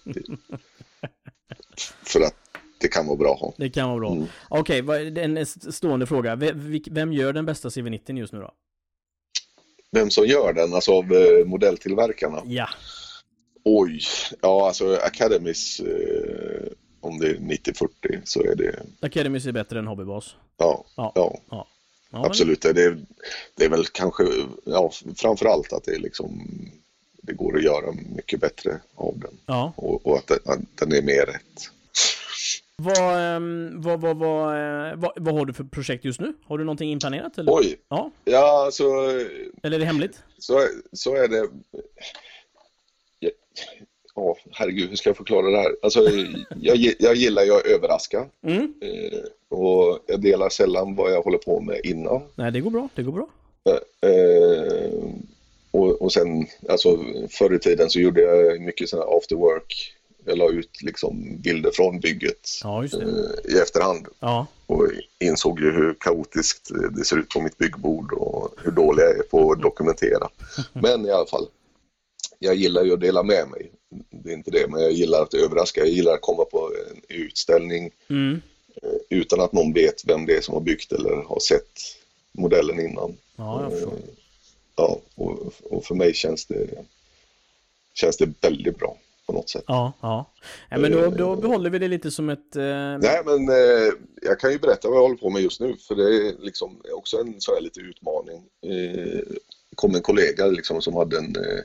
För 2.02 2.20
att 2.20 2.41
det 2.82 2.88
kan 2.88 3.06
vara 3.06 3.16
bra 3.16 3.34
att 3.34 3.40
ha. 3.40 3.54
Det 3.56 3.70
kan 3.70 3.88
vara 3.88 3.98
bra. 3.98 4.12
Mm. 4.12 4.26
Okej, 4.48 4.82
okay, 4.82 5.18
en 5.18 5.46
stående 5.46 6.06
fråga. 6.06 6.36
Vem 6.90 7.12
gör 7.12 7.32
den 7.32 7.46
bästa 7.46 7.68
CV90 7.68 8.18
just 8.18 8.32
nu 8.32 8.40
då? 8.40 8.50
Vem 9.90 10.10
som 10.10 10.26
gör 10.26 10.52
den, 10.52 10.74
alltså 10.74 10.92
av 10.92 11.12
eh, 11.12 11.44
modelltillverkarna? 11.44 12.42
Ja. 12.46 12.68
Oj, 13.64 14.00
ja 14.40 14.66
alltså 14.66 14.94
Academies 14.94 15.80
eh, 15.80 16.72
om 17.00 17.18
det 17.18 17.26
är 17.26 17.34
90-40 17.34 18.20
så 18.24 18.42
är 18.42 18.54
det... 18.54 18.82
Academies 19.00 19.46
är 19.46 19.52
bättre 19.52 19.78
än 19.78 19.86
Hobbybas? 19.86 20.34
Ja, 20.56 20.84
ja. 20.96 21.12
ja. 21.14 21.38
ja. 21.50 21.66
ja 22.10 22.26
absolut. 22.26 22.64
Men... 22.64 22.74
Det, 22.74 22.82
är, 22.82 22.98
det 23.56 23.64
är 23.64 23.68
väl 23.68 23.86
kanske, 23.86 24.24
ja, 24.64 24.92
framför 25.16 25.46
allt 25.46 25.72
att 25.72 25.84
det 25.84 25.94
är 25.94 25.98
liksom 25.98 26.46
det 27.22 27.32
går 27.32 27.56
att 27.56 27.62
göra 27.62 27.92
mycket 28.16 28.40
bättre 28.40 28.80
av 28.94 29.18
den. 29.18 29.38
Ja. 29.46 29.72
Och, 29.76 30.06
och 30.06 30.18
att, 30.18 30.26
den, 30.26 30.38
att, 30.44 30.60
den 30.74 30.92
är 30.92 31.02
mer 31.02 31.26
rätt. 31.26 31.70
Vad, 32.76 33.36
ehm, 33.36 33.80
vad, 33.80 34.00
vad, 34.00 34.16
vad, 34.16 34.56
eh, 34.56 34.96
vad, 34.96 35.12
vad, 35.16 35.34
har 35.34 35.46
du 35.46 35.52
för 35.52 35.64
projekt 35.64 36.04
just 36.04 36.20
nu? 36.20 36.32
Har 36.44 36.58
du 36.58 36.64
någonting 36.64 36.90
inplanerat? 36.90 37.38
Eller? 37.38 37.52
Oj! 37.52 37.76
Ja, 37.88 38.10
ja 38.24 38.68
så... 38.72 39.08
Eller 39.62 39.76
är 39.76 39.78
det 39.78 39.84
hemligt? 39.84 40.22
Så, 40.38 40.66
så 40.92 41.14
är 41.14 41.28
det 41.28 41.48
ja, 44.14 44.36
herregud, 44.50 44.88
hur 44.88 44.96
ska 44.96 45.08
jag 45.08 45.16
förklara 45.16 45.50
det 45.50 45.58
här? 45.58 45.76
Alltså, 45.82 46.00
jag, 46.56 46.94
jag 46.98 47.14
gillar 47.14 47.42
ju 47.42 47.56
att 47.56 47.66
överraska. 47.66 48.26
Mm. 48.42 48.74
Eh, 48.80 49.58
och 49.58 49.98
jag 50.06 50.20
delar 50.20 50.48
sällan 50.48 50.94
vad 50.94 51.12
jag 51.12 51.22
håller 51.22 51.38
på 51.38 51.60
med 51.60 51.80
innan. 51.84 52.22
Nej, 52.34 52.52
det 52.52 52.60
går 52.60 52.70
bra. 52.70 52.88
Det 52.94 53.02
går 53.02 53.12
bra. 53.12 53.28
Eh 54.00 55.12
och, 55.72 56.02
och 56.02 56.12
sen, 56.12 56.46
alltså 56.68 57.04
förr 57.28 57.54
i 57.54 57.58
tiden 57.58 57.90
så 57.90 58.00
gjorde 58.00 58.20
jag 58.20 58.60
mycket 58.60 58.88
sådana 58.88 59.16
after 59.16 59.36
work. 59.36 59.94
Jag 60.24 60.38
la 60.38 60.50
ut 60.50 60.82
liksom 60.82 61.36
bilder 61.40 61.70
från 61.70 62.00
bygget 62.00 62.48
ja, 62.62 62.84
eh, 62.84 63.54
i 63.54 63.58
efterhand. 63.58 64.06
Ja. 64.20 64.46
Och 64.66 64.88
insåg 65.20 65.60
ju 65.60 65.72
hur 65.72 65.94
kaotiskt 66.00 66.70
det 66.96 67.04
ser 67.04 67.16
ut 67.16 67.28
på 67.28 67.40
mitt 67.40 67.58
byggbord 67.58 68.12
och 68.12 68.54
hur 68.64 68.72
dålig 68.72 69.02
jag 69.02 69.18
är 69.18 69.22
på 69.22 69.52
att 69.52 69.62
dokumentera. 69.62 70.28
Men 70.72 71.06
i 71.06 71.10
alla 71.10 71.26
fall, 71.26 71.46
jag 72.38 72.54
gillar 72.54 72.84
ju 72.84 72.92
att 72.92 73.00
dela 73.00 73.22
med 73.22 73.48
mig. 73.48 73.70
Det 74.10 74.30
är 74.30 74.34
inte 74.34 74.50
det, 74.50 74.68
men 74.68 74.82
jag 74.82 74.92
gillar 74.92 75.22
att 75.22 75.34
överraska. 75.34 75.80
Jag 75.80 75.88
gillar 75.88 76.12
att 76.12 76.20
komma 76.20 76.44
på 76.44 76.70
en 76.90 77.00
utställning 77.08 77.90
mm. 78.08 78.40
Eh, 78.82 79.18
utan 79.18 79.40
att 79.40 79.52
någon 79.52 79.72
vet 79.72 80.04
vem 80.04 80.26
det 80.26 80.36
är 80.36 80.40
som 80.40 80.54
har 80.54 80.60
byggt 80.60 80.92
eller 80.92 81.16
har 81.16 81.38
sett 81.40 81.70
modellen 82.32 82.80
innan. 82.80 83.16
Ja, 83.36 83.62
jag 83.62 83.72
förstår. 83.72 83.92
Eh, 83.92 83.98
ja, 84.76 84.98
och, 85.14 85.52
och 85.62 85.84
för 85.84 85.94
mig 85.94 86.14
känns 86.14 86.46
det, 86.46 86.68
känns 87.94 88.16
det 88.16 88.28
väldigt 88.40 88.78
bra 88.78 88.96
på 89.32 89.38
något 89.38 89.50
sätt. 89.50 89.64
Ja, 89.66 89.92
ja. 90.00 90.32
ja 90.70 90.78
men 90.78 90.92
då, 90.92 91.10
då 91.10 91.36
behåller 91.36 91.70
vi 91.70 91.78
det 91.78 91.88
lite 91.88 92.10
som 92.10 92.30
ett... 92.30 92.56
Eh... 92.56 92.98
Nej, 92.98 93.22
men 93.24 93.48
eh, 93.48 93.92
jag 94.22 94.40
kan 94.40 94.52
ju 94.52 94.58
berätta 94.58 94.88
vad 94.88 94.96
jag 94.96 95.02
håller 95.02 95.16
på 95.16 95.30
med 95.30 95.42
just 95.42 95.60
nu, 95.60 95.76
för 95.76 95.94
det 95.94 96.02
är 96.02 96.44
liksom 96.44 96.80
också 96.94 97.20
en 97.20 97.40
så 97.40 97.54
här 97.54 97.60
lite 97.60 97.80
utmaning. 97.80 98.42
Eh, 98.66 99.20
kom 99.74 99.94
en 99.94 100.02
kollega 100.02 100.46
liksom 100.46 100.82
som 100.82 100.94
hade 100.94 101.18
en 101.18 101.36
eh, 101.36 101.62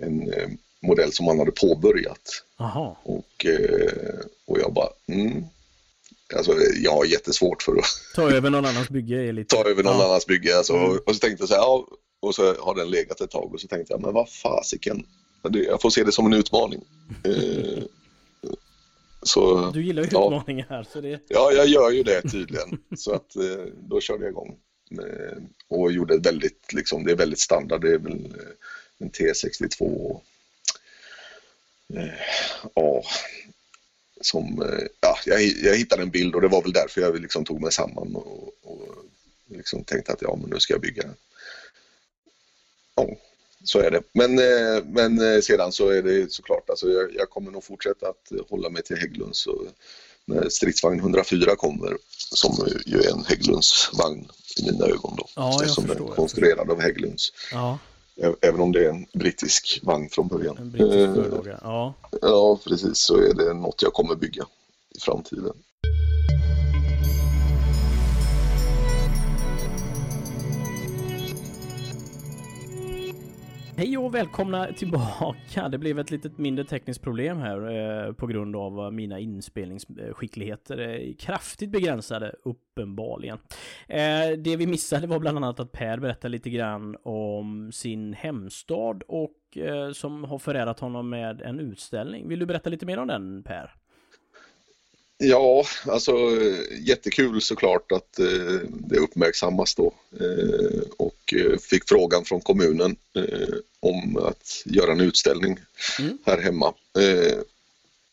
en 0.00 0.32
eh, 0.32 0.48
modell 0.82 1.12
som 1.12 1.26
han 1.26 1.38
hade 1.38 1.50
påbörjat. 1.50 2.44
Aha. 2.56 3.00
Och, 3.02 3.46
eh, 3.46 4.20
och 4.46 4.60
jag 4.60 4.72
bara, 4.72 4.88
mm. 5.06 5.44
Alltså 6.36 6.54
jag 6.82 6.92
har 6.92 7.04
jättesvårt 7.04 7.62
för 7.62 7.72
att... 7.72 7.84
Ta 8.14 8.30
över 8.30 8.50
någon 8.50 8.64
annans 8.64 8.88
bygge? 8.88 9.32
Lite... 9.32 9.56
Ta 9.56 9.68
över 9.68 9.82
någon 9.82 9.98
ja. 9.98 10.04
annans 10.04 10.26
bygge. 10.26 10.56
Alltså, 10.56 10.72
mm. 10.72 10.98
Och 11.06 11.14
så 11.14 11.18
tänkte 11.18 11.42
jag 11.42 11.48
så 11.48 11.54
här, 11.54 11.62
ja, 11.62 11.86
och 12.20 12.34
så 12.34 12.54
har 12.54 12.74
den 12.74 12.90
legat 12.90 13.20
ett 13.20 13.30
tag 13.30 13.54
och 13.54 13.60
så 13.60 13.68
tänkte 13.68 13.92
jag, 13.92 14.00
men 14.00 14.14
vad 14.14 14.28
fasiken. 14.30 15.06
Jag 15.52 15.82
får 15.82 15.90
se 15.90 16.04
det 16.04 16.12
som 16.12 16.26
en 16.26 16.32
utmaning. 16.32 16.80
Eh, 17.24 17.82
så, 19.22 19.70
du 19.70 19.84
gillar 19.84 20.02
ju 20.02 20.08
ja. 20.12 20.26
utmaningar. 20.26 20.86
Så 20.92 21.00
det... 21.00 21.20
Ja, 21.28 21.52
jag 21.52 21.66
gör 21.66 21.90
ju 21.90 22.02
det 22.02 22.22
tydligen. 22.22 22.78
så 22.96 23.12
att 23.12 23.36
då 23.78 24.00
körde 24.00 24.24
jag 24.24 24.30
igång. 24.30 24.56
Och 25.68 25.92
gjorde 25.92 26.18
väldigt, 26.18 26.72
liksom, 26.72 27.04
det 27.04 27.12
är 27.12 27.16
väldigt 27.16 27.40
standard. 27.40 27.80
Det 27.80 27.94
är 27.94 27.98
väl 27.98 28.34
en 28.98 29.10
T62 29.10 30.20
eh, 31.94 32.08
ja, 32.74 33.02
som, 34.20 34.62
eh, 34.62 34.86
ja, 35.00 35.18
jag, 35.26 35.42
jag, 35.42 35.76
hittade 35.76 36.02
en 36.02 36.10
bild 36.10 36.34
och 36.34 36.40
det 36.40 36.48
var 36.48 36.62
väl 36.62 36.72
därför 36.72 37.00
jag 37.00 37.20
liksom 37.20 37.44
tog 37.44 37.60
mig 37.60 37.72
samman 37.72 38.16
och, 38.16 38.48
och 38.62 38.88
liksom 39.46 39.84
tänkte 39.84 40.12
att 40.12 40.22
ja, 40.22 40.38
men 40.40 40.50
nu 40.50 40.60
ska 40.60 40.74
jag 40.74 40.80
bygga. 40.80 41.04
Ja, 42.94 43.08
så 43.64 43.78
är 43.78 43.90
det. 43.90 44.02
Men, 44.12 44.38
eh, 44.38 44.84
men 44.84 45.42
sedan 45.42 45.72
så 45.72 45.88
är 45.88 46.02
det 46.02 46.32
såklart, 46.32 46.70
alltså 46.70 46.88
jag, 46.90 47.14
jag 47.14 47.30
kommer 47.30 47.50
nog 47.50 47.64
fortsätta 47.64 48.08
att 48.08 48.50
hålla 48.50 48.70
mig 48.70 48.82
till 48.82 48.96
Hägglunds 48.96 49.46
och 49.46 49.66
när 50.24 50.48
stridsvagn 50.48 50.98
104 50.98 51.56
kommer, 51.56 51.96
som 52.34 52.68
ju 52.86 52.98
är 52.98 53.12
en 53.12 53.24
Hägglundsvagn 53.24 54.28
i 54.58 54.72
mina 54.72 54.86
ögon 54.86 55.16
då. 55.16 55.28
Ja, 55.36 55.58
jag 55.60 55.70
som 55.70 55.86
förstår. 55.86 56.10
är 56.10 56.14
konstruerad 56.14 56.70
av 56.70 56.80
Hägglunds. 56.80 57.32
Ja. 57.52 57.78
Även 58.40 58.60
om 58.60 58.72
det 58.72 58.84
är 58.84 58.90
en 58.90 59.06
brittisk 59.12 59.80
vagn 59.82 60.08
från 60.08 60.28
början. 60.28 60.58
En 60.58 60.70
brittisk 60.70 61.14
förlaga, 61.14 61.58
ja. 61.62 61.94
Ja, 62.22 62.60
precis. 62.64 62.98
Så 62.98 63.16
är 63.16 63.34
det 63.34 63.54
något 63.54 63.82
jag 63.82 63.92
kommer 63.92 64.14
bygga 64.14 64.46
i 64.96 65.00
framtiden. 65.00 65.52
Hej 73.76 73.98
och 73.98 74.14
välkomna 74.14 74.66
tillbaka. 74.66 75.68
Det 75.68 75.78
blev 75.78 75.98
ett 75.98 76.10
litet 76.10 76.38
mindre 76.38 76.64
tekniskt 76.64 77.02
problem 77.02 77.38
här 77.38 77.70
eh, 78.06 78.12
på 78.12 78.26
grund 78.26 78.56
av 78.56 78.78
eh, 78.78 78.90
mina 78.90 79.18
inspelningsskickligheter 79.18 80.78
är 80.78 81.12
kraftigt 81.12 81.70
begränsade 81.70 82.34
uppenbarligen. 82.44 83.38
Eh, 83.88 84.38
det 84.38 84.56
vi 84.56 84.66
missade 84.66 85.06
var 85.06 85.18
bland 85.18 85.36
annat 85.36 85.60
att 85.60 85.72
Per 85.72 85.98
berättade 85.98 86.32
lite 86.32 86.50
grann 86.50 86.96
om 87.02 87.72
sin 87.72 88.12
hemstad 88.12 89.02
och 89.08 89.56
eh, 89.56 89.92
som 89.92 90.24
har 90.24 90.38
förärat 90.38 90.80
honom 90.80 91.10
med 91.10 91.42
en 91.42 91.60
utställning. 91.60 92.28
Vill 92.28 92.38
du 92.38 92.46
berätta 92.46 92.70
lite 92.70 92.86
mer 92.86 92.98
om 92.98 93.08
den 93.08 93.42
Per? 93.42 93.74
Ja, 95.18 95.64
alltså 95.86 96.12
jättekul 96.80 97.40
såklart 97.40 97.92
att 97.92 98.18
eh, 98.18 98.60
det 98.70 98.98
uppmärksammas 98.98 99.74
då 99.74 99.94
eh, 100.20 100.80
och 100.96 101.34
eh, 101.34 101.58
fick 101.58 101.88
frågan 101.88 102.24
från 102.24 102.40
kommunen 102.40 102.96
eh, 103.16 103.54
om 103.80 104.16
att 104.16 104.62
göra 104.64 104.92
en 104.92 105.00
utställning 105.00 105.58
mm. 105.98 106.18
här 106.26 106.38
hemma. 106.38 106.74
Eh, 106.98 107.38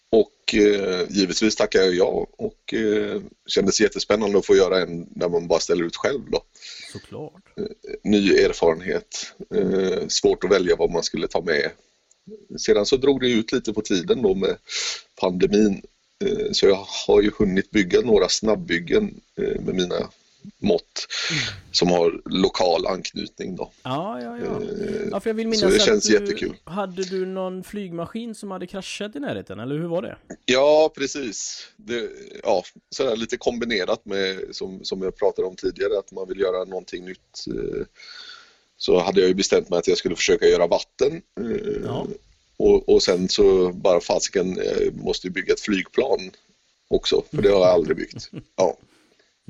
och 0.10 0.56
eh, 0.56 1.06
givetvis 1.10 1.56
tackade 1.56 1.86
jag 1.86 1.96
ja 1.96 2.28
och 2.38 2.74
kändes 3.48 3.82
jättespännande 3.82 4.38
att 4.38 4.46
få 4.46 4.56
göra 4.56 4.82
en 4.82 5.08
där 5.10 5.30
man 5.30 5.48
bara 5.48 5.60
ställer 5.60 5.84
ut 5.84 5.96
själv 5.96 6.22
då. 6.32 6.44
Såklart. 6.92 7.44
ny 8.04 8.34
erfarenhet, 8.34 9.34
svårt 10.08 10.44
att 10.44 10.52
välja 10.52 10.76
vad 10.76 10.92
man 10.92 11.04
skulle 11.04 11.28
ta 11.28 11.42
med. 11.42 11.72
Sedan 12.58 12.86
så 12.86 12.98
drog 12.98 13.22
det 13.22 13.32
ut 13.32 13.52
lite 13.52 13.74
på 13.74 13.82
tiden 13.82 14.22
då 14.22 14.36
med 14.36 14.58
pandemin 15.22 15.82
så 16.52 16.66
jag 16.66 16.86
har 17.08 17.22
ju 17.22 17.32
hunnit 17.40 17.72
bygga 17.72 18.02
några 18.02 18.30
snabbbyggen 18.30 19.22
eh, 19.36 19.62
med 19.62 19.76
mina 19.76 20.10
mått 20.58 21.08
mm. 21.32 21.44
som 21.72 21.88
har 21.88 22.22
lokal 22.26 22.88
anknytning 22.88 23.56
då. 23.56 23.72
Ja, 23.84 24.22
ja, 24.22 24.38
ja. 24.38 24.62
Eh, 24.62 25.08
ja 25.12 25.20
för 25.20 25.30
jag 25.30 25.36
vill 25.36 25.48
minnas 25.48 25.60
så 25.60 25.78
det 25.78 25.80
känns 25.80 26.08
du, 26.08 26.14
jättekul. 26.14 26.56
Hade 26.64 27.04
du 27.04 27.26
någon 27.26 27.64
flygmaskin 27.64 28.36
som 28.36 28.52
hade 28.52 28.68
kraschat 28.68 29.16
i 29.16 29.20
närheten, 29.20 29.60
eller 29.60 29.76
hur 29.76 29.88
var 29.88 30.02
det? 30.02 30.18
Ja, 30.46 30.92
precis. 30.96 31.68
Det, 31.76 32.10
ja, 32.44 32.64
sådär 32.90 33.16
lite 33.16 33.38
kombinerat 33.38 34.06
med, 34.06 34.40
som, 34.52 34.86
som 34.86 35.02
jag 35.02 35.16
pratade 35.16 35.48
om 35.48 35.56
tidigare, 35.56 36.00
att 36.00 36.12
man 36.12 36.28
vill 36.28 36.40
göra 36.40 36.64
någonting 36.66 37.06
nytt. 37.06 37.46
Så 38.78 39.00
hade 39.00 39.20
jag 39.20 39.28
ju 39.28 39.34
bestämt 39.34 39.70
mig 39.70 39.80
att 39.80 39.88
jag 39.88 39.98
skulle 39.98 40.16
försöka 40.16 40.46
göra 40.46 40.68
vatten. 40.68 41.22
Ja. 41.86 42.08
Och, 42.62 42.90
och 42.90 43.04
sen 43.04 43.30
så 43.30 43.72
bara 43.72 44.02
fasiken 44.02 44.60
eh, 44.60 44.94
måste 44.94 45.30
bygga 45.30 45.54
ett 45.54 45.60
flygplan 45.60 46.32
också, 46.88 47.24
för 47.32 47.42
det 47.42 47.50
har 47.50 47.60
jag 47.60 47.70
aldrig 47.70 47.98
byggt. 47.98 48.30
Ja. 48.56 48.78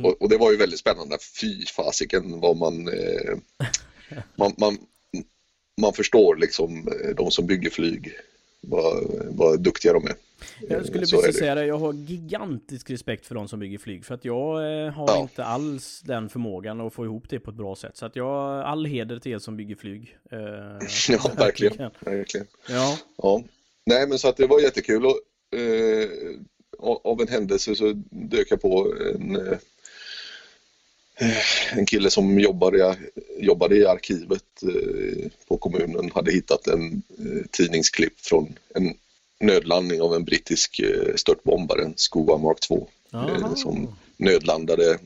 Och, 0.03 0.22
och 0.22 0.30
det 0.30 0.38
var 0.38 0.51
ju 0.51 0.57
väldigt 0.57 0.80
spännande. 0.80 1.18
Fy 1.41 1.66
fasiken 1.66 2.39
vad 2.39 2.57
man, 2.57 2.88
eh, 2.88 3.38
man, 4.36 4.53
man, 4.57 4.78
man 5.82 5.93
förstår 5.93 6.36
liksom 6.36 6.88
eh, 6.88 7.16
de 7.16 7.32
som 7.32 7.47
bygger 7.47 7.70
flyg, 7.70 8.12
vad, 8.62 9.03
vad 9.30 9.59
duktiga 9.59 9.93
de 9.93 10.05
är. 10.05 10.16
Jag 10.70 10.86
skulle 10.86 11.05
så 11.05 11.22
precis 11.22 11.39
säga 11.39 11.55
det, 11.55 11.66
jag 11.66 11.78
har 11.78 11.93
gigantisk 11.93 12.89
respekt 12.89 13.26
för 13.26 13.36
de 13.36 13.47
som 13.47 13.59
bygger 13.59 13.78
flyg 13.78 14.05
för 14.05 14.16
att 14.16 14.26
jag 14.26 14.55
har 14.91 15.07
ja. 15.07 15.22
inte 15.22 15.43
alls 15.43 16.01
den 16.05 16.30
förmågan 16.30 16.82
att 16.82 16.93
få 16.93 17.05
ihop 17.05 17.30
det 17.30 17.39
på 17.39 17.51
ett 17.51 17.57
bra 17.57 17.76
sätt. 17.76 17.97
Så 17.97 18.05
att 18.05 18.16
jag, 18.16 18.62
all 18.62 18.86
heder 18.86 19.20
till 19.20 19.32
er 19.32 19.39
som 19.39 19.57
bygger 19.57 19.76
flyg. 19.76 20.18
ja, 21.09 21.32
verkligen. 21.38 21.91
verkligen. 21.99 22.47
Ja. 22.70 22.97
ja. 23.18 23.43
Nej, 23.86 24.07
men 24.07 24.20
så 24.20 24.30
att 24.30 24.38
det 24.38 24.47
var 24.47 24.59
jättekul 24.59 25.05
och 25.05 25.20
eh, 25.59 26.09
av 26.80 27.22
en 27.22 27.28
händelse 27.28 27.76
så 27.76 27.93
dök 28.09 28.51
jag 28.51 28.62
på 28.62 28.95
en, 29.16 29.36
eh, 29.36 29.57
en 31.72 31.86
kille 31.86 32.09
som 32.09 32.39
jobbade, 32.39 32.97
jobbade 33.38 33.76
i 33.76 33.86
arkivet 33.86 34.63
eh, 34.63 35.32
på 35.47 35.57
kommunen 35.57 36.11
hade 36.15 36.32
hittat 36.32 36.67
en 36.67 37.01
eh, 37.19 37.45
tidningsklipp 37.51 38.19
från 38.19 38.53
en 38.76 38.93
nödlandning 39.39 40.01
av 40.01 40.15
en 40.15 40.24
brittisk 40.24 40.80
eh, 40.80 41.15
störtbombare, 41.15 41.84
en 41.84 41.93
Skoa 41.95 42.38
Mark 42.38 42.59
2, 42.59 42.88
eh, 43.13 43.55
som 43.55 43.95
nödlandade 44.17 44.99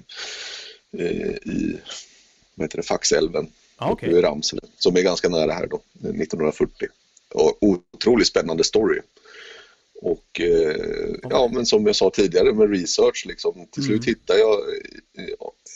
i 1.46 1.78
vad 2.56 2.66
heter 2.66 2.78
det, 2.78 2.84
Faxälven 2.84 3.48
ah, 3.78 3.92
okay. 3.92 4.10
i 4.10 4.22
Ramsele, 4.22 4.62
som 4.78 4.96
är 4.96 5.02
ganska 5.02 5.30
nära 5.30 5.54
här 5.54 5.68
då, 5.68 5.82
1940. 5.94 6.88
Och 7.34 7.58
otroligt 7.62 8.28
spännande 8.28 8.64
story. 8.64 9.00
Och 10.02 10.42
eh, 10.42 11.16
ja, 11.30 11.50
men 11.54 11.66
som 11.66 11.86
jag 11.86 11.96
sa 11.96 12.10
tidigare 12.10 12.54
med 12.54 12.70
research, 12.70 13.26
liksom, 13.28 13.68
till 13.72 13.84
slut 13.84 14.04
mm. 14.04 14.06
hittade 14.06 14.40
jag, 14.40 14.60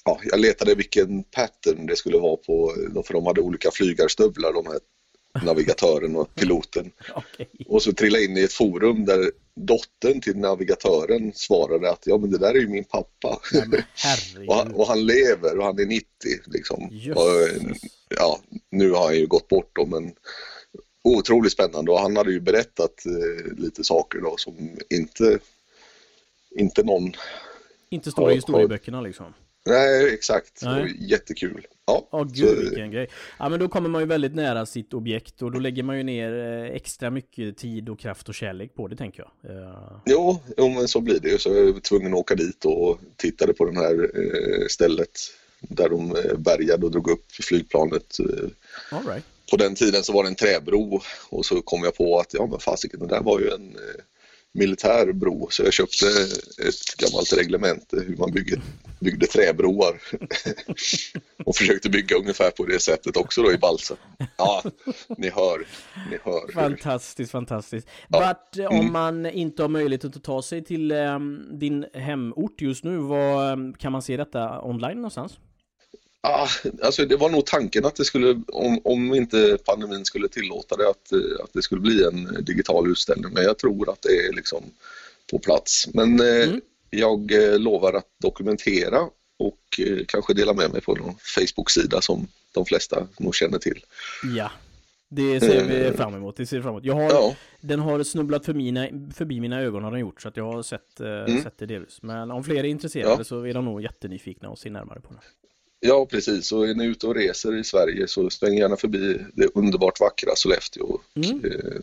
ja, 0.05 0.19
jag 0.23 0.39
letade 0.39 0.75
vilken 0.75 1.23
pattern 1.23 1.85
det 1.85 1.95
skulle 1.95 2.17
vara 2.17 2.37
på, 2.37 2.73
för 3.05 3.13
de 3.13 3.25
hade 3.25 3.41
olika 3.41 3.71
flygarstövlar, 3.71 4.53
de 4.53 4.65
här 4.65 4.79
navigatören 5.45 6.15
och 6.15 6.35
piloten. 6.35 6.91
okay. 7.15 7.45
Och 7.67 7.83
så 7.83 7.93
trillade 7.93 8.23
in 8.23 8.37
i 8.37 8.43
ett 8.43 8.53
forum 8.53 9.05
där 9.05 9.31
dottern 9.55 10.21
till 10.21 10.37
navigatören 10.37 11.31
svarade 11.35 11.91
att 11.91 12.03
ja 12.05 12.17
men 12.17 12.31
det 12.31 12.37
där 12.37 12.55
är 12.55 12.59
ju 12.59 12.67
min 12.67 12.83
pappa. 12.83 13.27
och, 14.47 14.55
han, 14.55 14.73
och, 14.73 14.87
han, 14.87 15.05
lever 15.05 15.57
och 15.57 15.65
han 15.65 15.79
är 15.79 15.85
90 15.85 16.05
liksom. 16.45 16.83
Och, 17.15 17.69
ja, 18.09 18.39
nu 18.71 18.91
har 18.91 19.05
han 19.05 19.15
ju 19.15 19.27
gått 19.27 19.47
bort 19.47 19.71
då 19.73 19.85
men 19.85 20.11
otroligt 21.03 21.51
spännande 21.51 21.91
och 21.91 21.99
han 21.99 22.17
hade 22.17 22.31
ju 22.31 22.39
berättat 22.39 23.05
eh, 23.05 23.53
lite 23.57 23.83
saker 23.83 24.21
då 24.21 24.35
som 24.37 24.77
inte, 24.89 25.39
inte 26.51 26.83
någon 26.83 27.13
inte 27.89 28.11
står 28.11 28.31
i 28.31 28.35
historieböckerna 28.35 29.01
liksom. 29.01 29.33
Nej, 29.65 30.13
exakt. 30.13 30.61
Nej. 30.63 30.95
Jättekul. 30.99 31.67
Ja, 31.85 32.07
oh, 32.11 32.23
gud 32.23 32.57
så... 32.57 32.61
vilken 32.61 32.91
grej. 32.91 33.09
Ja 33.39 33.49
men 33.49 33.59
då 33.59 33.67
kommer 33.67 33.89
man 33.89 34.01
ju 34.01 34.07
väldigt 34.07 34.35
nära 34.35 34.65
sitt 34.65 34.93
objekt 34.93 35.41
och 35.41 35.51
då 35.51 35.59
lägger 35.59 35.83
man 35.83 35.97
ju 35.97 36.03
ner 36.03 36.33
eh, 36.33 36.75
extra 36.75 37.09
mycket 37.09 37.57
tid 37.57 37.89
och 37.89 37.99
kraft 37.99 38.29
och 38.29 38.35
kärlek 38.35 38.75
på 38.75 38.87
det 38.87 38.95
tänker 38.95 39.23
jag. 39.23 39.51
Uh... 39.51 40.01
Jo, 40.05 40.39
jo 40.57 40.69
men 40.69 40.87
så 40.87 41.01
blir 41.01 41.19
det 41.19 41.29
ju. 41.29 41.37
Så 41.37 41.49
jag 41.49 41.73
var 41.73 41.79
tvungen 41.79 42.13
att 42.13 42.19
åka 42.19 42.35
dit 42.35 42.65
och 42.65 42.99
tittade 43.15 43.53
på 43.53 43.65
det 43.65 43.79
här 43.79 44.03
eh, 44.03 44.67
stället 44.67 45.19
där 45.61 45.89
de 45.89 46.15
bärgade 46.37 46.85
och 46.85 46.91
drog 46.91 47.09
upp 47.09 47.31
flygplanet. 47.31 48.17
All 48.91 49.07
right. 49.07 49.25
På 49.51 49.57
den 49.57 49.75
tiden 49.75 50.03
så 50.03 50.13
var 50.13 50.23
det 50.23 50.29
en 50.29 50.35
träbro 50.35 51.01
och 51.29 51.45
så 51.45 51.61
kom 51.61 51.83
jag 51.83 51.95
på 51.95 52.19
att 52.19 52.33
ja 52.33 52.45
men 52.45 52.59
fasiken, 52.59 52.99
det 52.99 53.07
där 53.07 53.21
var 53.21 53.39
ju 53.39 53.49
en 53.49 53.77
militär 54.51 55.13
bro 55.13 55.47
så 55.51 55.63
jag 55.63 55.73
köpte 55.73 56.05
ett 56.67 56.95
gammalt 56.97 57.33
reglemente 57.33 58.03
hur 58.07 58.17
man 58.17 58.31
bygger, 58.31 58.61
byggde 58.99 59.27
träbroar 59.27 60.01
och 61.45 61.55
försökte 61.55 61.89
bygga 61.89 62.15
ungefär 62.15 62.51
på 62.51 62.65
det 62.65 62.79
sättet 62.79 63.17
också 63.17 63.41
då 63.41 63.51
i 63.53 63.57
Balsa. 63.57 63.95
Ja, 64.37 64.63
ni 65.17 65.29
hör, 65.29 65.67
ni 66.11 66.17
hör. 66.23 66.51
Fantastiskt, 66.53 67.31
fantastiskt. 67.31 67.87
Ja. 68.07 68.19
Vart, 68.19 68.57
eh, 68.57 68.65
om 68.65 68.75
mm. 68.75 68.93
man 68.93 69.25
inte 69.25 69.61
har 69.61 69.69
möjlighet 69.69 70.05
att 70.05 70.23
ta 70.23 70.41
sig 70.41 70.63
till 70.63 70.91
um, 70.91 71.59
din 71.59 71.85
hemort 71.93 72.61
just 72.61 72.83
nu, 72.83 72.97
um, 72.97 73.73
kan 73.73 73.91
man 73.91 74.01
se 74.01 74.17
detta 74.17 74.61
online 74.61 74.95
någonstans? 74.95 75.39
Ah, 76.21 76.47
alltså 76.81 77.05
det 77.05 77.15
var 77.15 77.29
nog 77.29 77.45
tanken 77.45 77.85
att 77.85 77.95
det 77.95 78.05
skulle, 78.05 78.41
om, 78.47 78.81
om 78.83 79.13
inte 79.13 79.57
pandemin 79.65 80.05
skulle 80.05 80.27
tillåta 80.27 80.75
det, 80.75 80.89
att, 80.89 81.11
eh, 81.11 81.43
att 81.43 81.53
det 81.53 81.61
skulle 81.61 81.81
bli 81.81 82.03
en 82.03 82.43
digital 82.45 82.91
utställning. 82.91 83.33
Men 83.33 83.43
jag 83.43 83.57
tror 83.57 83.89
att 83.89 84.01
det 84.01 84.27
är 84.27 84.33
liksom 84.33 84.63
på 85.31 85.39
plats. 85.39 85.87
Men 85.93 86.19
eh, 86.19 86.47
mm. 86.47 86.61
jag 86.89 87.31
eh, 87.31 87.59
lovar 87.59 87.93
att 87.93 88.07
dokumentera 88.21 88.99
och 89.37 89.79
eh, 89.79 90.05
kanske 90.07 90.33
dela 90.33 90.53
med 90.53 90.71
mig 90.71 90.81
på 90.81 90.95
någon 90.95 91.15
Facebook-sida 91.35 92.01
som 92.01 92.27
de 92.53 92.65
flesta 92.65 93.07
nog 93.19 93.35
känner 93.35 93.57
till. 93.57 93.85
Ja, 94.35 94.51
det 95.09 95.39
ser 95.39 95.65
vi 95.65 95.85
eh. 95.85 95.93
fram 95.93 96.15
emot. 96.15 96.37
Det 96.37 96.45
ser 96.45 96.61
fram 96.61 96.71
emot. 96.71 96.85
Jag 96.85 96.95
har, 96.95 97.03
ja. 97.03 97.35
Den 97.61 97.79
har 97.79 98.03
snubblat 98.03 98.45
för 98.45 98.53
mina, 98.53 98.87
förbi 99.13 99.39
mina 99.39 99.61
ögon 99.61 99.83
har 99.83 99.91
den 99.91 99.99
gjort 99.99 100.21
så 100.21 100.27
att 100.27 100.37
jag 100.37 100.51
har 100.51 100.63
sett, 100.63 100.99
mm. 100.99 101.43
sett 101.43 101.57
det 101.57 101.65
delvis. 101.65 102.01
Men 102.01 102.31
om 102.31 102.43
fler 102.43 102.55
är 102.55 102.63
intresserade 102.63 103.15
ja. 103.17 103.23
så 103.23 103.43
är 103.43 103.53
de 103.53 103.65
nog 103.65 103.81
jättenyfikna 103.81 104.49
och 104.49 104.59
ser 104.59 104.69
närmare 104.69 105.01
på 105.01 105.13
det. 105.13 105.19
Ja, 105.79 106.05
precis. 106.05 106.51
Och 106.51 106.67
är 106.67 106.73
ni 106.73 106.85
ute 106.85 107.07
och 107.07 107.15
reser 107.15 107.59
i 107.59 107.63
Sverige 107.63 108.07
så 108.07 108.29
sväng 108.29 108.57
gärna 108.57 108.77
förbi 108.77 109.17
det 109.33 109.47
underbart 109.55 109.99
vackra 109.99 110.35
Sollefteå. 110.35 110.83
Och, 110.83 111.01
mm. 111.15 111.45
eh, 111.45 111.81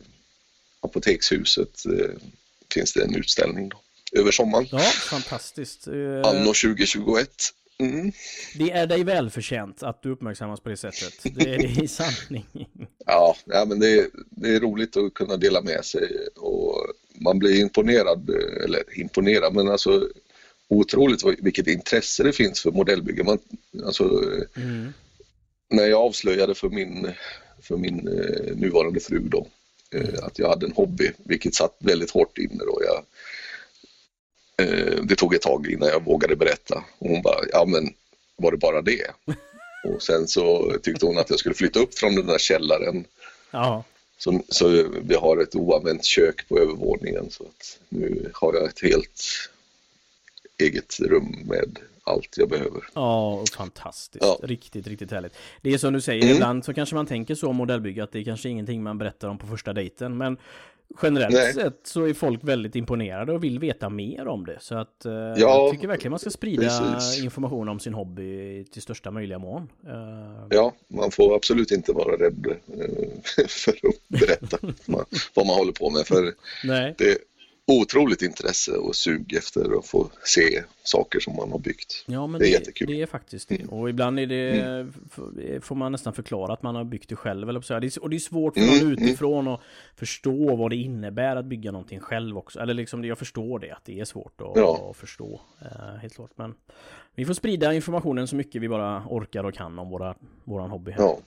Apotekshuset 0.81 1.87
eh, 1.87 2.11
finns 2.75 2.93
det 2.93 3.05
en 3.05 3.15
utställning 3.15 3.69
då, 3.69 3.81
över 4.21 4.31
sommaren. 4.31 4.67
Ja, 4.71 4.79
fantastiskt. 5.11 5.87
Eh, 5.87 5.95
Anno 6.25 6.47
2021. 6.47 7.31
Mm. 7.79 8.13
Det 8.55 8.71
är 8.71 8.87
dig 8.87 9.05
välförtjänt 9.05 9.83
att 9.83 10.03
du 10.03 10.11
uppmärksammas 10.11 10.61
på 10.61 10.69
det 10.69 10.77
sättet. 10.77 11.15
Det 11.23 11.55
är 11.55 11.83
i 11.85 11.89
sanning. 12.29 12.47
ja, 13.07 13.37
ja, 13.45 13.65
men 13.65 13.81
det 13.81 13.99
är, 13.99 14.07
det 14.31 14.49
är 14.49 14.61
roligt 14.61 14.97
att 14.97 15.15
kunna 15.15 15.37
dela 15.37 15.63
med 15.63 15.85
sig 15.85 16.29
och 16.37 16.87
man 17.15 17.39
blir 17.39 17.61
imponerad, 17.61 18.31
eller 18.65 19.01
imponerad, 19.01 19.55
men 19.55 19.69
alltså 19.69 20.09
otroligt 20.69 21.23
vilket 21.39 21.67
intresse 21.67 22.23
det 22.23 22.33
finns 22.33 22.63
för 22.63 22.71
modellbygge. 22.71 23.25
Man, 23.25 23.39
alltså, 23.85 24.23
mm. 24.57 24.93
När 25.69 25.87
jag 25.87 26.01
avslöjade 26.01 26.55
för 26.55 26.69
min, 26.69 27.13
för 27.63 27.77
min 27.77 28.09
eh, 28.09 28.57
nuvarande 28.57 29.01
fru 29.01 29.19
då, 29.19 29.47
eh, 29.91 30.25
att 30.25 30.39
jag 30.39 30.49
hade 30.49 30.67
en 30.67 30.73
hobby, 30.73 31.11
vilket 31.19 31.55
satt 31.55 31.77
väldigt 31.79 32.11
hårt 32.11 32.39
inne 32.39 32.65
då. 32.65 32.81
Jag, 32.85 33.05
eh, 34.67 35.03
det 35.03 35.17
tog 35.17 35.35
ett 35.35 35.43
tag 35.43 35.71
innan 35.71 35.89
jag 35.89 36.05
vågade 36.05 36.37
berätta 36.37 36.85
och 36.99 37.09
hon 37.09 37.23
bara, 37.23 37.41
ja 37.53 37.65
men 37.65 37.93
var 38.37 38.51
det 38.51 38.57
bara 38.57 38.83
det? 38.83 39.11
och 39.95 40.03
sen 40.03 40.29
så 40.29 40.77
tyckte 40.83 41.07
hon 41.07 41.19
att 41.19 41.31
jag 41.31 41.39
skulle 41.39 41.55
flytta 41.55 41.81
upp 41.81 41.99
från 41.99 42.15
den 42.15 42.27
där 42.27 42.39
källaren 42.39 43.05
Ja. 43.51 43.85
Så, 44.19 44.41
så 44.49 44.69
vi 45.03 45.15
har 45.15 45.37
ett 45.37 45.55
oanvänt 45.55 46.05
kök 46.05 46.49
på 46.49 46.59
övervåningen 46.59 47.31
så 47.31 47.45
att 47.45 47.79
nu 47.89 48.31
har 48.35 48.55
jag 48.55 48.65
ett 48.65 48.83
helt 48.83 49.23
eget 50.59 51.01
rum 51.01 51.37
med 51.45 51.79
allt 52.05 52.35
jag 52.39 52.49
behöver. 52.49 52.83
Ja, 52.95 53.45
fantastiskt. 53.57 54.25
Ja. 54.25 54.39
Riktigt, 54.43 54.87
riktigt 54.87 55.11
härligt. 55.11 55.33
Det 55.63 55.75
är 55.75 55.79
som 55.79 55.93
du 55.93 56.01
säger, 56.01 56.23
Mm. 56.23 56.35
ibland 56.37 56.65
så 56.65 56.75
kanske 56.75 56.95
man 56.95 57.07
tänker 57.07 57.35
så 57.35 57.49
om 57.49 57.57
modellbygge 57.57 58.05
att 58.05 58.13
det 58.13 58.19
är 58.19 58.25
kanske 58.25 58.49
ingenting 58.49 58.83
man 58.83 58.99
berättar 58.99 59.29
om 59.29 59.39
på 59.39 59.47
första 59.47 59.73
dejten. 59.73 60.17
Men 60.17 60.37
generellt 61.03 61.35
Nej. 61.35 61.53
sett 61.55 61.81
så 61.85 62.05
är 62.05 62.15
folk 62.15 62.45
väldigt 62.45 62.77
imponerade 62.77 63.33
och 63.33 63.45
vill 63.45 63.59
veta 63.59 63.89
mer 63.89 64.29
om 64.29 64.47
det. 64.47 64.57
Så 64.61 64.75
att 64.75 65.05
eh, 65.05 65.13
Ja, 65.13 65.35
jag 65.37 65.73
tycker 65.73 65.89
verkligen 65.89 66.11
man 66.11 66.19
ska 66.19 66.31
sprida 66.31 66.63
precis. 66.63 67.25
information 67.25 67.69
om 67.69 67.81
sin 67.81 67.95
hobby 67.95 68.65
till 68.65 68.83
största 68.83 69.11
möjliga 69.11 69.39
mån. 69.39 69.69
Eh, 69.87 70.47
Ja, 70.51 70.73
man 70.89 71.11
får 71.11 71.35
absolut 71.37 71.71
inte 71.71 71.93
vara 71.93 72.17
rädd 72.17 72.47
eh, 72.47 73.47
för 73.49 73.71
att 73.73 74.09
berätta 74.21 74.59
man, 74.87 75.05
vad 75.35 75.47
man 75.47 75.57
håller 75.57 75.73
på 75.73 75.91
med. 75.91 76.07
För 76.07 76.35
nej. 76.65 76.95
det 76.99 77.19
otroligt 77.67 78.23
intresse 78.23 78.73
och 78.73 78.97
sug 78.97 79.33
efter 79.35 79.79
att 79.79 79.87
få 79.87 80.11
se 80.25 80.63
saker 80.83 81.21
som 81.21 81.37
man 81.37 81.53
har 81.53 81.59
byggt. 81.59 82.05
Ja, 82.07 82.27
men 82.27 82.39
Det 82.39 82.45
det, 82.45 82.49
är 82.49 82.53
det, 82.53 82.59
jättekul. 82.59 82.89
Mm. 82.89 83.03
är 83.03 83.07
faktiskt 83.07 83.49
det. 83.49 83.65
Och 83.69 83.91
ibland 83.91 84.19
är 84.21 84.27
det, 84.27 84.87
f- 85.13 85.63
får 85.65 85.75
man 85.75 85.93
nästan 85.93 86.13
förklara 86.13 86.53
att 86.53 86.63
man 86.63 86.75
har 86.75 86.85
byggt 86.85 87.09
det 87.09 87.17
själv. 87.17 87.49
Eller 87.49 87.61
så. 87.61 87.79
Det 87.81 87.97
och 87.97 88.11
det 88.11 88.17
är 88.17 88.21
svårt 88.21 88.55
för 88.55 88.61
någon 88.61 88.77
Mm, 88.81 88.93
utifrån 88.93 89.49
att 89.49 89.61
förstå 89.97 90.57
vad 90.57 90.71
det 90.71 90.77
innebär 90.77 91.37
att 91.37 91.45
bygga 91.45 91.73
någonting 91.73 92.01
själv 92.01 92.39
också. 92.39 92.61
Eller 92.61 92.75
liksom, 92.75 93.05
jag 93.05 93.19
förstår 93.19 93.59
det, 93.59 93.71
att 93.71 93.85
det 93.85 94.01
är 94.01 94.05
svårt 94.05 94.41
att, 94.41 94.53
Ja. 94.55 94.89
att 94.91 94.97
förstå. 94.97 95.41
Eh, 95.61 95.97
helt 96.03 96.15
klart. 96.15 96.31
Men 96.37 96.55
vi 97.15 97.25
får 97.25 97.35
sprida 97.35 97.75
informationen 97.75 98.29
så 98.29 98.37
mycket 98.37 98.63
vi 98.63 98.69
bara 98.69 99.03
orkar 99.09 99.45
och 99.45 99.55
kan 99.55 99.79
om 99.79 99.91
våra, 99.91 100.15
våran 100.45 100.71
hobby. 100.71 100.91
Här. 100.91 101.01
Ja, 101.03 101.19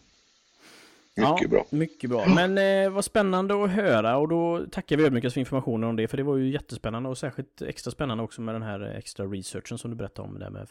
mycket 1.17 1.49
bra. 1.49 1.65
Mycket 1.69 2.09
bra. 2.09 2.25
Men 2.27 2.57
eh, 2.85 2.89
vad 2.91 3.05
spännande 3.05 3.63
att 3.63 3.69
höra 3.69 4.17
och 4.17 4.27
då 4.27 4.65
tackar 4.71 4.97
vi 4.97 5.03
ödmjukast 5.05 5.33
för 5.33 5.39
informationen 5.39 5.89
om 5.89 5.95
det. 5.95 6.07
För 6.07 6.17
det 6.17 6.23
var 6.23 6.37
ju 6.37 6.49
jättespännande 6.51 7.09
och 7.09 7.17
särskilt 7.17 7.61
extra 7.61 7.91
spännande 7.91 8.23
också 8.23 8.41
med 8.41 8.55
den 8.55 8.61
här 8.61 8.81
extra 8.97 9.25
researchen 9.25 9.77
som 9.77 9.91
du 9.91 9.97
berättade 9.97 10.27
om. 10.27 10.39
Där 10.39 10.49
med 10.49 10.67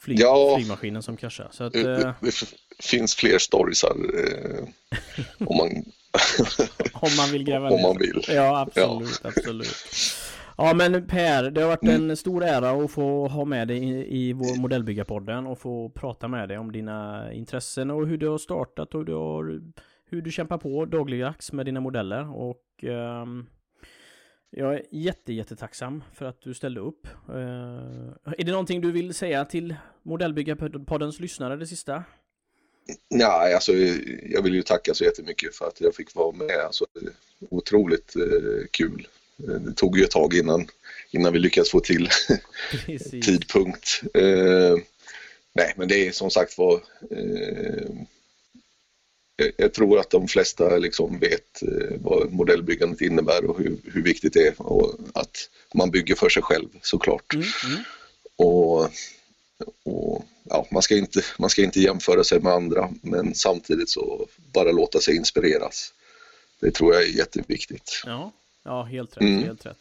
flyg, 0.00 0.20
Ja. 0.20 0.54
flygmaskinen 0.56 1.02
som 1.02 1.16
kraschade. 1.16 1.48
Så 1.52 1.64
att, 1.64 1.72
Det, 1.72 1.80
eh, 1.80 1.98
det, 1.98 2.14
det 2.20 2.84
finns 2.84 3.14
fler 3.14 3.38
storiesar 3.38 3.90
eh, 3.90 4.64
om, 5.46 5.56
man, 5.56 5.68
om 6.92 7.10
man 7.16 7.30
vill 7.32 7.44
gräva 7.44 7.68
om 7.70 7.76
ner 7.76 7.82
man 7.82 7.94
sig. 7.98 8.06
vill. 8.06 8.24
Ja, 8.28 8.60
absolut, 8.60 9.20
absolut. 9.24 9.76
Ja, 10.62 10.74
men 10.74 11.06
Per, 11.06 11.50
det 11.50 11.60
har 11.60 11.68
varit 11.68 11.84
en 11.84 12.16
stor 12.16 12.44
ära 12.44 12.70
att 12.70 12.90
få 12.90 13.28
ha 13.28 13.44
med 13.44 13.68
dig 13.68 13.78
i, 13.78 14.18
i 14.18 14.32
vår 14.32 14.60
modellbyggarpodden 14.60 15.46
och 15.46 15.58
få 15.58 15.88
prata 15.88 16.28
med 16.28 16.48
dig 16.48 16.58
om 16.58 16.72
dina 16.72 17.32
intressen 17.32 17.90
och 17.90 18.06
hur 18.06 18.18
du 18.18 18.28
har 18.28 18.38
startat 18.38 18.94
och 18.94 19.04
du 19.04 19.14
har, 19.14 19.60
hur 20.10 20.22
du 20.22 20.30
kämpar 20.30 20.58
på 20.58 20.84
dagligdags 20.84 21.52
med 21.52 21.66
dina 21.66 21.80
modeller 21.80 22.36
och 22.36 22.64
ehm, 22.82 23.46
jag 24.50 24.74
är 24.74 24.82
jätte, 24.90 25.32
jättetacksam 25.32 26.04
för 26.14 26.26
att 26.26 26.42
du 26.42 26.54
ställde 26.54 26.80
upp. 26.80 27.06
Eh, 27.28 28.34
är 28.38 28.44
det 28.44 28.50
någonting 28.50 28.80
du 28.80 28.92
vill 28.92 29.14
säga 29.14 29.44
till 29.44 29.74
modellbyggarpoddens 30.02 31.20
lyssnare 31.20 31.56
det 31.56 31.66
sista? 31.66 32.04
Ja, 33.08 33.54
alltså, 33.54 33.72
jag 34.22 34.42
vill 34.42 34.54
ju 34.54 34.62
tacka 34.62 34.94
så 34.94 35.04
jättemycket 35.04 35.54
för 35.54 35.66
att 35.66 35.80
jag 35.80 35.94
fick 35.94 36.14
vara 36.14 36.32
med. 36.32 36.56
Alltså, 36.66 36.86
otroligt 37.50 38.16
eh, 38.16 38.66
kul. 38.70 39.06
Det 39.46 39.72
tog 39.76 39.98
ju 39.98 40.04
ett 40.04 40.10
tag 40.10 40.34
innan, 40.34 40.66
innan 41.10 41.32
vi 41.32 41.38
lyckades 41.38 41.70
få 41.70 41.80
till 41.80 42.08
tidpunkt. 43.22 44.00
Eh, 44.14 44.76
nej, 45.52 45.74
men 45.76 45.88
det 45.88 46.06
är 46.08 46.12
som 46.12 46.30
sagt 46.30 46.58
var 46.58 46.74
eh, 47.10 47.90
jag- 49.36 49.52
jag 49.56 49.74
tror 49.74 49.98
att 49.98 50.10
de 50.10 50.28
flesta 50.28 50.76
liksom 50.78 51.18
vet 51.18 51.62
eh, 51.62 51.96
vad 52.00 52.32
modellbyggandet 52.32 53.00
innebär 53.00 53.44
och 53.44 53.58
hur, 53.58 53.76
hur 53.84 54.02
viktigt 54.02 54.32
det 54.32 54.46
är 54.46 54.62
och 54.62 54.98
att 55.14 55.48
man 55.74 55.90
bygger 55.90 56.14
för 56.14 56.28
sig 56.28 56.42
själv 56.42 56.68
såklart. 56.82 57.34
Mm, 57.34 57.46
mm. 57.64 57.82
Och, 58.36 58.80
och 59.84 60.24
ja, 60.44 60.66
man, 60.70 60.82
ska 60.82 60.96
inte, 60.96 61.22
man 61.38 61.50
ska 61.50 61.62
inte 61.62 61.80
jämföra 61.80 62.24
sig 62.24 62.40
med 62.40 62.52
andra 62.52 62.90
men 63.02 63.34
samtidigt 63.34 63.90
så 63.90 64.26
bara 64.52 64.72
låta 64.72 65.00
sig 65.00 65.16
inspireras. 65.16 65.92
Det 66.60 66.70
tror 66.70 66.94
jag 66.94 67.02
är 67.02 67.06
jätteviktigt. 67.06 68.02
Ja, 68.06 68.32
ja 68.64 68.82
helt 68.82 69.16
rätt, 69.16 69.22
Mm. 69.22 69.42
helt 69.42 69.66
rätt. 69.66 69.78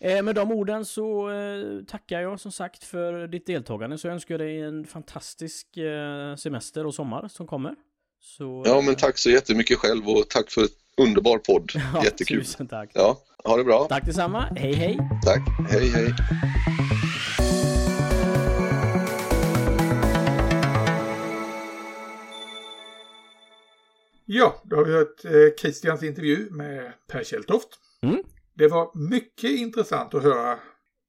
Eh, 0.00 0.22
med 0.22 0.34
de 0.34 0.52
orden 0.52 0.84
så 0.84 1.30
eh, 1.30 1.84
tackar 1.88 2.20
jag 2.20 2.40
som 2.40 2.52
sagt 2.52 2.84
för 2.84 3.26
ditt 3.26 3.46
deltagande 3.46 3.98
så 3.98 4.08
önskar 4.08 4.34
jag 4.34 4.40
dig 4.40 4.60
en 4.60 4.86
fantastisk 4.86 5.76
eh, 5.76 6.36
semester 6.36 6.86
och 6.86 6.94
sommar 6.94 7.28
som 7.28 7.46
kommer. 7.46 7.74
Så, 8.20 8.62
Ja, 8.66 8.80
men 8.80 8.90
eh, 8.90 8.96
tack 8.96 9.18
så 9.18 9.30
jättemycket 9.30 9.78
själv 9.78 10.08
och 10.08 10.28
tack 10.28 10.50
för 10.50 10.64
ett 10.64 10.70
underbar 10.96 11.38
podd. 11.38 11.70
ja, 11.94 12.04
Jättekul. 12.04 12.40
Tusen 12.44 12.68
tack. 12.68 12.90
Ja, 12.94 13.18
ha 13.44 13.56
det 13.56 13.64
bra. 13.64 13.86
Tack 13.88 14.06
detsamma. 14.06 14.40
Hej 14.56 14.72
hej. 14.74 14.98
Tack. 15.24 15.42
Hej, 15.70 15.88
hej. 15.90 16.14
Ja, 24.24 24.62
då 24.64 24.76
har 24.76 24.84
vi 24.84 24.92
hört 24.92 25.24
eh, 25.24 25.30
Christians 25.60 26.02
intervju 26.02 26.50
med 26.50 26.92
Per 27.06 27.24
Kjelltoft. 27.24 27.68
Mm. 28.06 28.22
Det 28.54 28.68
var 28.68 29.08
mycket 29.10 29.50
intressant 29.50 30.14
att 30.14 30.22
höra 30.22 30.58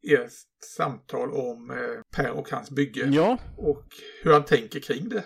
ert 0.07 0.31
samtal 0.77 1.31
om 1.31 1.71
eh, 1.71 2.01
Per 2.17 2.31
och 2.31 2.49
hans 2.49 2.71
bygge 2.71 3.05
Ja, 3.05 3.37
och 3.57 3.85
hur 4.23 4.33
han 4.33 4.45
tänker 4.45 4.79
kring 4.79 5.09
det. 5.09 5.23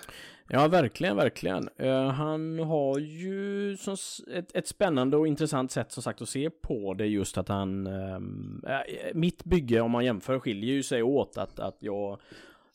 Ja, 0.49 0.68
verkligen, 0.68 1.16
verkligen. 1.16 1.70
Eh, 1.78 2.07
han 2.07 2.59
har 2.59 2.99
ju 2.99 3.78
som 3.78 3.95
ett, 4.34 4.55
ett 4.55 4.68
spännande 4.68 5.18
och 5.18 5.28
intressant 5.28 5.72
sätt 5.72 5.91
som 5.91 6.03
sagt 6.03 6.22
att 6.22 6.30
se 6.30 6.49
på 6.49 6.93
det 6.93 7.05
just 7.05 7.38
att 7.38 7.47
han... 7.47 7.88
ehm, 7.88 8.63
eh, 8.68 9.13
mitt 9.13 9.43
bygge, 9.43 9.82
om 9.82 9.91
man 9.91 10.05
jämför, 10.05 10.39
skiljer 10.39 10.74
ju 10.74 10.84
sig 10.84 11.03
åt 11.03 11.38
att, 11.38 11.59
att 11.59 11.78
jag 11.80 12.20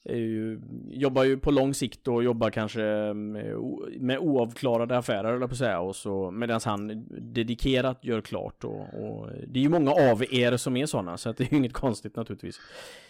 ju, 0.05 0.61
jobbar 0.89 1.25
ju 1.25 1.39
på 1.39 1.51
lång 1.51 1.75
sikt 1.75 2.09
och 2.09 2.25
jobbar 2.25 2.51
kanske 2.51 3.15
med, 3.15 3.55
o- 3.55 3.89
med 3.99 4.19
oavklarade 4.19 4.99
affärer, 4.99 5.33
eller 5.33 5.47
på 5.47 5.55
säga, 5.55 5.81
och 5.81 5.97
så 5.97 6.31
medan 6.31 6.61
han 6.65 7.07
dedikerat 7.33 8.05
gör 8.05 8.21
klart 8.21 8.65
och, 8.65 8.81
och 8.81 9.31
det 9.49 9.59
är 9.59 9.63
ju 9.63 9.69
många 9.69 9.91
av 9.91 10.25
er 10.31 10.57
som 10.57 10.77
är 10.77 10.87
sådana, 10.87 11.17
så 11.17 11.31
att 11.31 11.37
det 11.37 11.45
är 11.45 11.51
ju 11.51 11.57
inget 11.57 11.73
konstigt 11.73 12.17
naturligtvis. 12.17 12.61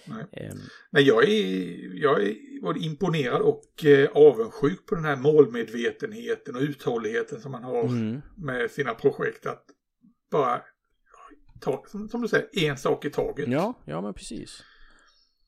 Nej. 0.04 0.24
Ehm, 0.32 0.58
Men 0.90 1.04
jag 1.04 1.28
är, 1.28 2.00
jag 2.02 2.22
är 2.22 2.62
både 2.62 2.80
imponerad 2.80 3.40
och 3.40 3.84
eh, 3.84 4.08
avundsjuk 4.14 4.86
på 4.86 4.94
den 4.94 5.04
här 5.04 5.16
målmedvetenheten 5.16 6.56
och 6.56 6.62
uthålligheten 6.62 7.40
som 7.40 7.52
man 7.52 7.64
har 7.64 7.82
mm. 7.84 8.20
med 8.36 8.70
sina 8.70 8.94
projekt. 8.94 9.46
Att 9.46 9.64
bara 10.30 10.60
ta, 11.60 11.84
som, 11.86 12.08
som 12.08 12.22
du 12.22 12.28
säger, 12.28 12.70
en 12.70 12.76
sak 12.76 13.04
i 13.04 13.10
taget. 13.10 13.48
Ja, 13.48 13.74
ja 13.84 14.00
men 14.00 14.14
precis. 14.14 14.64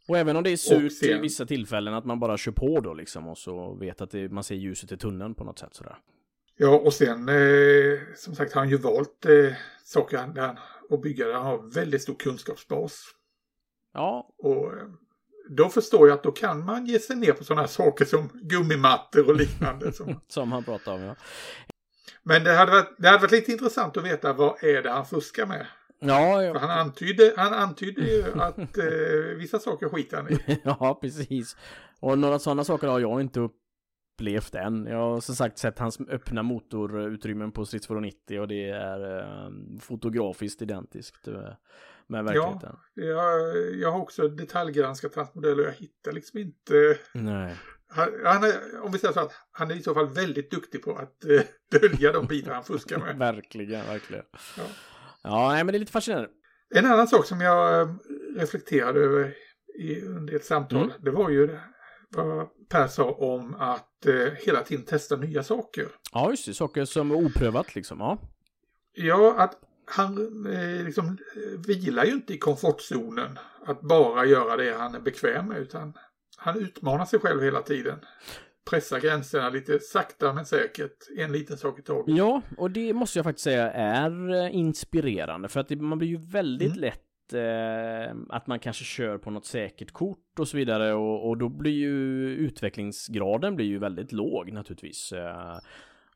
Och 0.09 0.19
även 0.19 0.37
om 0.37 0.43
det 0.43 0.51
är 0.51 0.57
surt 0.57 0.93
sen- 0.93 1.19
i 1.19 1.21
vissa 1.21 1.47
tillfällen 1.47 1.95
att 1.95 2.05
man 2.05 2.21
bara 2.21 2.37
kör 2.37 2.53
på 2.53 2.81
då 2.81 2.95
liksom 2.95 3.29
och 3.29 3.39
så 3.39 3.75
vet 3.75 4.01
att 4.01 4.11
det, 4.11 4.29
man 4.29 4.45
ser 4.45 4.55
ljuset 4.55 4.93
i 4.93 4.97
tunneln 4.97 5.35
på 5.35 5.45
något 5.45 5.59
sätt 5.59 5.75
sådär. 5.75 5.97
Ja, 6.57 6.69
och 6.79 6.93
sen 6.95 7.29
eh, 7.29 7.99
som 8.17 8.35
sagt 8.35 8.53
har 8.53 8.61
han 8.61 8.71
ju 8.71 8.77
valt 8.77 9.27
eh, 9.27 9.53
saker 9.85 10.19
han- 10.19 10.37
han, 10.37 10.57
och 10.91 11.01
bygga 11.01 11.27
där 11.27 11.35
han 11.35 11.45
har 11.47 11.75
väldigt 11.75 12.03
stor 12.03 12.15
kunskapsbas. 12.15 13.05
Ja, 13.95 14.35
Och 14.39 14.67
eh, 14.73 14.83
då 15.51 15.69
förstår 15.69 16.09
jag 16.09 16.15
att 16.17 16.23
då 16.23 16.33
kan 16.33 16.65
man 16.65 16.87
ge 16.87 16.99
sig 16.99 17.17
ner 17.17 17.33
på 17.33 17.45
sådana 17.45 17.61
här 17.63 17.69
saker 17.69 18.05
som 18.05 18.29
gummimattor 18.43 19.29
och 19.29 19.37
liknande. 19.37 19.93
som, 19.93 20.21
som 20.29 20.53
han 20.53 20.65
pratade 20.65 20.97
om 20.97 21.03
ja. 21.03 21.15
men 22.23 22.45
det 22.45 22.53
hade, 22.55 22.73
varit, 22.73 22.95
det 22.99 23.09
hade 23.09 23.19
varit 23.21 23.31
lite 23.33 23.53
intressant 23.53 23.97
att 23.97 24.05
veta 24.05 24.33
vad 24.33 24.65
är 24.65 24.83
det 24.83 24.91
han 24.91 25.07
fuskar 25.07 25.47
med. 25.47 25.67
Ja, 26.03 26.35
För 26.35 26.43
ja, 26.43 26.59
han 26.59 26.71
antydde, 26.71 27.35
han 27.37 27.55
antydde 27.55 28.01
ju 28.01 28.25
att 28.41 28.79
eh, 28.79 29.37
vissa 29.37 29.59
saker 29.59 29.89
skiter 29.89 30.17
han 30.17 30.33
i. 30.33 30.39
ja 30.65 30.99
precis. 31.01 31.57
Och 32.01 32.19
några 32.19 32.39
sådana 32.39 32.65
saker 32.65 32.89
har 32.89 33.01
jag 33.01 33.21
inte 33.21 33.41
upplevt 33.41 34.55
än. 34.55 34.87
Jag 34.87 34.97
har 34.97 35.21
som 35.21 35.35
sagt 35.35 35.59
sett 35.59 35.79
hans 35.79 36.01
öppna 36.01 36.43
motorutrymmen 36.43 37.53
på 37.53 37.65
Stridsfordon 37.65 38.03
90 38.03 38.41
och 38.41 38.49
det 38.49 38.69
är 38.69 39.19
eh, 39.19 39.51
fotografiskt 39.81 40.63
identiskt 40.63 41.29
med 42.07 42.25
verkligheten. 42.25 42.77
Jag, 42.95 43.41
jag 43.75 43.93
har 43.93 44.01
också 44.01 44.29
detaljgranskat 44.29 45.15
hans 45.15 45.35
modell 45.35 45.61
och 45.61 45.67
jag 45.67 45.73
hittar 45.73 46.13
liksom 46.13 46.39
inte... 46.39 46.99
Nej. 47.13 47.57
Han, 47.89 48.09
han 48.25 48.45
är, 48.45 48.81
om 48.83 48.93
vi 48.93 48.99
säger 48.99 49.15
så 49.15 49.21
att 49.21 49.33
han 49.51 49.71
är 49.71 49.75
i 49.75 49.83
så 49.83 49.95
fall 49.95 50.09
väldigt 50.09 50.51
duktig 50.51 50.83
på 50.83 50.97
att 50.97 51.25
eh, 51.25 51.41
dölja 51.81 52.13
de 52.13 52.27
bitar 52.27 52.55
han 52.55 52.65
fuskar 52.65 52.99
med. 52.99 53.19
Verkligen, 53.19 53.87
verkligen. 53.87 54.25
Ja. 54.57 54.65
Ja, 55.23 55.49
nej, 55.49 55.65
men 55.65 55.73
det 55.73 55.77
är 55.77 55.81
lite 55.81 55.93
fascinerande. 55.93 56.29
En 56.75 56.87
annan 56.87 57.09
sak 57.09 57.27
som 57.27 57.41
jag 57.41 57.81
eh, 57.81 57.89
reflekterade 58.37 59.01
över 59.01 59.35
i, 59.79 60.01
under 60.01 60.35
ett 60.35 60.45
samtal, 60.45 60.79
Mm. 60.85 60.93
det 61.01 61.11
var 61.11 61.31
ju 61.31 61.59
vad 62.09 62.49
Per 62.69 62.87
sa 62.87 63.11
om 63.11 63.55
att 63.55 64.07
eh, 64.07 64.15
hela 64.47 64.63
tiden 64.63 64.85
testa 64.85 65.17
nya 65.17 65.43
saker. 65.43 65.89
Ja, 66.13 66.31
just 66.31 66.47
det. 66.47 66.55
Saker 66.55 66.85
som 66.85 67.11
är 67.11 67.15
oprövat 67.15 67.75
liksom. 67.75 68.01
Ja. 68.01 68.19
Ja, 68.95 69.35
att 69.39 69.59
han 69.85 70.47
eh, 70.47 70.85
liksom 70.85 71.07
eh, 71.07 71.61
vilar 71.67 72.05
ju 72.05 72.13
inte 72.13 72.35
i 72.35 72.39
komfortzonen 72.39 73.39
att 73.67 73.81
bara 73.81 74.25
göra 74.25 74.57
det 74.57 74.73
han 74.79 74.95
är 74.95 75.01
bekväm 75.01 75.47
med, 75.49 75.59
utan 75.59 75.93
han 76.37 76.59
utmanar 76.59 77.05
sig 77.05 77.19
själv 77.19 77.43
hela 77.43 77.63
tiden. 77.63 77.99
Pressa 78.71 79.01
gränserna 79.01 79.49
lite 79.51 79.79
sakta 79.79 80.33
men 80.33 80.45
säkert. 80.47 80.97
En 81.19 81.33
liten 81.33 81.57
sak 81.57 81.79
i 81.79 81.83
taget. 81.83 82.17
Ja, 82.17 82.43
och 82.59 82.71
det 82.71 82.93
måste 82.93 83.19
jag 83.19 83.25
faktiskt 83.25 83.45
säga 83.45 83.73
är 83.73 84.35
eh, 84.35 84.57
inspirerande 84.57 85.49
för 85.49 85.61
att 85.61 85.69
det, 85.69 85.77
man 85.77 85.99
blir 85.99 86.09
ju 86.09 86.17
väldigt 86.17 86.69
Mm. 86.77 86.81
lätt 86.81 87.33
eh, 87.33 88.17
att 88.29 88.47
man 88.47 88.59
kanske 88.59 88.85
kör 88.85 89.19
på 89.19 89.31
något 89.31 89.47
säkert 89.47 89.91
kort 89.93 90.39
och 90.39 90.49
så 90.49 90.57
vidare 90.57 90.95
och, 90.95 91.29
och 91.29 91.39
då 91.39 91.49
blir 91.49 91.73
ju 91.73 92.29
utvecklingsgraden 92.37 93.57
blir 93.57 93.67
ju 93.67 93.79
väldigt 93.79 94.13
låg 94.13 94.53
naturligtvis. 94.53 95.13
Eh, 95.13 95.59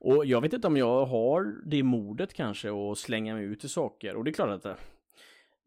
och 0.01 0.27
jag 0.27 0.41
vet 0.41 0.53
inte 0.53 0.67
om 0.67 0.77
jag 0.77 1.07
har 1.07 1.69
det 1.71 1.83
modet 1.83 2.35
kanske 2.35 2.69
att 2.91 2.99
slänga 2.99 3.35
mig 3.35 3.45
ut 3.45 3.65
i 3.65 3.69
saker 3.69 4.17
och 4.17 4.25
det 4.25 4.31
är 4.31 4.33
klart 4.33 4.65
att 4.65 4.79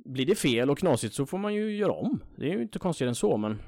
blir 0.05 0.25
det 0.25 0.35
fel 0.35 0.69
och 0.69 0.77
knasigt 0.77 1.13
så 1.13 1.25
får 1.25 1.37
man 1.37 1.53
ju 1.53 1.75
göra 1.75 1.91
om. 1.91 2.19
Det 2.35 2.45
är 2.51 2.55
ju 2.55 2.61
inte 2.61 2.79
konstigare 2.79 3.09
än 3.09 3.15
så 3.15 3.37
men 3.37 3.59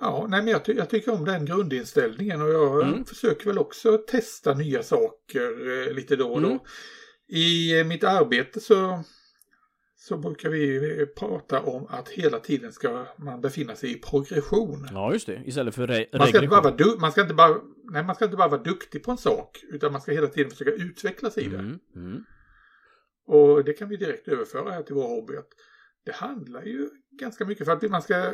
Ja, 0.00 0.26
nej, 0.30 0.42
men 0.42 0.52
jag, 0.52 0.64
ty- 0.64 0.72
jag 0.76 0.90
tycker 0.90 1.12
om 1.12 1.24
den 1.24 1.44
grundinställningen 1.44 2.42
och 2.42 2.48
jag 2.48 2.82
Mm. 2.88 3.04
försöker 3.04 3.46
väl 3.46 3.58
också 3.58 3.98
testa 3.98 4.54
nya 4.54 4.82
saker 4.82 5.86
eh, 5.88 5.94
lite 5.94 6.16
då 6.16 6.28
och 6.32 6.40
då. 6.42 6.48
Mm. 6.48 6.58
I 7.28 7.80
eh, 7.80 7.86
mitt 7.86 8.04
arbete 8.04 8.60
så, 8.60 9.04
så 9.96 10.16
brukar 10.18 10.50
vi 10.50 10.76
eh, 11.00 11.06
prata 11.06 11.60
om 11.62 11.86
att 11.86 12.08
hela 12.08 12.38
tiden 12.40 12.72
ska 12.72 13.06
man 13.18 13.40
befinna 13.40 13.74
sig 13.74 13.90
i 13.92 13.94
progression. 13.94 14.88
ja 14.92 15.12
just 15.12 15.26
det, 15.26 15.42
istället 15.44 15.74
för 15.74 15.86
re- 15.86 16.18
Man 16.18 16.26
ska, 16.28 16.36
inte 16.38 16.48
bara 16.48 16.60
vara 16.62 16.74
du- 16.76 16.96
man, 17.00 17.12
ska 17.12 17.20
inte 17.22 17.34
bara, 17.34 17.56
nej, 17.92 18.02
man 18.04 18.14
ska 18.14 18.24
inte 18.24 18.36
bara 18.36 18.48
vara 18.48 18.62
duktig 18.62 19.02
på 19.02 19.10
en 19.10 19.18
sak 19.18 19.58
utan 19.68 19.92
man 19.92 20.00
ska 20.00 20.12
hela 20.12 20.26
tiden 20.26 20.50
försöka 20.50 20.70
utvecklas 20.70 21.38
i 21.38 21.48
det. 21.48 21.58
Mm, 21.58 21.78
mm. 21.96 22.24
Och 23.26 23.64
det 23.64 23.72
kan 23.72 23.88
vi 23.88 23.96
direkt 23.96 24.28
överföra 24.28 24.70
här 24.70 24.82
till 24.82 24.94
vår 24.94 25.08
hobby. 25.08 25.32
Det 26.04 26.12
handlar 26.12 26.62
ju 26.62 26.88
ganska 27.18 27.44
mycket 27.44 27.66
för 27.66 27.72
att 27.72 27.90
man 27.90 28.02
ska 28.02 28.32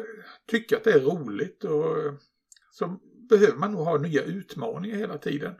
tycka 0.50 0.76
att 0.76 0.84
det 0.84 0.92
är 0.92 1.00
roligt 1.00 1.64
och 1.64 1.84
så 2.70 2.96
behöver 3.30 3.58
man 3.58 3.72
nog 3.72 3.80
ha 3.84 3.98
nya 3.98 4.22
utmaningar 4.22 4.96
hela 4.96 5.18
tiden. 5.18 5.54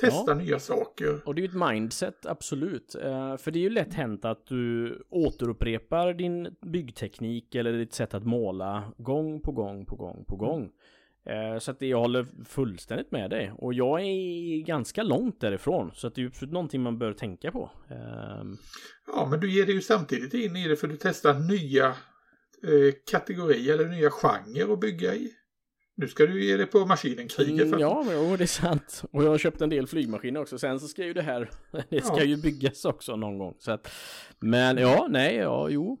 Testa 0.00 0.24
Ja. 0.30 0.34
nya 0.34 0.58
saker. 0.58 1.20
Och 1.24 1.34
det 1.34 1.40
är 1.40 1.42
ju 1.42 1.48
ett 1.48 1.70
mindset, 1.70 2.26
absolut. 2.26 2.94
Eh, 2.94 3.36
för 3.36 3.50
det 3.50 3.58
är 3.58 3.62
ju 3.62 3.70
lätt 3.70 3.94
hänt 3.94 4.24
att 4.24 4.46
du 4.46 4.98
återupprepar 5.10 6.14
din 6.14 6.54
byggteknik 6.66 7.54
eller 7.54 7.72
ditt 7.72 7.92
sätt 7.94 8.14
att 8.14 8.24
måla 8.26 8.92
gång 8.98 9.40
på 9.40 9.52
gång 9.52 9.86
på 9.86 9.96
gång 9.96 10.24
på 10.28 10.36
gång. 10.36 10.70
Eh, 11.26 11.58
så 11.58 11.70
att 11.70 11.82
jag 11.82 11.98
håller 11.98 12.26
fullständigt 12.44 13.10
med 13.12 13.30
dig. 13.30 13.52
Och 13.58 13.74
jag 13.74 14.00
är 14.00 14.64
ganska 14.64 15.02
långt 15.02 15.40
därifrån. 15.40 15.90
Så 15.94 16.06
att 16.06 16.14
det 16.14 16.18
är 16.20 16.22
ju 16.22 16.28
absolut 16.28 16.52
någonting 16.52 16.82
man 16.82 16.98
bör 16.98 17.12
tänka 17.12 17.50
på. 17.52 17.70
Ehm, 17.88 18.56
Ja, 19.06 19.26
men 19.30 19.40
du 19.40 19.50
ger 19.50 19.66
dig 19.66 19.74
ju 19.74 19.80
samtidigt 19.80 20.34
in 20.34 20.56
i 20.56 20.68
det 20.68 20.76
för 20.76 20.88
du 20.88 20.96
testar 20.96 21.34
nya 21.38 21.94
eh, 22.64 22.94
kategorier 23.10 23.74
eller 23.74 23.88
nya 23.88 24.10
genrer 24.10 24.72
att 24.72 24.80
bygga 24.80 25.14
i. 25.14 25.30
Nu 25.96 26.08
ska 26.08 26.26
du 26.26 26.44
ge 26.44 26.56
dig 26.56 26.66
på 26.66 26.86
maskinen 26.86 27.28
kriget. 27.28 27.66
Mm, 27.66 27.80
ja, 27.80 28.04
jo, 28.12 28.36
det 28.36 28.44
är 28.44 28.46
sant. 28.46 29.02
Och 29.12 29.24
jag 29.24 29.28
har 29.30 29.38
köpt 29.38 29.60
en 29.60 29.68
del 29.70 29.86
flygmaskiner 29.86 30.40
också. 30.40 30.58
Sen 30.58 30.80
så 30.80 30.88
ska 30.88 31.04
ju 31.04 31.12
det 31.12 31.22
här, 31.22 31.50
det 31.90 32.04
ska 32.04 32.16
Ja. 32.18 32.24
ju 32.24 32.36
byggas 32.36 32.84
också 32.84 33.16
någon 33.16 33.38
gång. 33.38 33.54
Så 33.58 33.72
att, 33.72 33.90
men 34.40 34.76
ja, 34.78 35.06
nej, 35.10 35.36
ja, 35.36 35.68
jo. 35.68 35.98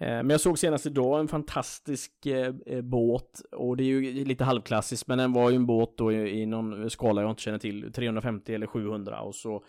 Eh, 0.00 0.06
Men 0.06 0.30
jag 0.30 0.40
såg 0.40 0.58
senast 0.58 0.86
idag 0.86 1.20
en 1.20 1.28
fantastisk 1.28 2.26
eh, 2.26 2.54
eh, 2.66 2.80
båt 2.82 3.42
och 3.52 3.76
det 3.76 3.82
är 3.82 3.86
ju 3.86 4.24
lite 4.24 4.44
halvklassiskt 4.44 5.06
men 5.08 5.18
den 5.18 5.32
var 5.32 5.50
ju 5.50 5.56
en 5.56 5.66
båt 5.66 5.94
då 5.96 6.12
i, 6.12 6.40
i 6.40 6.46
någon 6.46 6.90
skala 6.90 7.22
jag 7.22 7.30
inte 7.30 7.42
känner 7.42 7.58
till 7.58 7.92
350 7.92 8.54
eller 8.54 8.66
700 8.66 9.20
och 9.20 9.34
så 9.34 9.64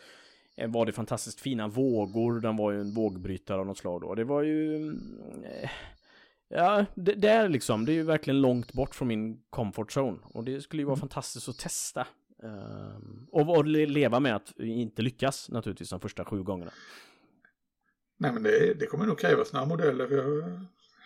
eh, 0.57 0.69
var 0.71 0.85
det 0.85 0.91
fantastiskt 0.91 1.39
fina 1.41 1.67
vågor 1.67 2.39
den 2.39 2.55
var 2.57 2.71
ju 2.71 2.81
en 2.81 2.93
vågbrytare 2.93 3.59
av 3.59 3.65
något 3.65 3.77
slag 3.77 4.01
då 4.01 4.15
det 4.15 4.23
var 4.23 4.41
ju 4.41 4.75
mm, 4.75 4.99
eh, 5.61 5.69
Ja, 6.53 6.85
det, 6.95 7.13
det 7.13 7.29
är 7.29 7.49
liksom, 7.49 7.85
det 7.85 7.91
är 7.91 7.93
ju 7.93 8.03
verkligen 8.03 8.41
långt 8.41 8.73
bort 8.73 8.95
från 8.95 9.07
min 9.07 9.41
comfort 9.49 9.91
zone. 9.97 10.19
Och 10.23 10.43
det 10.43 10.61
skulle 10.61 10.81
ju 10.81 10.85
vara 10.87 10.97
fantastiskt 10.97 11.49
att 11.49 11.57
testa. 11.57 12.07
Ehm, 12.43 13.27
och, 13.31 13.57
och 13.57 13.65
le- 13.65 13.85
leva 13.85 14.19
med 14.19 14.35
att 14.35 14.59
inte 14.59 15.01
lyckas 15.01 15.49
naturligtvis 15.49 15.89
de 15.89 15.99
första 15.99 16.25
sju 16.25 16.43
gångerna. 16.43 16.71
Nej, 18.19 18.31
men 18.33 18.43
det, 18.43 18.73
det 18.79 18.85
kommer 18.85 19.05
nog 19.05 19.19
krävas 19.19 19.53
några 19.53 19.65
modeller. 19.65 20.11
Jag 20.11 20.59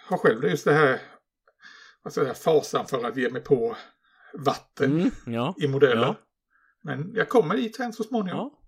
har 0.07 0.17
själv 0.17 0.43
just 0.45 0.65
det 0.65 0.73
här, 0.73 0.95
ska 0.97 1.01
jag 2.03 2.13
säga, 2.13 2.33
fasan 2.33 2.85
för 2.87 3.03
att 3.05 3.17
ge 3.17 3.29
mig 3.29 3.41
på 3.41 3.75
vatten 4.33 4.91
Mm, 4.99 5.11
ja, 5.25 5.55
i 5.57 5.67
modeller. 5.67 6.01
Ja. 6.01 6.15
Men 6.81 7.11
jag 7.15 7.29
kommer 7.29 7.55
dit 7.55 7.75
sen 7.75 7.93
så 7.93 8.03
småningom. 8.03 8.39
ja. 8.53 8.59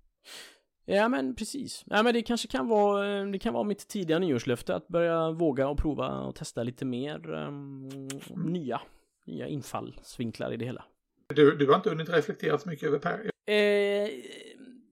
Ja 0.90 1.10
men 1.10 1.36
precis. 1.36 1.84
Ja 1.88 2.04
men 2.04 2.14
det 2.14 2.22
kanske 2.22 2.48
kan 2.48 2.68
vara, 2.68 3.26
det 3.26 3.40
kan 3.40 3.54
vara 3.54 3.64
mitt 3.64 3.88
tidiga 3.88 4.20
nyårslöfte 4.20 4.76
att 4.76 4.88
börja 4.88 5.32
våga 5.32 5.68
och 5.68 5.78
prova 5.78 6.20
och 6.20 6.36
testa 6.36 6.64
lite 6.64 6.86
mer 6.86 7.34
ehm, 7.34 7.90
nya, 8.36 8.82
nya 9.26 9.48
infallsvinklar 9.48 10.54
i 10.54 10.58
det 10.58 10.66
hela. 10.66 10.86
Du, 11.36 11.58
du 11.58 11.68
har 11.68 11.76
inte 11.76 11.90
hunnit 11.90 12.10
reflektera 12.10 12.58
så 12.58 12.70
mycket 12.70 12.88
över 12.88 13.00
Per. 13.00 13.32
Eh, 13.54 14.10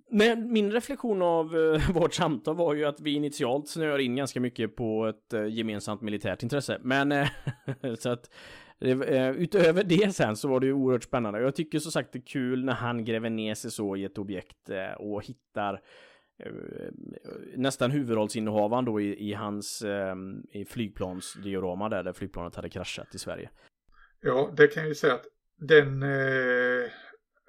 men 0.09 0.53
min 0.53 0.71
reflektion 0.71 1.21
av 1.21 1.57
eh, 1.57 1.91
vårt 1.91 2.13
samtal 2.13 2.55
var 2.55 2.73
ju 2.73 2.85
att 2.85 2.99
vi 2.99 3.13
initialt 3.13 3.69
snöar 3.69 3.99
in 3.99 4.15
ganska 4.15 4.39
mycket 4.39 4.75
på 4.75 5.07
ett 5.07 5.33
eh, 5.33 5.45
gemensamt 5.47 6.01
militärt 6.01 6.43
intresse. 6.43 6.79
Men 6.81 7.11
eh, 7.11 7.27
så 7.99 8.09
att 8.09 8.29
eh, 8.29 8.64
utöver 8.79 9.83
det 9.83 10.15
sen 10.15 10.35
så 10.35 10.47
var 10.47 10.59
det 10.59 10.65
ju 10.65 10.73
oerhört 10.73 11.03
spännande. 11.03 11.41
Jag 11.41 11.55
tycker 11.55 11.79
som 11.79 11.91
sagt 11.91 12.13
det 12.13 12.19
är 12.19 12.25
kul 12.25 12.65
när 12.65 12.73
han 12.73 13.05
gräver 13.05 13.29
ner 13.29 13.55
sig 13.55 13.71
så 13.71 13.95
i 13.95 14.03
ett 14.03 14.17
objekt 14.17 14.69
eh, 14.69 14.93
och 14.97 15.23
hittar 15.25 15.81
eh, 16.43 16.51
nästan 17.55 17.91
huvudrollsinnehavaren 17.91 18.85
då 18.85 19.01
i, 19.01 19.29
i 19.29 19.33
hans 19.33 19.81
eh, 19.81 20.15
i 20.51 20.65
flygplansdiorama 20.65 21.89
där, 21.89 22.03
där 22.03 22.13
flygplanet 22.13 22.55
hade 22.55 22.69
kraschat 22.69 23.15
i 23.15 23.19
Sverige. 23.19 23.49
Ja, 24.21 24.53
det 24.57 24.67
kan 24.67 24.83
jag 24.83 24.87
ju 24.89 24.95
säga 24.95 25.13
att 25.13 25.25
den... 25.57 26.03
Eh, 26.03 26.89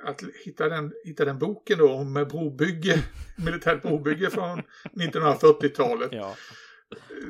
att 0.04 0.22
hitta 0.44 0.68
den, 0.68 0.92
hitta 1.04 1.24
den 1.24 1.38
boken 1.38 1.78
då 1.78 1.92
om 1.92 2.14
brobygge, 2.14 2.94
militärt 3.44 3.82
brobygge 3.82 4.30
från 4.30 4.62
1940-talet. 4.92 6.08
Ja, 6.12 6.34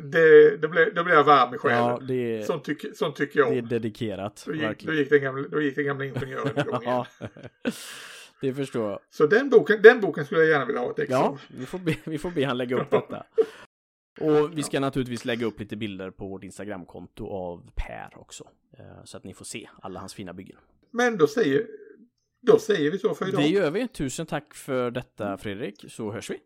Det, 0.02 0.56
det 0.56 0.68
blev, 0.68 0.94
då 0.94 1.04
blev 1.04 1.16
jag 1.16 1.24
varm 1.24 1.54
i 1.54 1.58
själen. 1.58 1.78
ja 1.78 1.98
det, 2.08 2.46
Sånt, 2.46 2.64
tycker, 2.64 2.92
sånt 2.92 3.16
tycker 3.16 3.40
jag 3.40 3.52
det 3.52 3.56
är 3.58 3.62
om. 3.62 3.68
dedikerat. 3.68 4.42
Då 4.46 4.54
gick, 4.54 4.82
då, 4.82 4.92
gick 4.92 5.10
den 5.10 5.22
gamla, 5.22 5.48
då 5.48 5.60
gick 5.60 5.76
den 5.76 5.84
gamla 5.84 6.04
ingenjören 6.04 6.58
igång 6.68 6.82
igen. 6.82 7.04
Det 8.40 8.54
förstår 8.54 8.90
jag. 8.90 9.00
Så 9.10 9.26
den 9.26 9.50
boken, 9.50 9.82
den 9.82 10.00
boken 10.00 10.24
skulle 10.24 10.40
jag 10.40 10.50
gärna 10.50 10.64
vilja 10.64 10.80
ha 10.80 10.90
ett 10.90 10.98
ex 10.98 11.10
Ja, 11.10 11.38
vi 11.48 11.66
får, 11.66 11.78
be, 11.78 11.96
vi 12.04 12.18
får 12.18 12.30
be 12.30 12.44
han 12.46 12.58
lägga 12.58 12.80
upp 12.80 12.90
detta. 12.90 13.26
Och 14.20 14.58
vi 14.58 14.62
ska 14.62 14.80
naturligtvis 14.80 15.24
lägga 15.24 15.46
upp 15.46 15.60
lite 15.60 15.76
bilder 15.76 16.10
på 16.10 16.28
vårt 16.28 16.44
Instagramkonto 16.44 17.26
av 17.28 17.70
Per 17.76 18.08
också. 18.20 18.44
eh, 18.78 19.04
Så 19.04 19.16
att 19.16 19.24
ni 19.24 19.34
får 19.34 19.44
se 19.44 19.68
alla 19.82 20.00
hans 20.00 20.14
fina 20.14 20.32
byggen. 20.34 20.56
Men 20.92 21.16
då 21.18 21.26
säger, 21.26 21.66
då 22.46 22.58
säger 22.58 22.90
vi 22.90 22.98
så 22.98 23.14
för 23.14 23.28
idag. 23.28 23.40
Det 23.40 23.48
gör 23.48 23.70
vi. 23.70 23.88
Tusen 23.88 24.26
tack 24.26 24.54
för 24.54 24.90
detta 24.90 25.38
Fredrik, 25.38 25.84
så 25.88 26.12
hörs 26.12 26.30
vi. 26.30 26.38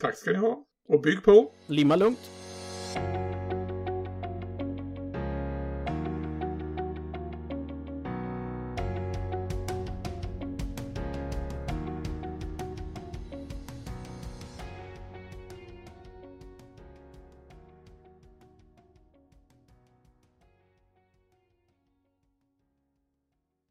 Tack 0.00 0.16
ska 0.16 0.30
ni 0.30 0.38
ha. 0.38 0.64
Och 0.88 1.00
bygg 1.02 1.22
på. 1.22 1.52
Limma 1.66 1.96
lugnt. 1.96 2.30
you 2.96 3.37